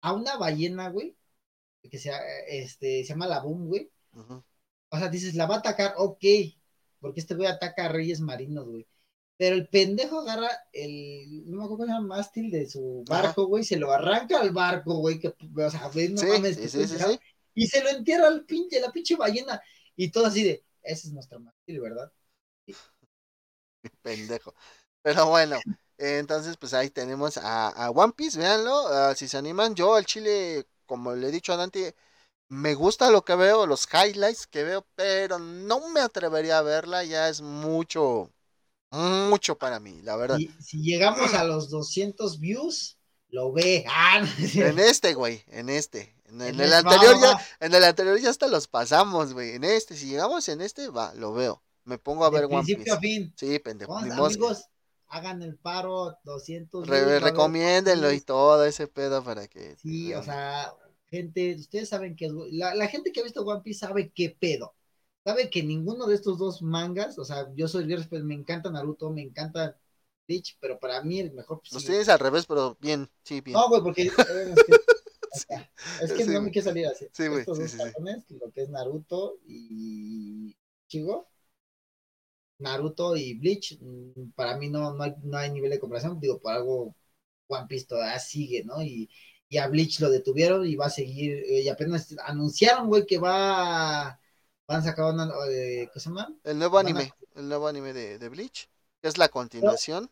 [0.00, 1.16] A una ballena, güey,
[1.90, 2.12] que se,
[2.48, 3.90] este, se llama la Boom, güey.
[4.90, 6.24] O sea, dices, la va a atacar, ok,
[7.00, 8.86] porque este güey ataca a reyes marinos, güey.
[9.38, 13.22] Pero el pendejo agarra el, no me acuerdo cómo se llama, mástil de su Ajá.
[13.22, 16.56] barco, güey, se lo arranca al barco, güey, que, o sea, güey, no Sí, mames,
[16.56, 17.18] sí, que sí,
[17.54, 19.60] y se lo entierra al pinche, la pinche ballena,
[19.96, 22.12] y todo así de, ese es nuestro mástil, ¿verdad?
[24.02, 24.54] pendejo.
[25.02, 25.58] Pero bueno,
[25.98, 29.74] entonces pues ahí tenemos a, a One Piece, véanlo, ah, si se animan.
[29.74, 31.94] Yo al chile, como le he dicho a Dante,
[32.48, 37.02] me gusta lo que veo, los highlights que veo, pero no me atrevería a verla,
[37.02, 38.30] ya es mucho,
[38.90, 40.38] mucho para mí, la verdad.
[40.38, 42.98] Y si llegamos a los 200 views,
[43.28, 43.84] lo ve.
[43.88, 44.24] Ah.
[44.54, 46.14] En este, güey, en este.
[46.32, 47.40] En, en En el anterior va, ya, va.
[47.60, 49.54] en el anterior ya hasta los pasamos, güey.
[49.54, 51.62] En este, si llegamos en este, va, lo veo.
[51.84, 52.96] Me pongo a de ver One principio Piece.
[52.96, 53.32] a fin.
[53.36, 53.96] Sí, pendejo.
[53.98, 54.64] Amigos,
[55.08, 59.76] hagan el paro, 200 Re- recomiéndenlo y todo ese pedo para que.
[59.76, 60.72] Sí, o sea,
[61.10, 64.36] gente, ustedes saben que es- la, la gente que ha visto One Piece sabe qué
[64.38, 64.74] pedo.
[65.24, 69.10] Sabe que ninguno de estos dos mangas, o sea, yo soy respeto- me encanta Naruto,
[69.10, 69.76] me encanta
[70.26, 71.88] Bleach, pero para mí el mejor pues, Los sí.
[71.88, 73.54] tienes al revés, pero bien, sí, bien.
[73.56, 74.10] No, güey, porque eh,
[74.56, 74.72] es que,
[75.98, 77.06] es que Sí, no me quiere salir así.
[77.12, 77.78] Sí, güey, Estos sí,
[78.28, 80.56] lo que es Naruto y
[80.88, 81.28] Chigo,
[82.58, 86.40] Naruto y Bleach, mm, para mí no, no, hay, no hay nivel de comparación, digo,
[86.40, 86.94] por algo
[87.48, 88.82] One Piece todavía sigue, ¿no?
[88.82, 89.10] Y,
[89.48, 93.18] y a Bleach lo detuvieron y va a seguir, eh, y apenas anunciaron, güey, que
[93.18, 94.20] va,
[94.66, 96.34] van a sacar una, eh, ¿qué se llama?
[96.44, 98.68] El nuevo a- anime, el nuevo anime de, de Bleach,
[99.02, 100.10] es la continuación.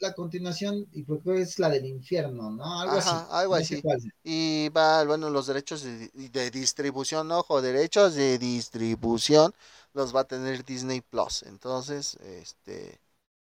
[0.00, 2.80] La continuación, y creo que es la del infierno, ¿no?
[2.80, 3.26] Algo Ajá, así.
[3.38, 3.82] algo así.
[4.24, 9.54] Y va, bueno, los derechos de, de distribución, ojo, derechos de distribución
[9.94, 11.42] los va a tener Disney Plus.
[11.44, 13.00] Entonces, este,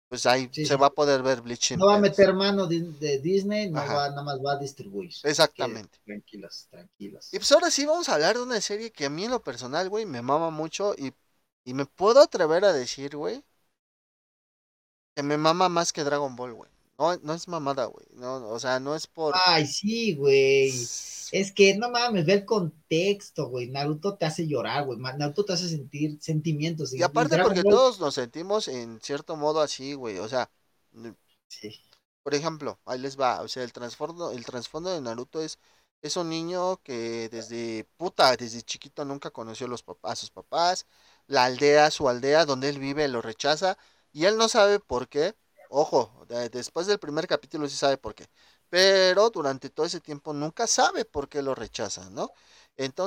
[0.08, 0.76] pues ahí Sí, se sí.
[0.76, 4.08] va a poder ver Bleach No va a meter mano de, de Disney, no va,
[4.10, 5.10] nada más va a distribuir.
[5.22, 5.98] Exactamente.
[6.04, 7.30] Que tranquilos, tranquilos.
[7.32, 9.42] Y pues ahora sí vamos a hablar de una serie que a mí en lo
[9.42, 11.12] personal, güey, me mama mucho y,
[11.64, 13.44] y me puedo atrever a decir, güey,
[15.20, 16.70] que me mama más que Dragon Ball, güey.
[16.98, 18.06] No, no es mamada, güey.
[18.12, 19.34] No, o sea, no es por...
[19.46, 20.68] Ay, sí, güey.
[21.32, 23.68] Es que no mames, ve el contexto, güey.
[23.68, 24.98] Naruto te hace llorar, güey.
[24.98, 26.92] Naruto te hace sentir sentimientos.
[26.92, 30.18] Y aparte porque Ball- todos nos sentimos en cierto modo así, güey.
[30.18, 30.50] O sea,
[31.48, 31.80] Sí.
[32.22, 33.40] por ejemplo, ahí les va.
[33.42, 35.58] O sea, el trasfondo, el trasfondo de Naruto es,
[36.02, 40.30] es un niño que desde puta, desde chiquito nunca conoció a, los pap- a sus
[40.30, 40.86] papás.
[41.26, 43.78] La aldea, su aldea donde él vive, lo rechaza.
[44.12, 45.36] Y él no sabe por qué.
[45.68, 48.26] Ojo, de- después del primer capítulo sí sabe por qué.
[48.68, 52.32] Pero durante todo ese tiempo nunca sabe por qué lo rechaza, ¿no?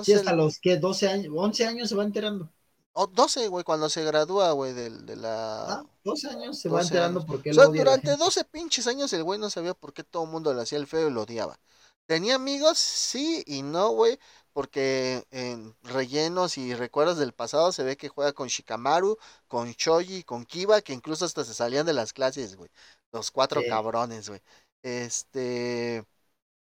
[0.02, 2.52] Sí, Entonces, hasta los que 12 años, 11 años se va enterando.
[2.94, 5.68] o 12, güey, cuando se gradúa, güey, del- de, la...
[5.68, 7.26] Ah, 12 años se va 12 enterando años.
[7.26, 8.18] porque O sea, durante gente.
[8.18, 10.88] 12 pinches años el güey no sabía por qué todo el mundo le hacía el
[10.88, 11.60] feo y lo odiaba.
[12.08, 14.20] Tenía amigos, sí y no, güey,
[14.54, 19.18] porque en rellenos y recuerdos del pasado se ve que juega con Shikamaru,
[19.48, 22.70] con Choji, con Kiba, que incluso hasta se salían de las clases, güey.
[23.12, 23.68] Los cuatro Sí.
[23.70, 24.42] cabrones, güey.
[24.84, 26.06] Este...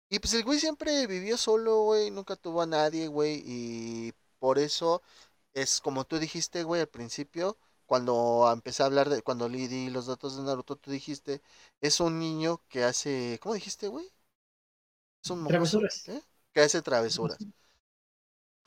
[0.09, 4.59] Y pues el güey siempre vivió solo, güey, nunca tuvo a nadie, güey, y por
[4.59, 5.03] eso
[5.55, 7.57] es como tú dijiste, güey, al principio,
[7.87, 11.43] cuando empecé a hablar de, cuando le di los datos de Naruto, tú dijiste,
[11.81, 14.13] es un niño que hace, ¿cómo dijiste, güey?
[15.25, 16.09] Es un mocoso, Travesuras.
[16.09, 16.23] ¿eh?
[16.53, 17.39] Que hace travesuras.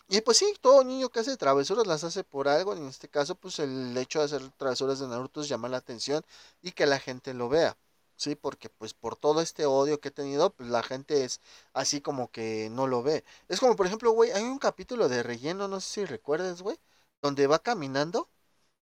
[0.08, 3.36] Y pues sí, todo niño que hace travesuras las hace por algo, en este caso,
[3.36, 6.24] pues el hecho de hacer travesuras de Naruto es llamar la atención
[6.62, 7.78] y que la gente lo vea.
[8.18, 11.42] Sí, porque pues por todo este odio que he tenido, pues la gente es
[11.74, 13.26] así como que no lo ve.
[13.50, 16.78] Es como, por ejemplo, güey, hay un capítulo de relleno, no sé si recuerdas, güey,
[17.22, 18.30] donde va caminando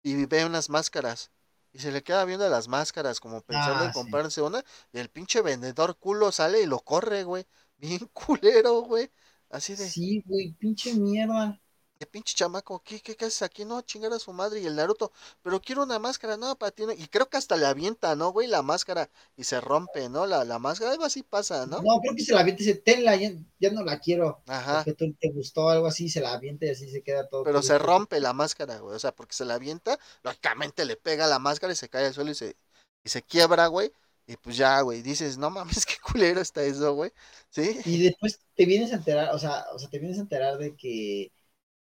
[0.03, 1.31] y ve unas máscaras.
[1.73, 3.93] Y se le queda viendo las máscaras como pensando Ah, en sí.
[3.93, 4.63] comprarse una.
[4.91, 7.45] Y el pinche vendedor culo sale y lo corre, güey.
[7.77, 9.11] Bien culero, güey.
[9.51, 11.59] Así de, Sí, güey, pinche mierda.
[11.99, 13.63] de pinche chamaco, ¿qué, qué, qué haces aquí?
[13.63, 15.11] No, chingar a su madre y el Naruto,
[15.43, 16.91] pero quiero una máscara, no, para ti no.
[16.93, 18.47] Y creo que hasta le avienta, ¿no, güey?
[18.47, 20.25] La máscara y se rompe, ¿no?
[20.25, 21.77] La, la máscara, algo así pasa, ¿no?
[21.77, 24.41] No, creo que se la avienta y dice, tenla, ya, ya no la quiero.
[24.47, 24.83] Ajá.
[24.83, 27.43] Porque tú te gustó algo así, se la avienta y así se queda todo.
[27.43, 28.95] Pero se rompe la máscara, güey.
[28.95, 32.13] O sea, porque se la avienta, lógicamente le pega la máscara y se cae al
[32.13, 32.55] suelo y se,
[33.03, 33.91] y se quiebra, güey.
[34.27, 37.11] Y pues ya, güey, dices, no mames, qué culero está eso, güey.
[37.49, 37.79] ¿Sí?
[37.85, 40.75] Y después te vienes a enterar, o sea, o sea, te vienes a enterar de
[40.75, 41.31] que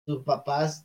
[0.05, 0.85] tus papás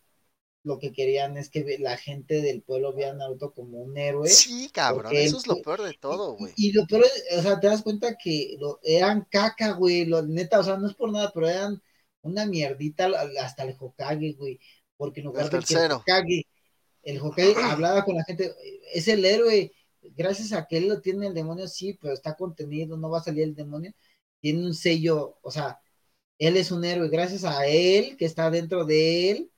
[0.68, 4.28] lo que querían es que la gente del pueblo viera a Naruto como un héroe.
[4.28, 6.54] Sí, cabrón, eso es lo peor de todo, güey.
[6.58, 10.22] Y, lo peor es, o sea, te das cuenta que lo, eran caca, güey, lo,
[10.24, 11.82] neta, o sea, no es por nada, pero eran
[12.22, 13.10] una mierdita
[13.42, 14.60] hasta el Hokage, güey,
[14.98, 16.44] porque en lugar de que el Hokage,
[17.04, 18.54] el Hokage hablaba con la gente,
[18.94, 19.72] es el héroe,
[20.02, 23.24] gracias a que él lo tiene el demonio, sí, pero está contenido, no va a
[23.24, 23.94] salir el demonio,
[24.40, 25.80] tiene un sello, o sea,
[26.40, 29.52] él es un héroe, gracias a él, que está dentro de él,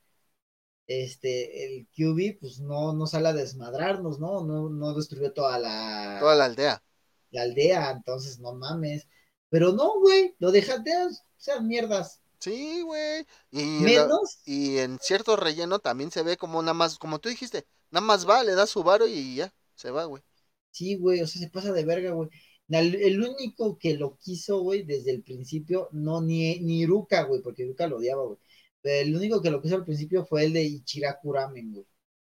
[0.86, 4.44] este, el QB, pues no, no sale a desmadrarnos, ¿no?
[4.44, 6.18] No, no destruyó toda la...
[6.20, 6.82] Toda la aldea.
[7.30, 9.06] La aldea, entonces no mames.
[9.50, 12.20] Pero no, güey, lo dejaste, o sea, mierdas.
[12.40, 13.24] Sí, güey.
[13.52, 14.40] Y, ¿Menos?
[14.44, 18.28] y en cierto relleno también se ve como nada más, como tú dijiste, nada más
[18.28, 20.22] va, le da su varo y ya, se va, güey.
[20.70, 22.28] Sí, güey, o sea, se pasa de verga, güey.
[22.68, 27.64] El, único que lo quiso, güey, desde el principio, no, ni, ni Iruka, güey, porque
[27.64, 28.38] Iruka lo odiaba, güey.
[28.82, 31.86] El único que lo quiso al principio fue el de Ichiraku Ramen, güey.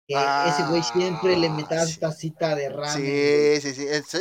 [0.06, 3.60] Que ese güey siempre le metía esta cita de ramen.
[3.60, 3.86] Sí, sí, sí.
[3.86, 4.18] Eso,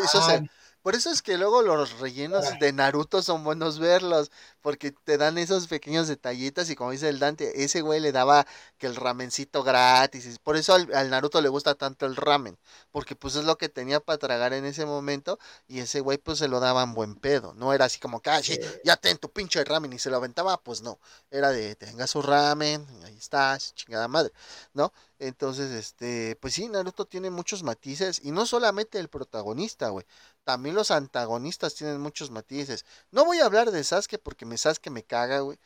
[0.87, 4.31] por eso es que luego los rellenos de Naruto son buenos verlos,
[4.61, 8.47] porque te dan esos pequeños detallitos y como dice el Dante, ese güey le daba
[8.77, 12.57] que el ramencito gratis, por eso al, Naruto le gusta tanto el ramen,
[12.89, 16.37] porque pues es lo que tenía para tragar en ese momento y ese güey pues
[16.37, 18.39] se lo daban buen pedo, no era así como que, ah,
[18.85, 20.99] ya ten tu pinche ramen y se lo aventaba, pues no,
[21.29, 24.31] era de tenga su ramen, ahí estás, chingada madre,
[24.73, 24.93] ¿no?
[25.19, 30.05] Entonces, este, pues sí, Naruto tiene muchos matices y no solamente el protagonista, güey.
[30.47, 32.85] También los antagonistas tienen muchos matices.
[33.11, 35.59] No voy a hablar de Sasuke porque me Sasuke me caga, güey.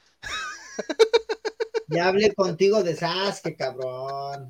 [1.87, 4.49] Ya hablé contigo de Sasuke, cabrón.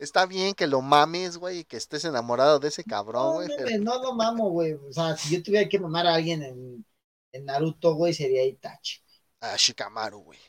[0.00, 3.78] Está bien que lo mames, güey, y que estés enamorado de ese cabrón, güey.
[3.78, 4.72] No, no, lo mamo, güey.
[4.72, 6.84] O sea, si yo tuviera que mamar a alguien en,
[7.30, 9.00] en Naruto, güey, sería Itachi.
[9.40, 10.40] Ah, Shikamaru, güey.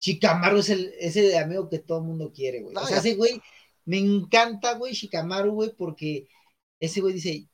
[0.00, 2.74] Shikamaru es el, ese amigo que todo el mundo quiere, güey.
[2.74, 3.40] o sea, ese güey,
[3.84, 6.26] me encanta, güey, Shikamaru, güey, porque
[6.80, 7.48] ese güey dice,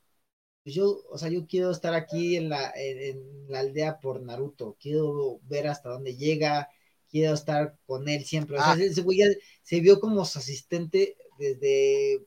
[0.64, 5.40] yo, o sea, yo quiero estar aquí en la, en, la aldea por Naruto, quiero
[5.42, 6.68] ver hasta dónde llega,
[7.10, 8.56] quiero estar con él siempre.
[8.56, 8.78] O sea, ah.
[8.78, 9.26] ese güey ya
[9.62, 12.26] se vio como su asistente desde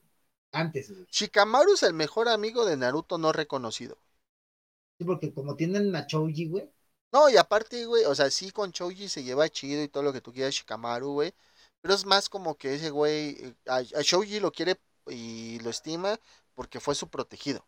[0.52, 0.94] antes.
[1.12, 3.98] Shikamaru es el mejor amigo de Naruto no reconocido.
[4.98, 6.70] Sí, porque como tienen a Choji, güey,
[7.12, 10.14] no, y aparte, güey, o sea, sí con Choji se lleva chido y todo lo
[10.14, 11.34] que tú quieras, Shikamaru, güey.
[11.82, 16.20] Pero es más como que ese güey, eh, a, Shoji lo quiere y lo estima
[16.54, 17.66] porque fue su protegido,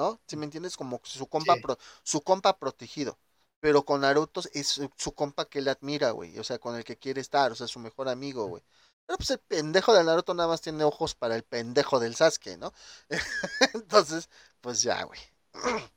[0.00, 0.18] ¿no?
[0.26, 0.78] Si me entiendes?
[0.78, 1.56] Como su compa,
[2.02, 3.18] su compa protegido.
[3.60, 6.38] Pero con Naruto es su, compa que le admira, güey.
[6.38, 8.62] O sea, con el que quiere estar, o sea, su mejor amigo, güey.
[9.06, 12.56] Pero pues el pendejo de Naruto nada más tiene ojos para el pendejo del Sasuke,
[12.56, 12.72] ¿no?
[13.74, 14.30] Entonces,
[14.62, 15.20] pues ya, güey.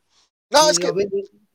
[0.49, 0.93] No, es que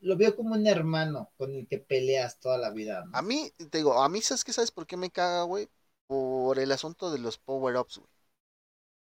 [0.01, 3.05] lo veo como un hermano con el que peleas toda la vida.
[3.13, 4.51] A mí, te digo, a mí, ¿sabes qué?
[4.51, 5.69] ¿Sabes por qué me caga, güey?
[6.05, 8.09] Por el asunto de los power-ups, güey.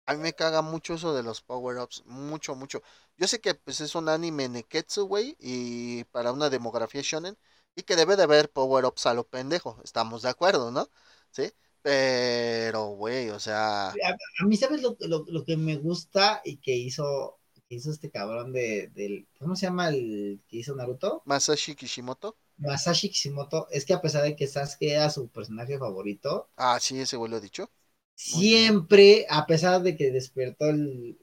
[0.06, 2.82] A mí me caga mucho eso de los power-ups, mucho, mucho.
[3.18, 7.38] Yo sé que pues es un anime neketsu, güey, y para una demografía shonen,
[7.76, 10.90] y que debe de haber power-ups a lo pendejo, estamos de acuerdo, ¿no?
[11.32, 11.52] Sí,
[11.82, 13.90] pero, güey, o sea...
[13.90, 18.11] A, mí, ¿sabes lo, lo, lo, que me gusta y que hizo que hizo este
[18.11, 21.23] cabrón de, del, ¿cómo se llama el que hizo Naruto?
[21.26, 22.38] Masashi Kishimoto.
[22.57, 26.49] Masashi Kishimoto, es que a pesar de que Sasuke era su personaje favorito.
[26.57, 27.69] Ah, sí, ese güey lo ha dicho.
[28.15, 31.17] Siempre, a pesar de que despertó el,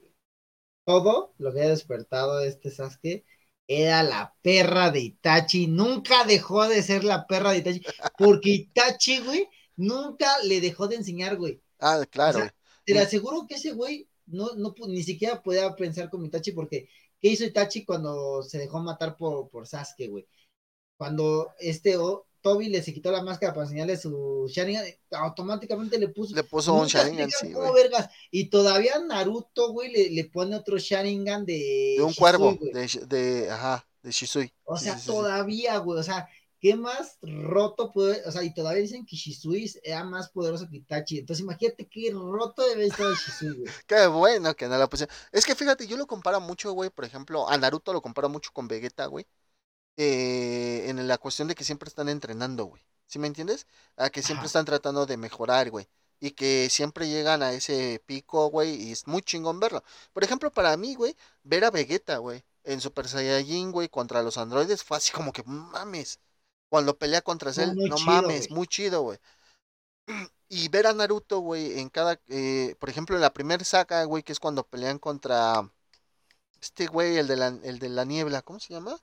[0.85, 3.25] todo lo que había despertado este Sasuke,
[3.67, 7.81] era la perra de Itachi, nunca dejó de ser la perra de Itachi,
[8.17, 11.61] porque Itachi, güey, nunca le dejó de enseñar, güey.
[11.79, 12.47] Ah, claro.
[12.85, 16.87] te aseguro que ese güey no, no, ni siquiera podía pensar con Itachi porque
[17.21, 20.27] ¿qué hizo Itachi cuando se dejó matar por, por Sasuke, güey?
[20.97, 21.97] Cuando este
[22.43, 26.35] Toby le se quitó la máscara para enseñarle su Sharingan, automáticamente le puso.
[26.35, 27.53] Le puso un Sharingan, sí,
[28.31, 31.95] Y todavía Naruto, güey, le, le, pone otro Sharingan de.
[31.97, 34.53] De un cuervo, de, de, ajá, de Shisui.
[34.65, 36.27] O sea, todavía, güey, o sea,
[36.59, 40.77] ¿qué más roto puede, o sea, y todavía dicen que Shisui era más poderoso que
[40.77, 43.73] Itachi, entonces imagínate qué roto debe estar Shisui, güey.
[43.87, 45.15] qué bueno que no la pusieron.
[45.31, 48.51] Es que fíjate, yo lo comparo mucho, güey, por ejemplo, a Naruto lo comparo mucho
[48.51, 49.25] con Vegeta, güey,
[49.97, 53.67] eh, en la cuestión de que siempre están entrenando, güey, ¿sí me entiendes?
[53.97, 55.87] A que siempre están tratando de mejorar, güey.
[56.19, 59.83] Y que siempre llegan a ese pico, güey, y es muy chingón verlo.
[60.13, 64.37] Por ejemplo, para mí, güey, ver a Vegeta, güey, en Super Saiyajin, güey, contra los
[64.37, 66.19] androides, fue así como que mames
[66.73, 69.19] cuando pelea contra él, no mames, muy chido, güey.
[70.49, 74.23] Y ver a Naruto, güey, en cada, eh, por ejemplo, en la primera saga, güey,
[74.23, 75.69] que es cuando pelean contra,
[76.61, 78.97] Este güey, el de la, el de la niebla, ¿cómo se llama?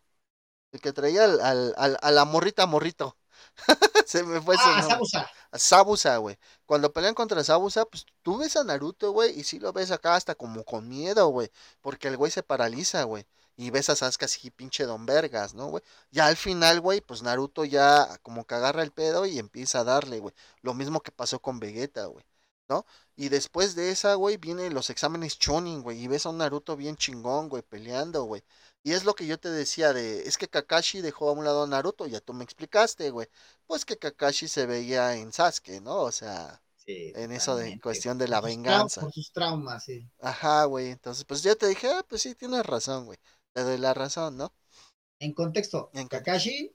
[0.73, 3.17] El que traía al, al, al- a la morrita morrito.
[4.07, 4.83] Se me fue ese Ah.
[4.83, 5.31] Sabusa.
[5.53, 6.39] Sabusa, güey.
[6.67, 10.15] Cuando pelean contra Sabusa, pues tú ves a Naruto, güey, y sí lo ves acá
[10.17, 11.51] hasta como con miedo, güey.
[11.81, 13.27] Porque el güey se paraliza, güey.
[13.57, 15.83] Y ves a Sasuke así, pinche don vergas, ¿no, güey?
[16.11, 19.85] Ya al final, güey, pues Naruto ya como que agarra el pedo y empieza a
[19.85, 20.35] darle, güey.
[20.63, 22.25] Lo mismo que pasó con Vegeta, güey.
[22.69, 22.87] ¿No?
[23.17, 25.99] Y después de esa, güey, vienen los exámenes Chunin, güey.
[26.03, 28.45] Y ves a un Naruto bien chingón, güey, peleando, güey.
[28.83, 31.65] Y es lo que yo te decía de, es que Kakashi dejó a un lado
[31.65, 33.29] a Naruto, ya tú me explicaste, güey.
[33.67, 35.99] Pues que Kakashi se veía en Sasuke, ¿no?
[36.03, 39.03] O sea, Sí, en eso de cuestión de la venganza.
[39.03, 40.09] Por sus traumas, sí.
[40.21, 40.91] Ajá, güey.
[40.91, 43.19] Entonces, pues yo te dije, ah, pues sí, tienes razón, güey.
[43.53, 44.53] Te doy la razón, ¿no?
[45.19, 46.09] En contexto, En.
[46.09, 46.75] Kakashi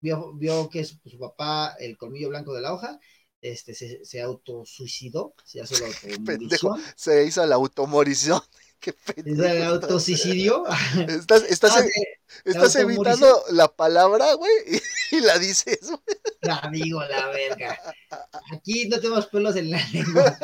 [0.00, 3.00] vio, vio que su, su papá, el colmillo blanco de la hoja,
[3.40, 5.88] este, se, se autosuicidó, se hace la
[6.26, 6.76] Pendejo.
[6.96, 8.40] Se hizo la automorición.
[8.82, 10.64] Qué se autosuicidio.
[11.08, 16.18] Estás, estás, No, e- estás evitando la palabra, güey, y, y la dices, güey.
[16.40, 17.78] La digo, la verga.
[18.52, 20.36] Aquí no tenemos pelos en la lengua.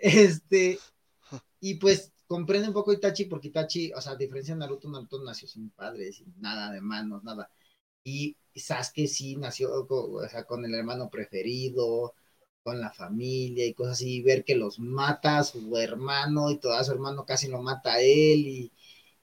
[0.00, 0.80] Este,
[1.60, 5.22] y pues comprende un poco Itachi porque Itachi, o sea, a diferencia de Naruto, Naruto
[5.22, 7.48] nació sin padres, sin nada de manos, nada.
[8.02, 12.14] Y Sasuke sí nació o sea, con el hermano preferido,
[12.64, 16.58] con la familia y cosas así, y ver que los mata a su hermano y
[16.58, 18.72] todo su hermano casi lo mata a él y,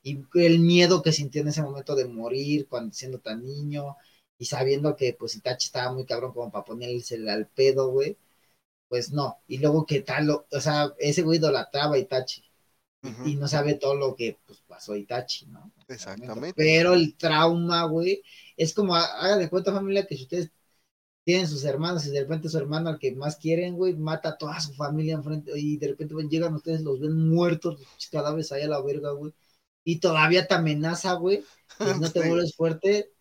[0.03, 3.97] y el miedo que sintió en ese momento de morir cuando siendo tan niño
[4.37, 8.17] y sabiendo que pues Itachi estaba muy cabrón como para ponerse al pedo, güey,
[8.87, 9.39] pues no.
[9.47, 12.43] Y luego que tal, lo- o sea, ese güey idolatraba a Itachi
[13.03, 13.23] y, Ujú.
[13.33, 15.71] y no sabe todo lo que pues, pasó a Itachi, ¿no?
[15.87, 16.55] Exactamente.
[16.55, 18.23] Pero el trauma, güey,
[18.57, 20.51] es como, hagan de cuenta familia que si ustedes
[21.23, 24.37] tienen sus hermanos y de repente su hermano al que más quieren, güey, mata a
[24.37, 28.63] toda su familia enfrente y de repente llegan ustedes, los ven muertos, los cadáveres ahí
[28.63, 29.33] a la verga, güey.
[29.83, 31.43] Y todavía te amenaza, güey.
[31.77, 33.11] Si no te vuelves fuerte,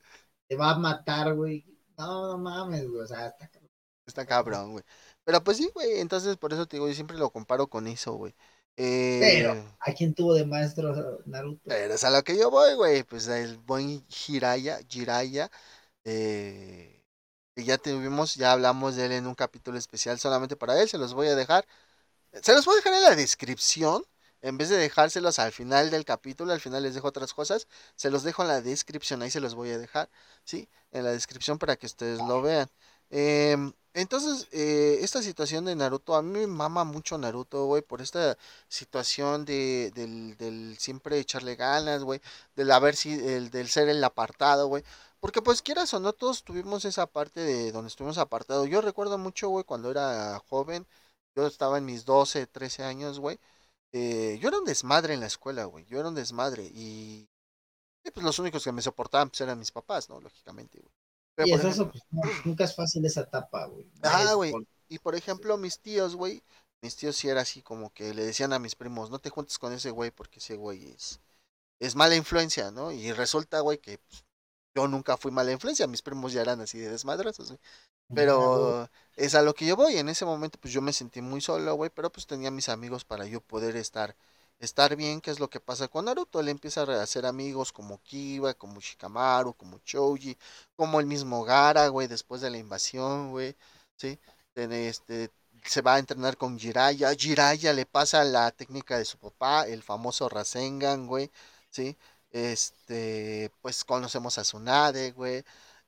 [0.49, 1.65] te va a matar, güey.
[1.97, 3.03] No, no mames, güey.
[3.03, 3.71] O sea, está cabrón.
[4.07, 4.85] Está cabrón, güey.
[5.25, 8.15] Pero pues sí, güey, entonces por eso te digo, yo siempre lo comparo con eso,
[8.15, 8.35] güey.
[8.77, 11.61] Eh, Pero, ¿a quién tuvo de maestro Naruto?
[11.65, 13.03] Pero es a lo que yo voy, güey.
[13.05, 15.51] Pues el buen Jiraya, Jiraya,
[16.05, 17.00] eh,
[17.65, 20.89] ya tuvimos, ya hablamos de él en un capítulo especial solamente para él.
[20.89, 21.67] Se los voy a dejar.
[22.43, 24.05] Se los voy a dejar en la descripción.
[24.43, 27.67] En vez de dejárselos al final del capítulo, al final les dejo otras cosas.
[27.97, 30.09] Se los dejo en la descripción, ahí se los voy a dejar,
[30.45, 30.69] ¿sí?
[30.93, 32.71] En la descripción para que ustedes lo vean.
[33.11, 38.01] Em, entonces, eh, esta situación de Naruto, a mí me mama mucho Naruto, güey, por
[38.01, 38.39] esta
[38.69, 42.21] situación de, del, del siempre echarle ganas, güey,
[42.55, 44.85] del haber si, el, del ser el apartado, güey.
[45.21, 48.69] Porque pues quieras o no, todos tuvimos esa parte de donde estuvimos apartados.
[48.69, 50.87] Yo recuerdo mucho, güey, cuando era joven,
[51.37, 53.39] yo estaba en mis 12, 13 años, güey.
[53.93, 55.85] eh, yo era un desmadre en la escuela, güey.
[55.87, 56.65] Yo era un desmadre.
[56.75, 57.29] Y,
[58.05, 60.21] y, pues los únicos que me soportaban pues, eran mis papás, ¿no?
[60.21, 60.93] Lógicamente, güey.
[61.35, 63.87] Pero, y por eso, ejemplo, eso, pues, no, nunca es fácil esa etapa, güey.
[64.03, 64.53] Ah, Es güey.
[64.89, 66.43] Y por ejemplo, mis tíos, güey,
[66.83, 69.59] mis tíos sí era así como que le decían a mis primos, no te juntes
[69.59, 71.21] con ese güey porque ese güey es,
[71.81, 72.93] es mala influencia, ¿no?
[72.93, 74.25] Y resulta, güey, que pues,
[74.75, 77.61] yo nunca fui mala influencia, mis primos ya eran así de desmadrosos, güey.
[78.15, 79.97] Pero es a lo que yo voy.
[79.97, 81.91] En ese momento, pues yo me sentí muy solo, güey.
[81.91, 84.17] Pero pues tenía mis amigos para yo poder estar,
[84.59, 85.21] estar bien.
[85.21, 86.41] ¿Qué es lo que pasa con Naruto?
[86.41, 90.37] Él empieza a hacer amigos como Kiba, como Shikamaru, como Choji,
[90.77, 93.57] como el mismo Gara, güey, después de la invasión, güey.
[93.97, 94.19] ¿Sí?
[94.55, 95.31] Este,
[95.65, 97.15] se va a entrenar con Jiraiya.
[97.15, 101.31] Jiraiya le pasa la técnica de su papá, el famoso Rasengan, güey.
[101.71, 101.97] ¿Sí?
[102.33, 105.45] Este, pues conocemos a Tsunade, güey.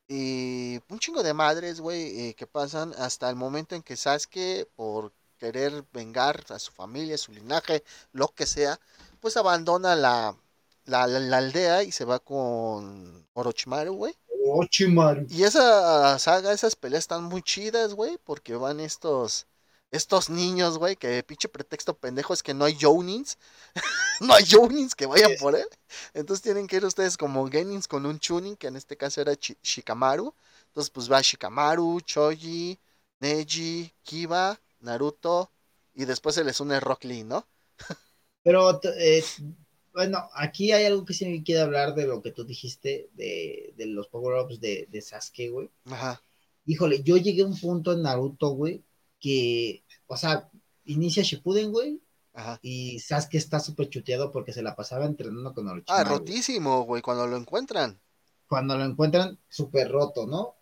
[0.09, 4.67] Y un chingo de madres, güey, eh, que pasan hasta el momento en que Sasuke,
[4.77, 7.83] por querer vengar a su familia, su linaje,
[8.13, 8.79] lo que sea,
[9.21, 10.37] pues abandona la,
[10.85, 14.15] la, la- la aldea y se va con Orochimaru, güey.
[14.45, 15.27] Orochimaru.
[15.31, 19.47] Y esa saga, esas peleas están muy chidas, güey, porque van estos,
[19.93, 23.37] estos niños, güey, que pinche pretexto pendejo es que no hay Jounins.
[24.23, 25.67] no hay Jounins que vayan por él.
[26.15, 29.35] Entonces tienen que ir ustedes como Genins con un Chunin, que en este caso era
[29.35, 30.35] Shikamaru.
[30.69, 32.81] Entonces pues va Shikamaru, Choji,
[33.21, 35.51] Neji, Kiba, Naruto.
[35.95, 37.47] Y después se les une Rock Lee, ¿no?
[38.43, 39.23] Pero, eh,
[39.93, 43.75] bueno, aquí hay algo que sí me quiere hablar de lo que tú dijiste de,
[43.77, 45.71] de los power-ups de, de Sasuke, güey.
[45.85, 46.23] Ajá.
[46.65, 48.83] Híjole, yo llegué a un punto en Naruto, güey,
[49.23, 50.51] que, o sea,
[50.85, 52.03] inicia Shippuden, güey,
[52.35, 52.59] Ajá.
[52.63, 56.19] y Sasuke está súper chuteado porque se la pasaba entrenando con Ah, Orochimaru.
[56.19, 56.19] güey.
[56.19, 58.01] rotísimo, güey, cuando lo encuentran.
[58.47, 60.55] Cuando lo encuentran, súper roto, ¿no?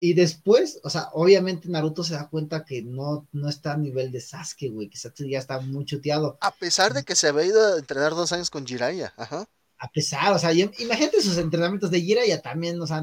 [0.00, 4.12] y después, o sea, obviamente Naruto se da cuenta que no, no está a nivel
[4.12, 6.36] de Sasuke, güey, que Sasuke ya está muy chuteado.
[6.42, 9.46] A pesar de que se había ido a entrenar dos años con Jiraiya, ajá.
[9.78, 13.02] A pesar, o sea, imagínate sus entrenamientos de Jiraiya también, o sea,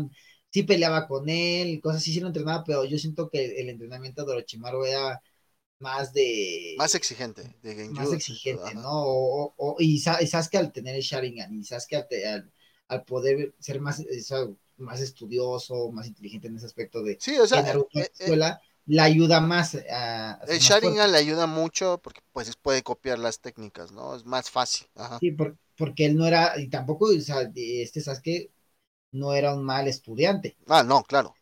[0.52, 4.26] sí peleaba con él, cosas así, sí lo entrenaba, pero yo siento que el entrenamiento
[4.26, 5.22] de Orochimaru era
[5.80, 6.76] más de...
[6.78, 8.02] Más exigente, de Genjutsu.
[8.02, 8.92] Más exigente, ¿no?
[8.92, 12.52] O, o, y, Sasuke al tener el Sharingan, y Sasuke al,
[12.90, 14.04] al, poder ser más,
[14.78, 18.62] más estudioso, más inteligente en ese aspecto de sí, o sea, Naruto eh, eh, escuela,
[18.86, 20.40] le ayuda más a...
[20.48, 24.16] el Sharingan le ayuda mucho porque pues puede copiar las técnicas, ¿no?
[24.16, 24.88] Es más fácil.
[25.22, 25.36] Sí,
[25.78, 28.52] porque él no era, y tampoco, o sea, este Sasuke
[29.12, 30.56] no era un mal estudiante.
[30.68, 31.36] Ah, no, claro.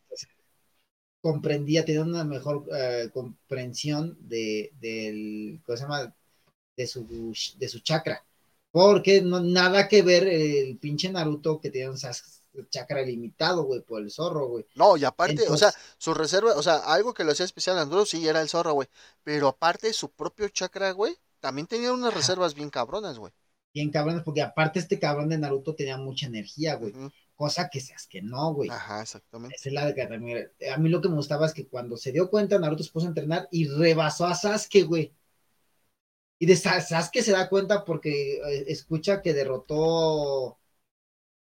[1.22, 6.16] comprendía, tenía una mejor eh, comprensión de, del, ¿cómo se llama?
[6.76, 8.24] De su, de su chakra.
[8.72, 11.98] Porque no, nada que ver el pinche Naruto que tenía un
[12.70, 14.66] chakra limitado, güey, por el zorro, güey.
[14.76, 17.86] No, y aparte, o sea, su reserva, o sea, algo que lo hacía especial a
[17.86, 18.88] Naruto sí era el zorro, güey.
[19.24, 23.34] Pero aparte, su propio chakra, güey, también tenía unas reservas bien cabronas, güey.
[23.74, 26.94] Bien cabronas, porque aparte este cabrón de Naruto tenía mucha energía, güey
[27.40, 28.70] cosa que seas que no, güey.
[28.70, 29.56] Ajá, exactamente.
[29.56, 32.30] Esa es la de A mí lo que me gustaba es que cuando se dio
[32.30, 35.14] cuenta, Naruto se puso a entrenar y rebasó a Sasuke, güey.
[36.38, 40.60] Y de Sasuke se da cuenta porque eh, escucha que derrotó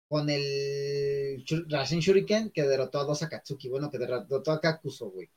[0.08, 5.30] con el Rasen Shuriken, que derrotó a dos Akatsuki, bueno, que derrotó a Kakuso, güey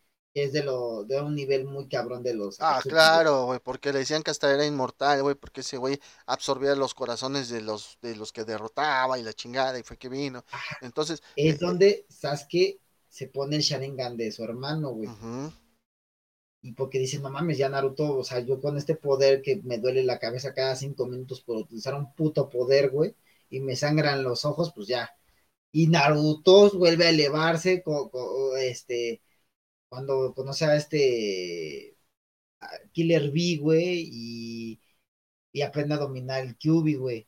[0.45, 4.01] es de lo de un nivel muy cabrón de los Ah, claro, güey, porque le
[4.01, 8.17] decían que hasta era inmortal, güey, porque ese güey absorbía los corazones de los de
[8.17, 10.45] los que derrotaba y la chingada y fue que vino.
[10.81, 15.09] Entonces, es eh, donde Sasuke se pone el Sharingan de su hermano, güey.
[16.61, 19.79] Y porque dice, no mames, ya Naruto, o sea, yo con este poder que me
[19.79, 23.15] duele la cabeza cada cinco minutos por utilizar un puto poder, güey,
[23.49, 25.11] y me sangran los ojos, pues ya.
[25.73, 28.11] Y Naruto vuelve a elevarse, con,
[28.59, 29.23] este,
[29.97, 31.97] cuando conoce a este
[32.93, 34.81] Killer B, güey, y,
[35.53, 37.27] y aprende a dominar el QB, güey.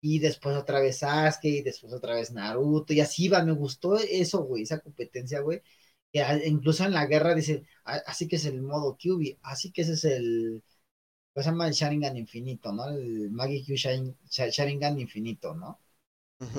[0.00, 3.96] Y después otra vez Sasuke, y después otra vez Naruto, y así va, me gustó
[3.98, 5.62] eso, güey, esa competencia, güey.
[6.46, 10.04] incluso en la guerra dice, así que es el modo QB, así que ese es
[10.04, 10.62] el,
[11.32, 12.88] pues se llama el Sharingan infinito, ¿no?
[12.90, 15.80] El Magi Q Sharingan infinito, ¿no?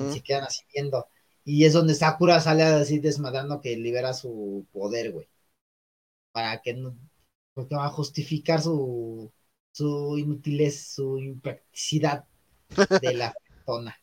[0.06, 1.08] Se quedan así viendo.
[1.44, 5.28] Y es donde Sakura sale así desmadrando que libera su poder, güey
[6.36, 6.98] para que no,
[7.54, 9.32] porque va a justificar su,
[9.72, 12.26] su inutilez, su impracticidad
[13.00, 13.34] de la
[13.66, 13.96] persona.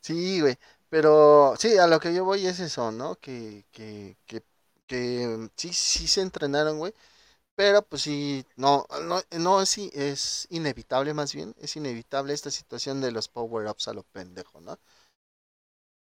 [0.00, 0.56] Sí, güey,
[0.88, 3.16] pero sí, a lo que yo voy es eso, ¿no?
[3.16, 4.42] Que, que, que,
[4.86, 6.94] que sí, sí se entrenaron, güey.
[7.56, 13.00] Pero pues sí, no, no, no es, es inevitable más bien, es inevitable esta situación
[13.00, 14.78] de los power-ups a lo pendejo, ¿no?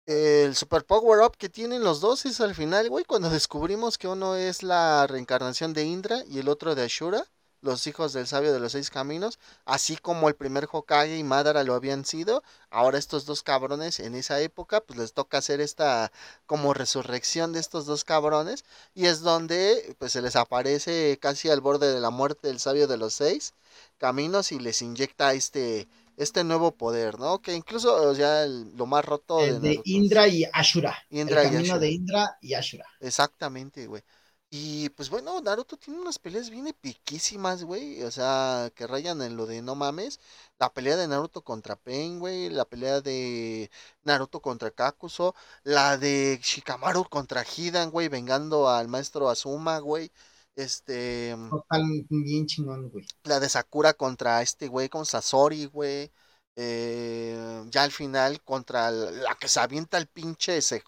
[0.06, 4.06] El super power up que tienen los dos es al final, güey, cuando descubrimos que
[4.08, 7.26] uno es la reencarnación de Indra y el otro de Ashura,
[7.60, 11.64] los hijos del sabio de los seis caminos, así como el primer Hokage y Madara
[11.64, 16.12] lo habían sido, ahora estos dos cabrones en esa época, pues les toca hacer esta
[16.46, 18.64] como resurrección de estos dos cabrones
[18.94, 22.86] y es donde pues se les aparece casi al borde de la muerte el sabio
[22.86, 23.54] de los seis
[23.98, 27.40] caminos y les inyecta este este nuevo poder, ¿no?
[27.40, 30.96] Que incluso, o sea, lo más roto el de, Indra y Ashura.
[31.10, 32.86] Indra el camino de Indra y Ashura.
[33.00, 34.02] Exactamente, güey.
[34.50, 38.02] Y pues bueno, Naruto tiene unas peleas bien epiquísimas, güey.
[38.04, 40.20] O sea, que rayan en lo de no mames.
[40.58, 42.48] La pelea de Naruto contra Pain, güey.
[42.50, 43.70] La pelea de
[44.04, 45.34] Naruto contra Kakuso.
[45.64, 48.08] La de Shikamaru contra Hidan, güey.
[48.08, 50.10] Vengando al maestro Azuma, güey.
[50.56, 51.36] Este.
[51.36, 53.06] Mm, Total, bien chingón, güey.
[53.24, 56.10] La de Sakura contra este güey, con Sasori, güey.
[56.58, 60.80] Eh, ya al final contra la que se avienta el pinche SJ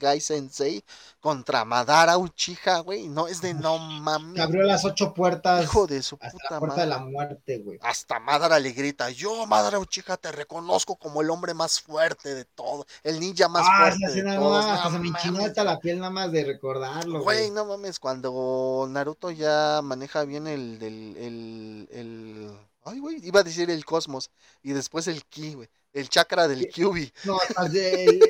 [0.00, 0.82] Guy Sensei
[1.20, 3.06] contra Madara Uchiha, güey.
[3.06, 4.40] No es de no mames.
[4.40, 5.62] abrió las ocho puertas.
[5.62, 7.78] Hijo de su hasta puta la puerta de la muerte, güey.
[7.82, 12.46] Hasta Madara le grita: Yo, Madara Uchiha, te reconozco como el hombre más fuerte de
[12.46, 12.86] todo.
[13.02, 14.22] El ninja más ah, fuerte.
[14.22, 14.64] de todos.
[14.64, 14.98] hasta se
[15.32, 17.40] me hasta la piel nada más de recordarlo, güey.
[17.40, 22.50] Güey, no mames, cuando Naruto ya maneja bien el, el, el
[22.82, 24.30] Ay, güey, iba a decir el cosmos
[24.62, 25.68] y después el ki, güey.
[25.92, 27.12] El chakra del Kyubi.
[27.24, 27.38] No,
[27.72, 28.20] el,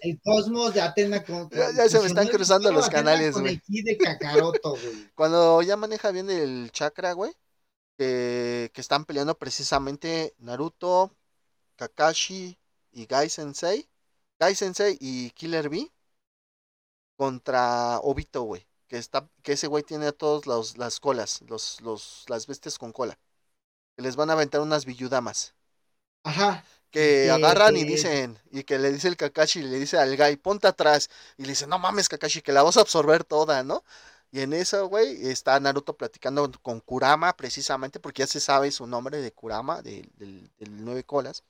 [0.00, 1.48] el cosmos de Atena con.
[1.50, 3.54] ya, se me están cruzando los canales, güey.
[3.54, 5.10] el ki de Kakaroto, güey.
[5.14, 7.32] Cuando ya maneja bien el chakra, güey,
[7.96, 11.16] que están peleando precisamente Naruto,
[11.76, 12.58] Kakashi
[12.92, 13.88] y Gai Sensei.
[14.38, 15.90] Gai Sensei y Killer B
[17.16, 18.66] contra Obito, güey.
[18.86, 22.92] Que, está, que ese güey tiene a todas las colas, los, los, las bestias con
[22.92, 23.18] cola
[23.96, 25.54] les van a aventar unas villudamas.
[26.24, 26.64] Ajá.
[26.90, 30.16] que Que- agarran y que- dicen, y que le dice el Kakashi, le dice al
[30.16, 33.64] Guy, ponte atrás, y le dice, no mames Kakashi, que la vas a absorber toda,
[33.64, 33.82] ¿no?
[34.30, 38.86] Y en eso, güey, está Naruto platicando con Kurama, precisamente, porque ya se sabe su
[38.86, 41.42] nombre de Kurama, de- del, del nueve colas.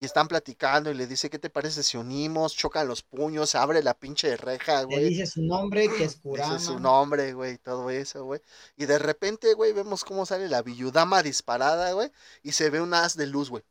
[0.00, 2.54] Y están platicando y le dice, ¿qué te parece si unimos?
[2.54, 5.08] Chocan los puños, abre la pinche reja, Le güey.
[5.08, 6.54] dice su nombre, que es Kurama.
[6.54, 8.40] Dice su nombre, güey, todo eso, güey.
[8.76, 12.10] Y de repente, güey, vemos cómo sale la Villudama disparada, güey.
[12.42, 13.62] Y se ve un haz de luz, güey.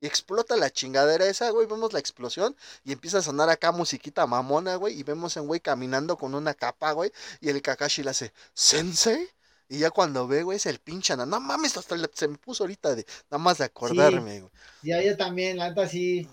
[0.00, 1.66] Y explota la chingadera esa, güey.
[1.66, 4.98] Vemos la explosión y empieza a sonar acá musiquita mamona, güey.
[4.98, 7.12] Y vemos a un güey caminando con una capa, güey.
[7.40, 9.28] Y el Kakashi le hace, ¿Sensei?
[9.68, 12.94] Y ya cuando ve, güey, es el pinche No mames, hasta se me puso ahorita
[12.94, 14.52] de nada más de acordarme, güey.
[14.82, 16.28] Ya, yo también, la neta sí.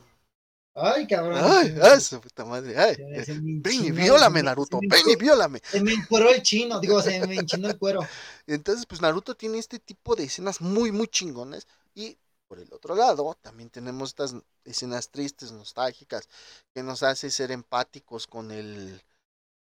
[0.73, 1.37] Ay, cabrón.
[1.41, 2.77] Ay, ay, su puta madre.
[2.77, 4.79] Ay, eh, ven y viólame, Naruto.
[4.81, 5.61] Ven y viólame.
[5.65, 7.99] Se me encueró el chino, digo, se me enchinó el cuero.
[8.47, 11.67] Entonces, pues Naruto tiene este tipo de escenas muy, muy chingones.
[11.93, 12.17] Y
[12.47, 16.29] por el otro lado, también tenemos estas escenas tristes, nostálgicas,
[16.73, 19.01] que nos hace ser empáticos con el,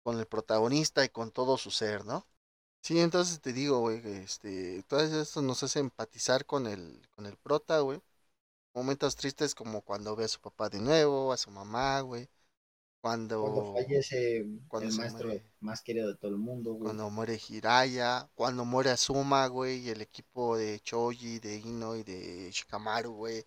[0.03, 2.27] con el protagonista y con todo su ser, ¿no?
[2.85, 7.25] Sí, entonces te digo, güey, que este, todo esto nos hace empatizar con el, con
[7.25, 7.99] el prota, güey.
[8.75, 12.29] Momentos tristes como cuando ve a su papá de nuevo, a su mamá, güey.
[13.01, 15.45] Cuando, Cuando fallece cuando el maestro muere.
[15.61, 16.85] más querido de todo el mundo, güey.
[16.85, 22.03] cuando muere Hiraya, cuando muere Azuma, güey, y el equipo de Choji, de Ino y
[22.03, 23.47] de Shikamaru, güey,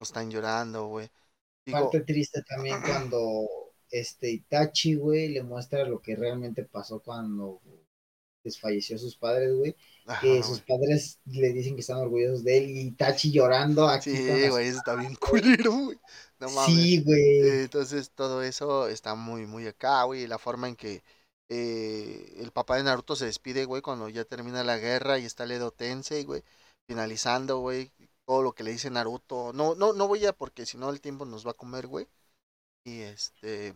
[0.00, 1.10] están llorando, güey.
[1.64, 3.48] Digo, Parte triste también cuando
[3.90, 7.60] este Itachi, güey, le muestra lo que realmente pasó cuando
[8.46, 9.76] desfalleció sus padres, güey.
[10.20, 14.48] Que sus padres le dicen que están orgullosos de él y Itachi llorando aquí Sí,
[14.48, 15.98] güey, eso está bien culero, güey.
[16.38, 16.74] No mames.
[16.74, 17.62] Sí, güey.
[17.62, 20.26] Entonces todo eso está muy, muy acá, güey.
[20.26, 21.02] La forma en que
[21.48, 25.44] eh, el papá de Naruto se despide, güey, cuando ya termina la guerra y está
[25.44, 26.42] el Edo Tensei, güey,
[26.88, 27.92] finalizando, güey,
[28.26, 29.52] todo lo que le dice Naruto.
[29.52, 32.06] No, no, no voy a porque si no el tiempo nos va a comer, güey.
[32.84, 33.74] Y este,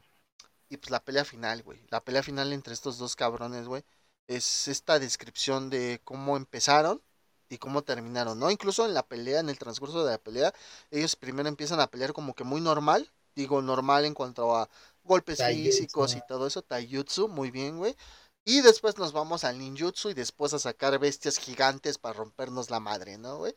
[0.70, 1.80] y pues la pelea final, güey.
[1.90, 3.84] La pelea final entre estos dos cabrones, güey,
[4.30, 7.02] es esta descripción de cómo empezaron
[7.48, 8.50] y cómo terminaron, ¿no?
[8.50, 10.52] Incluso en la pelea, en el transcurso de la pelea,
[10.92, 14.68] ellos primero empiezan a pelear como que muy normal, digo normal en cuanto a
[15.02, 17.96] golpes físicos y todo eso, taijutsu, muy bien, güey.
[18.44, 22.80] Y después nos vamos al ninjutsu y después a sacar bestias gigantes para rompernos la
[22.80, 23.54] madre, ¿no, güey?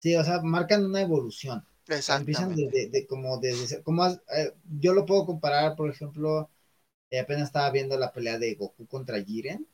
[0.00, 1.64] Sí, o sea, marcan una evolución.
[1.86, 6.50] Empiezan desde, de, como desde, como eh, yo lo puedo comparar, por ejemplo,
[7.10, 9.66] eh, apenas estaba viendo la pelea de Goku contra Jiren,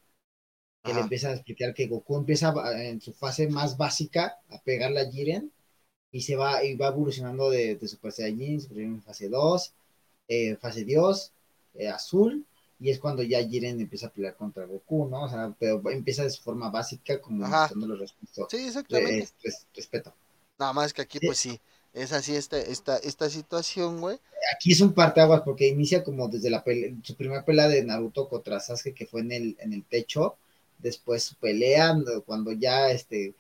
[0.85, 2.53] que le empiezan a explicar que Goku empieza
[2.83, 5.53] en su fase más básica a pegarle a Jiren
[6.13, 9.73] y se va y va evolucionando de, de Super Saiyajin, Super Saiyajin fase 2,
[10.29, 11.33] eh, fase Dios,
[11.75, 12.45] eh, azul,
[12.81, 15.25] y es cuando ya Jiren empieza a pelear contra Goku, ¿no?
[15.25, 19.29] O sea, pero empieza de su forma básica como mostrándole respeto, Sí, exactamente.
[19.43, 20.15] res- respeto.
[20.59, 21.61] Nada más que aquí, pues sí,
[21.95, 24.19] es así esta, esta, esta situación, güey.
[24.55, 28.29] aquí es un parteaguas porque inicia como desde la pelea, su primera pelea de Naruto
[28.29, 30.37] contra Sasuke que fue en el, en el techo,
[30.79, 33.35] después su pelea no, cuando ya este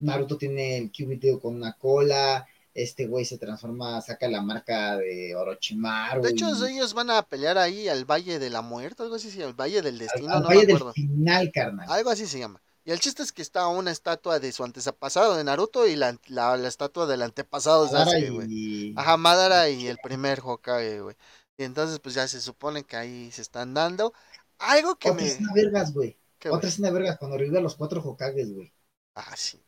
[0.00, 5.34] Naruto tiene el Kyubito con una cola, este güey se transforma, saca la marca de
[5.36, 6.22] Orochimaru.
[6.22, 9.30] De hecho, y- ellos van a pelear ahí al Valle de la Muerte, algo así
[9.30, 11.88] se llama, el Valle del Destino, al no valle me del final, carnal.
[11.88, 12.60] Algo así se llama.
[12.84, 16.18] Y el chiste es que está una estatua de su antepasado de Naruto y la,
[16.26, 18.48] la, la estatua del antepasado de Sasuke, güey.
[18.50, 21.16] y, Ajá, Madara y el primer Hokage, güey.
[21.56, 24.12] Y entonces, pues ya se supone que ahí se están dando.
[24.58, 25.38] Algo que otra me.
[25.54, 26.16] vergas, güey.
[26.50, 28.72] Güey, Otra escena vergas cuando revive a los cuatro Hokages, güey.
[29.14, 29.58] Ah, sí.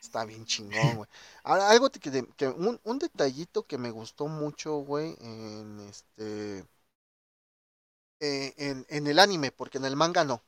[0.00, 1.08] Está bien chingón, güey.
[1.42, 2.00] Ahora, algo que,
[2.36, 6.64] que un, un detallito que me gustó mucho, güey, en este.
[8.20, 10.42] eh, en, en el anime, porque en el manga no.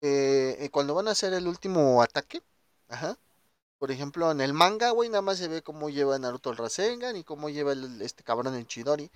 [0.00, 2.42] Eh, eh, cuando van a hacer el último ataque,
[2.88, 3.18] ajá.
[3.78, 7.16] Por ejemplo, en el manga, güey, nada más se ve cómo lleva Naruto el Rasengan
[7.16, 9.10] y cómo lleva el- este cabrón el Chidori.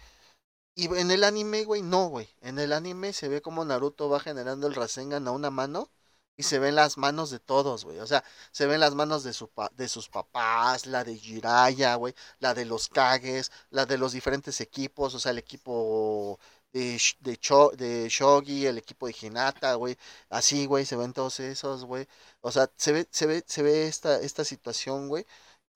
[0.79, 2.29] Y en el anime, güey, no, güey.
[2.41, 5.91] En el anime se ve como Naruto va generando el Rasengan a una mano
[6.37, 7.99] y se ven las manos de todos, güey.
[7.99, 8.23] O sea,
[8.53, 12.55] se ven las manos de, su pa- de sus papás, la de Jiraiya, güey, la
[12.55, 16.39] de los Kages, la de los diferentes equipos, o sea, el equipo
[16.73, 17.39] de, de,
[17.77, 19.99] de Shogi, el equipo de Hinata, güey.
[20.31, 22.07] Así, güey, se ven todos esos, güey.
[22.41, 25.27] O sea, se ve, se ve, se ve esta, esta situación, güey.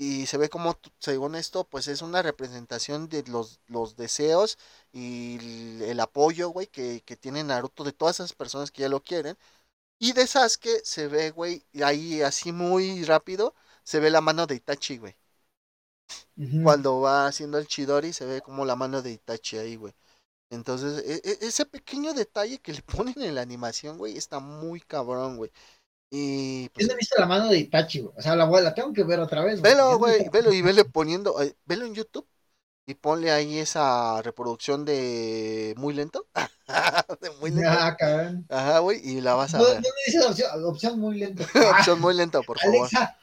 [0.03, 4.59] Y se ve como, según esto, pues es una representación de los, los deseos
[4.93, 8.89] y el, el apoyo, güey, que, que tiene Naruto de todas esas personas que ya
[8.89, 9.37] lo quieren.
[10.01, 13.55] Y de Sasuke se ve, güey, ahí así muy rápido,
[13.85, 15.17] se ve la mano de Itachi, güey.
[16.61, 19.95] Cuando va haciendo el Chidori, se ve como la mano de Itachi ahí, güey.
[20.51, 22.83] Entonces, e- e- ese pequeño detalle que le
[23.15, 25.53] ponen en la animación, güey, está muy cabrón, güey.
[26.15, 28.15] Y pues, no he visto la mano de Itachi, güey.
[28.19, 30.63] O sea, la, la tengo que ver otra vez, velo, Yo no güey, velo y
[30.63, 32.27] vele poniendo, velo en YouTube
[32.87, 36.27] y ponle ahí esa reproducción de muy lento.
[37.21, 37.71] de muy lento.
[37.71, 38.47] Ah, cabrón.
[38.49, 39.83] Ajá, güey, y la vas a No, no ver.
[39.83, 41.45] me dices opción, opción muy lento.
[41.71, 42.77] Opción muy lento, por favor.
[42.79, 43.17] Alexa,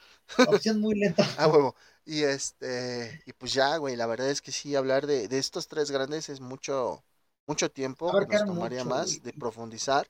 [0.48, 1.24] opción muy lento.
[1.38, 1.76] Ah, huevo.
[2.06, 5.68] Y este, y pues ya, güey, la verdad es que sí, hablar de, de estos
[5.68, 7.04] tres grandes es mucho,
[7.46, 9.22] mucho tiempo que nos tomaría mucho, más güey.
[9.22, 10.10] de profundizar.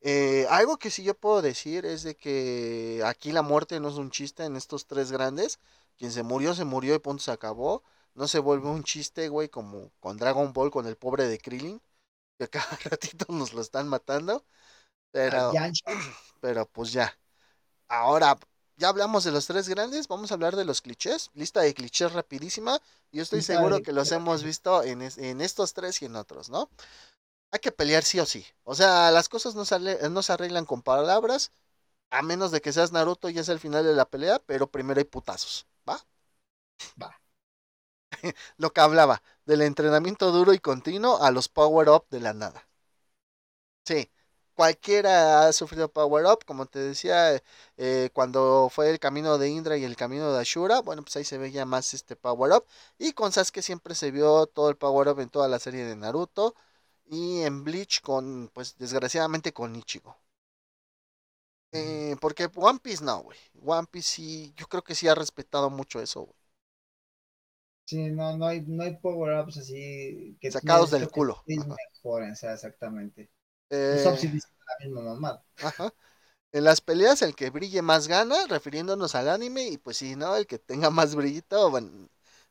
[0.00, 3.94] Eh, algo que sí yo puedo decir es de que aquí la muerte no es
[3.96, 5.58] un chiste en estos tres grandes.
[5.96, 7.82] Quien se murió, se murió y punto se acabó.
[8.14, 11.80] No se vuelve un chiste, güey, como con Dragon Ball, con el pobre de Krillin,
[12.38, 14.44] que cada ratito nos lo están matando.
[15.12, 15.60] Pero,
[16.40, 17.18] pero pues ya.
[17.88, 18.38] Ahora,
[18.76, 21.30] ya hablamos de los tres grandes, vamos a hablar de los clichés.
[21.34, 22.80] Lista de clichés rapidísima.
[23.12, 26.50] Yo estoy seguro que los hemos visto en, es- en estos tres y en otros,
[26.50, 26.70] ¿no?
[27.50, 28.44] Hay que pelear sí o sí.
[28.64, 31.52] O sea, las cosas no, sale- no se arreglan con palabras,
[32.10, 35.00] a menos de que seas Naruto y es el final de la pelea, pero primero
[35.00, 36.00] hay putazos, ¿va?
[37.02, 37.12] Va.
[38.58, 42.68] Lo que hablaba, del entrenamiento duro y continuo a los power-up de la nada.
[43.84, 44.10] Sí,
[44.54, 47.42] cualquiera ha sufrido power up, como te decía,
[47.78, 51.24] eh, cuando fue el camino de Indra y el camino de Ashura, bueno, pues ahí
[51.24, 52.66] se veía más este power up.
[52.98, 55.96] Y con Sasuke siempre se vio todo el power up en toda la serie de
[55.96, 56.54] Naruto.
[57.08, 60.16] Y en Bleach con, pues desgraciadamente con Ichigo.
[61.72, 63.38] Eh, porque One Piece no, güey.
[63.64, 66.34] One Piece sí, yo creo que sí ha respetado mucho eso, güey.
[67.84, 71.42] Sí, no, no hay, no hay power-ups así que Sacados del culo.
[71.46, 73.30] mejoren, o sea, exactamente.
[73.70, 75.44] Eh, la misma mamada.
[75.62, 75.92] Ajá.
[76.52, 80.36] En las peleas el que brille más gana, refiriéndonos al anime, y pues si no,
[80.36, 82.08] el que tenga más brillito, bueno,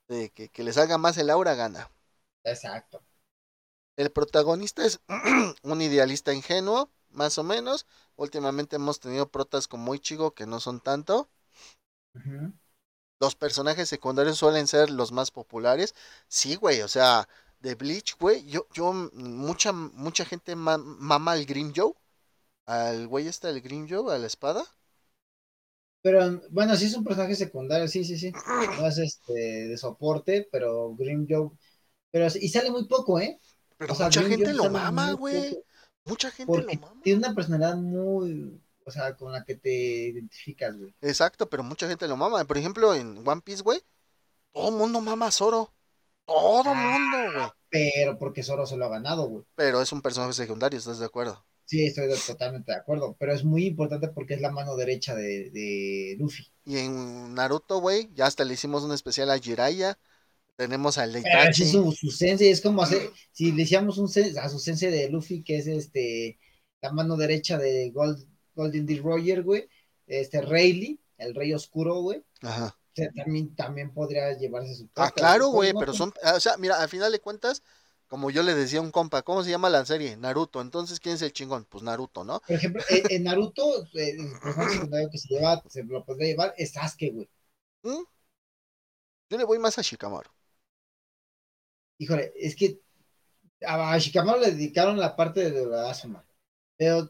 [0.08, 1.90] de que, que le salga más el aura gana.
[2.44, 3.04] Exacto.
[3.98, 5.02] El protagonista es
[5.62, 7.86] un idealista ingenuo, más o menos.
[8.16, 11.30] Últimamente hemos tenido protas como Ichigo que no son tanto.
[13.20, 15.94] Los personajes secundarios suelen ser los más populares.
[16.28, 17.28] Sí, güey, o sea,
[17.60, 21.94] de Bleach, güey, yo, yo, mucha, mucha gente ma- mama al Grim Joe.
[22.68, 24.66] Al güey este, el Grim Joe, a la espada.
[26.02, 28.32] Pero bueno, sí es un personaje secundario, sí, sí, sí.
[28.80, 31.50] No es este de soporte, pero Grim Joe.
[32.12, 33.40] Pero y sale muy poco, ¿eh?
[33.78, 35.58] Pero O sea, mucha gente lo mama, güey.
[36.06, 37.02] Mucha gente lo mama.
[37.04, 39.70] tiene una personalidad muy, o sea, con la que te
[40.10, 40.96] identificas, güey.
[41.02, 42.44] Exacto, pero mucha gente lo mama.
[42.46, 43.82] Por ejemplo, en One Piece, güey,
[44.54, 45.74] todo mundo mama a Zoro.
[46.26, 47.50] Todo el mundo, güey.
[47.70, 49.46] Pero porque Zoro se lo ha ganado, güey.
[49.56, 51.46] Pero es un personaje secundario, ¿estás de acuerdo?
[51.66, 53.16] Sí, estoy totalmente de acuerdo.
[53.20, 56.48] Pero es muy importante porque es la mano derecha de, de Luffy.
[56.64, 59.98] Y en Naruto, güey, ya hasta le hicimos un especial a Jiraiya.
[60.58, 61.66] Tenemos al Pero Itachi.
[61.72, 64.10] su, su sensei es como hacer, si le hiciéramos un
[64.40, 66.40] a su sensei de Luffy, que es este
[66.82, 68.26] la mano derecha de Gold,
[68.56, 69.00] Golden D.
[69.04, 69.70] Roger, güey,
[70.08, 72.76] este Rayleigh, el rey oscuro, güey, Ajá.
[72.94, 76.40] o sea, también, también podría llevarse su Ah, claro, ¿Cómo güey, pero son, ah, o
[76.40, 77.64] sea, mira, al final de cuentas,
[78.08, 80.16] como yo le decía a un compa, ¿cómo se llama la serie?
[80.18, 80.62] Naruto.
[80.62, 81.66] Entonces, ¿quién es el chingón?
[81.66, 82.42] Pues Naruto, ¿no?
[82.48, 86.30] Por ejemplo, en, en Naruto, eh, el personaje secundario que se lleva, se lo podría
[86.30, 87.30] llevar, es Sasuke, güey.
[87.84, 88.04] ¿Mm?
[89.30, 90.30] Yo le voy más a Shikamaru.
[91.98, 92.80] Híjole, es que
[93.66, 96.24] a, Shikamaru le dedicaron la parte de la Asuma,
[96.78, 97.10] pero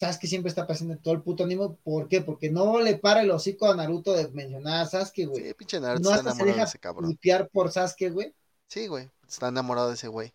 [0.00, 1.76] Sasuke siempre está pasando todo el puto anime.
[1.82, 2.20] ¿Por qué?
[2.20, 5.44] Porque no le para el hocico a Naruto de mencionar a Sasuke, güey.
[5.48, 7.18] Sí, pinche Naruto no está hasta se enamorado de deja ese cabrón.
[7.52, 8.34] por Sasuke, güey.
[8.68, 10.32] Sí, güey, está enamorado de ese güey.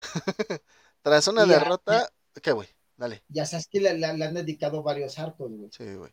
[1.02, 2.08] Tras una Y a- derrota,
[2.42, 2.68] ¿qué, güey?
[2.96, 3.22] Dale.
[3.28, 5.70] Y a Sasuke le, le- le han dedicado varios arcos, güey.
[5.72, 6.12] Sí, güey.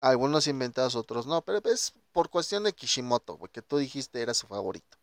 [0.00, 4.32] Algunos inventados, otros no, pero es por cuestión de Kishimoto, güey, que tú dijiste era
[4.32, 4.96] su favorito.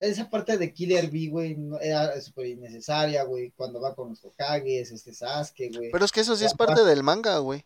[0.00, 3.52] Esa parte de Killer Bee, güey, no- era súper innecesaria, güey.
[3.52, 5.90] Cuando va con los Hokages, este Sasuke, güey.
[5.90, 7.64] Pero es que eso sí es parte del manga, güey.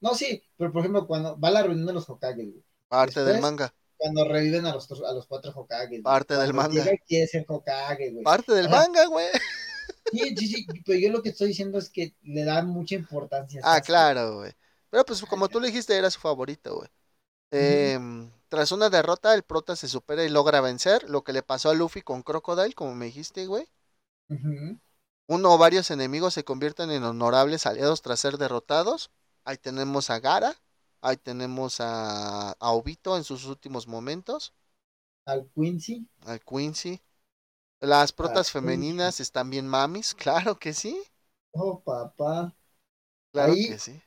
[0.00, 2.64] No, sí, pero por ejemplo, cuando va a la reunión de los Hokages, güey.
[2.88, 3.72] Parte del manga.
[3.96, 6.02] Cuando reviven a los, a los cuatro Hokages.
[6.02, 6.84] Parte del manga.
[7.06, 8.24] quiere ser Hokage, güey.
[8.24, 9.26] Parte del manga, güey.
[10.12, 13.60] Sí, sí, sí, pero yo lo que estoy diciendo es que le dan mucha importancia.
[13.62, 13.86] a Ah, Sasuke.
[13.86, 14.52] claro, güey.
[14.90, 16.88] Pero pues como tú le dijiste, era su favorito, güey.
[17.50, 21.70] Em, tras una derrota, el prota se supera y logra vencer, lo que le pasó
[21.70, 23.68] a Luffy con Crocodile, como me dijiste, güey.
[25.28, 29.10] Uno o varios enemigos se convierten en honorables aliados tras ser derrotados.
[29.44, 30.56] Ahí tenemos a Gara,
[31.02, 34.54] ahí tenemos a, a Obito en sus últimos momentos,
[35.26, 36.04] Al Quincy.
[36.26, 37.02] al Quincy.
[37.80, 41.02] Las protas femeninas están bien mamis, claro que sí,
[41.52, 42.54] Oh, papá.
[43.32, 44.02] claro Ahí- que sí.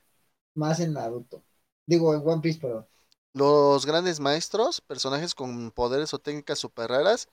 [0.56, 1.44] Más en Naruto.
[1.86, 2.88] Digo, en One Piece, pero.
[3.34, 7.30] Los grandes maestros, personajes con poderes o técnicas super raras,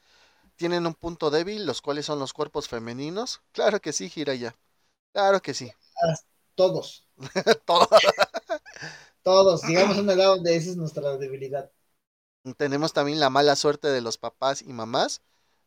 [0.56, 3.40] tienen un punto débil, los cuales son los cuerpos femeninos.
[3.52, 4.56] Claro que sí, Jiraya.
[5.12, 5.72] Claro que sí.
[6.54, 7.06] Todos.
[7.64, 7.88] Todo.
[9.22, 11.70] Todos, llegamos a una edad donde esa es nuestra debilidad.
[12.56, 15.20] Tenemos también la mala suerte de los papás y mamás.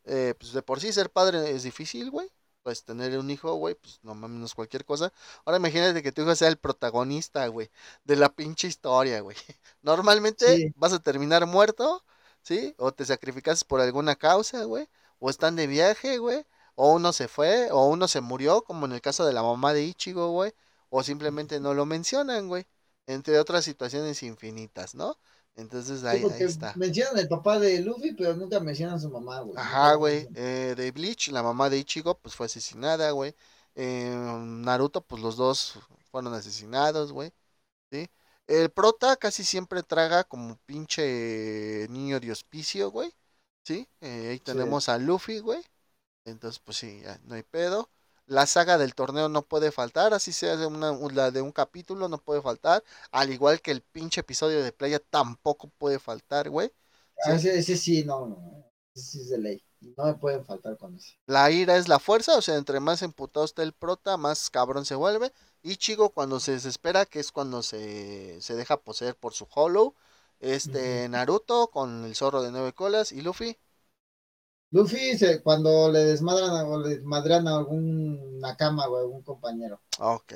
[0.03, 2.29] Eh, pues de por sí ser padre es difícil, güey.
[2.63, 5.11] Pues tener un hijo, güey, pues no mames, cualquier cosa.
[5.45, 7.71] Ahora imagínate que tu hijo sea el protagonista, güey,
[8.03, 9.35] de la pinche historia, güey.
[9.81, 12.03] Normalmente Sí, vas a terminar muerto,
[12.43, 12.75] ¿sí?
[12.77, 14.87] O te sacrificas por alguna causa, güey.
[15.19, 16.45] O están de viaje, güey.
[16.75, 19.73] O uno se fue, o uno se murió, como en el caso de la mamá
[19.73, 20.53] de Ichigo, güey.
[20.89, 22.67] O simplemente no lo mencionan, güey.
[23.07, 25.17] Entre otras situaciones infinitas, ¿no?
[25.55, 26.73] Entonces sí, ahí, está.
[26.77, 29.57] mencionan el papá de Luffy, pero nunca mencionan a su mamá, güey.
[29.57, 30.27] Ajá, güey.
[30.35, 33.35] eh, de Bleach, la mamá de Ichigo, pues fue asesinada, güey.
[33.75, 35.75] Eh, Naruto, pues los dos
[36.11, 37.31] fueron asesinados, güey.
[37.91, 38.09] ¿Sí?
[38.47, 43.13] El prota casi siempre traga como pinche niño de hospicio, güey.
[43.63, 43.87] ¿Sí?
[44.01, 44.43] Eh, ahí Sí.
[44.43, 45.61] tenemos a Luffy, güey.
[46.25, 47.89] Entonces, pues sí, ya, no hay pedo.
[48.31, 52.07] La saga del torneo no puede faltar, así sea de una, la de un capítulo,
[52.07, 52.81] no puede faltar.
[53.11, 56.71] Al igual que el pinche episodio de playa tampoco puede faltar, güey.
[57.25, 57.49] Ah, ¿Sí?
[57.49, 58.71] Ese, ese sí, no, no.
[58.95, 59.63] Ese sí es de ley.
[59.97, 61.13] No me pueden faltar con eso.
[61.25, 64.85] La ira es la fuerza, o sea, entre más emputado esté el prota, más cabrón
[64.85, 65.33] se vuelve.
[65.63, 69.93] Ichigo cuando se desespera, que es cuando se, se deja poseer por su hollow.
[70.39, 71.07] Este.
[71.09, 73.57] Naruto con el zorro de nueve colas y Luffy.
[74.71, 79.81] Luffy, se, cuando le desmadran a- o le desmadran a algún Nakama, güey, algún compañero.
[79.99, 80.33] Ok.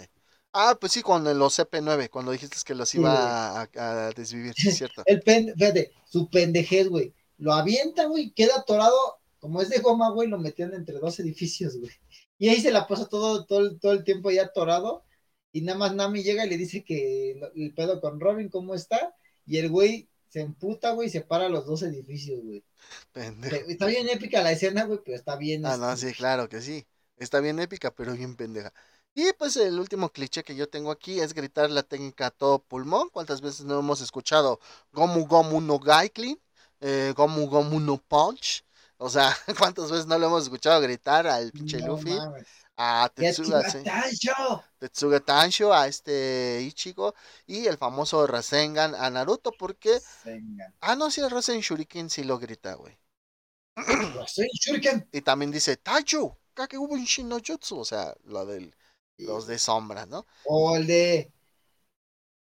[0.53, 4.53] Ah, pues sí, con los CP9, cuando dijiste que los Sí, iba a, a desvivir,
[4.55, 5.03] sí es cierto.
[5.05, 7.13] El pen, fíjate, su pendejez, güey.
[7.37, 8.95] Lo avienta, güey, queda atorado.
[9.39, 11.91] Como es de goma, güey, lo metían entre dos edificios, güey.
[12.37, 15.03] Y ahí se la pasa todo, todo, el- todo el tiempo ya atorado.
[15.51, 19.13] Y nada más Nami llega y le dice que el pedo con Robin, ¿cómo está?
[19.45, 22.61] Y el güey se emputa, güey, y se para los dos edificios, güey.
[23.13, 23.55] Pendejo.
[23.69, 25.65] Está bien épica la escena, güey, pero está bien.
[25.65, 26.85] Ah, no, este, sí, claro que sí.
[27.15, 28.73] Está bien épica, pero bien pendeja.
[29.13, 32.59] Y pues el último cliché que yo tengo aquí es gritar la técnica a todo
[32.59, 33.07] pulmón.
[33.13, 34.59] ¿Cuántas veces no hemos escuchado
[34.91, 36.37] Gomu Gomu no Gaiklin?
[36.81, 38.64] Eh, Gomu Gomu no Punch.
[38.97, 42.11] O sea, ¿cuántas veces no lo hemos escuchado gritar al pinche no Luffy?
[42.11, 42.47] mames.
[42.77, 44.63] A ¡Ya Tetsuga, sí, Tansho!
[44.80, 47.15] Tetsuga Tansho, a este Ichigo
[47.47, 50.01] y el famoso Rasengan a Naruto porque...
[50.26, 50.73] Venga.
[50.81, 52.97] Ah, no, sí, el Rasen Shuriken sí lo grita, güey.
[53.77, 55.07] Rasen Shuriken.
[55.11, 58.73] Y también dice Taichu, Kakegubun no Jutsu, o sea, lo de
[59.17, 60.26] los de sombra, ¿no?
[60.45, 61.31] O el de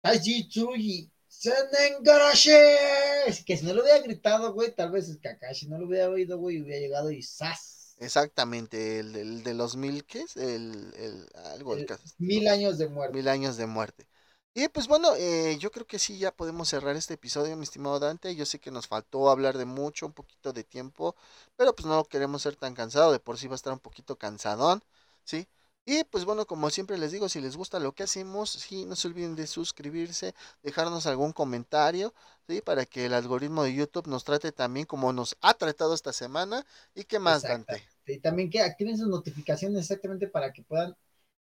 [0.02, 3.44] Taiji Tsurugi Senengarashi.
[3.46, 6.38] Que si no lo hubiera gritado, güey, tal vez es Kakashi no lo hubiera oído,
[6.38, 7.98] güey, y hubiera llegado y ¡zas!
[8.00, 10.38] Exactamente, el, el de los mil, ¿qué es?
[10.38, 13.18] El, el algo, el, El caso- mil años de muerte.
[13.18, 14.08] mil años de muerte.
[14.54, 18.00] Y pues bueno, eh, yo creo que sí, ya podemos cerrar este episodio, mi estimado
[18.00, 18.36] Dante.
[18.36, 21.16] Yo sé que nos faltó hablar de mucho, un poquito de tiempo,
[21.56, 24.18] pero pues no queremos ser tan cansado, de por sí va a estar un poquito
[24.18, 24.84] cansadón,
[25.24, 25.48] ¿sí?
[25.88, 28.96] Y pues bueno, como siempre les digo, si les gusta lo que hacemos, sí, no
[28.96, 32.14] se olviden de suscribirse, dejarnos algún comentario,
[32.48, 32.62] ¿sí?
[32.62, 36.66] Para que el algoritmo de YouTube nos trate también como nos ha tratado esta semana.
[36.94, 37.48] ¿Y qué más, Exacto.
[37.48, 37.88] Dante?
[38.08, 40.96] Y también que activen sus notificaciones exactamente para que puedan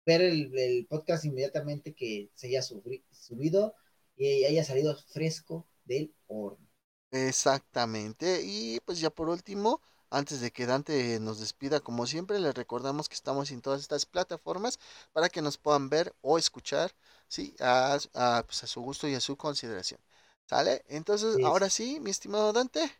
[0.06, 3.76] ver el, el podcast inmediatamente que se haya subido
[4.18, 6.68] y haya salido fresco del horno.
[7.12, 8.42] Exactamente.
[8.44, 13.10] Y pues ya por último, antes de que Dante nos despida, como siempre, les recordamos
[13.10, 14.80] que estamos en todas estas plataformas
[15.14, 16.92] para que nos puedan ver o escuchar,
[17.28, 17.56] ¿sí?
[17.60, 20.00] A, a, pues, a su gusto y a su consideración.
[20.46, 20.84] ¿Sale?
[20.88, 22.92] Entonces, Sí, ahora sí, mi estimado Dante.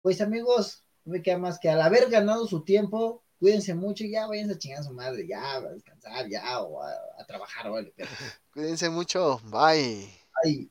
[0.00, 4.10] Pues amigos, no me queda más que al haber ganado su tiempo, cuídense mucho y
[4.12, 7.70] ya váyanse a chingar a su madre, ya a descansar, ya o a, a trabajar,
[7.70, 7.92] vale.
[7.96, 8.10] pero-
[8.52, 9.40] Cuídense mucho.
[9.44, 10.08] Bye.
[10.44, 10.70] Ay.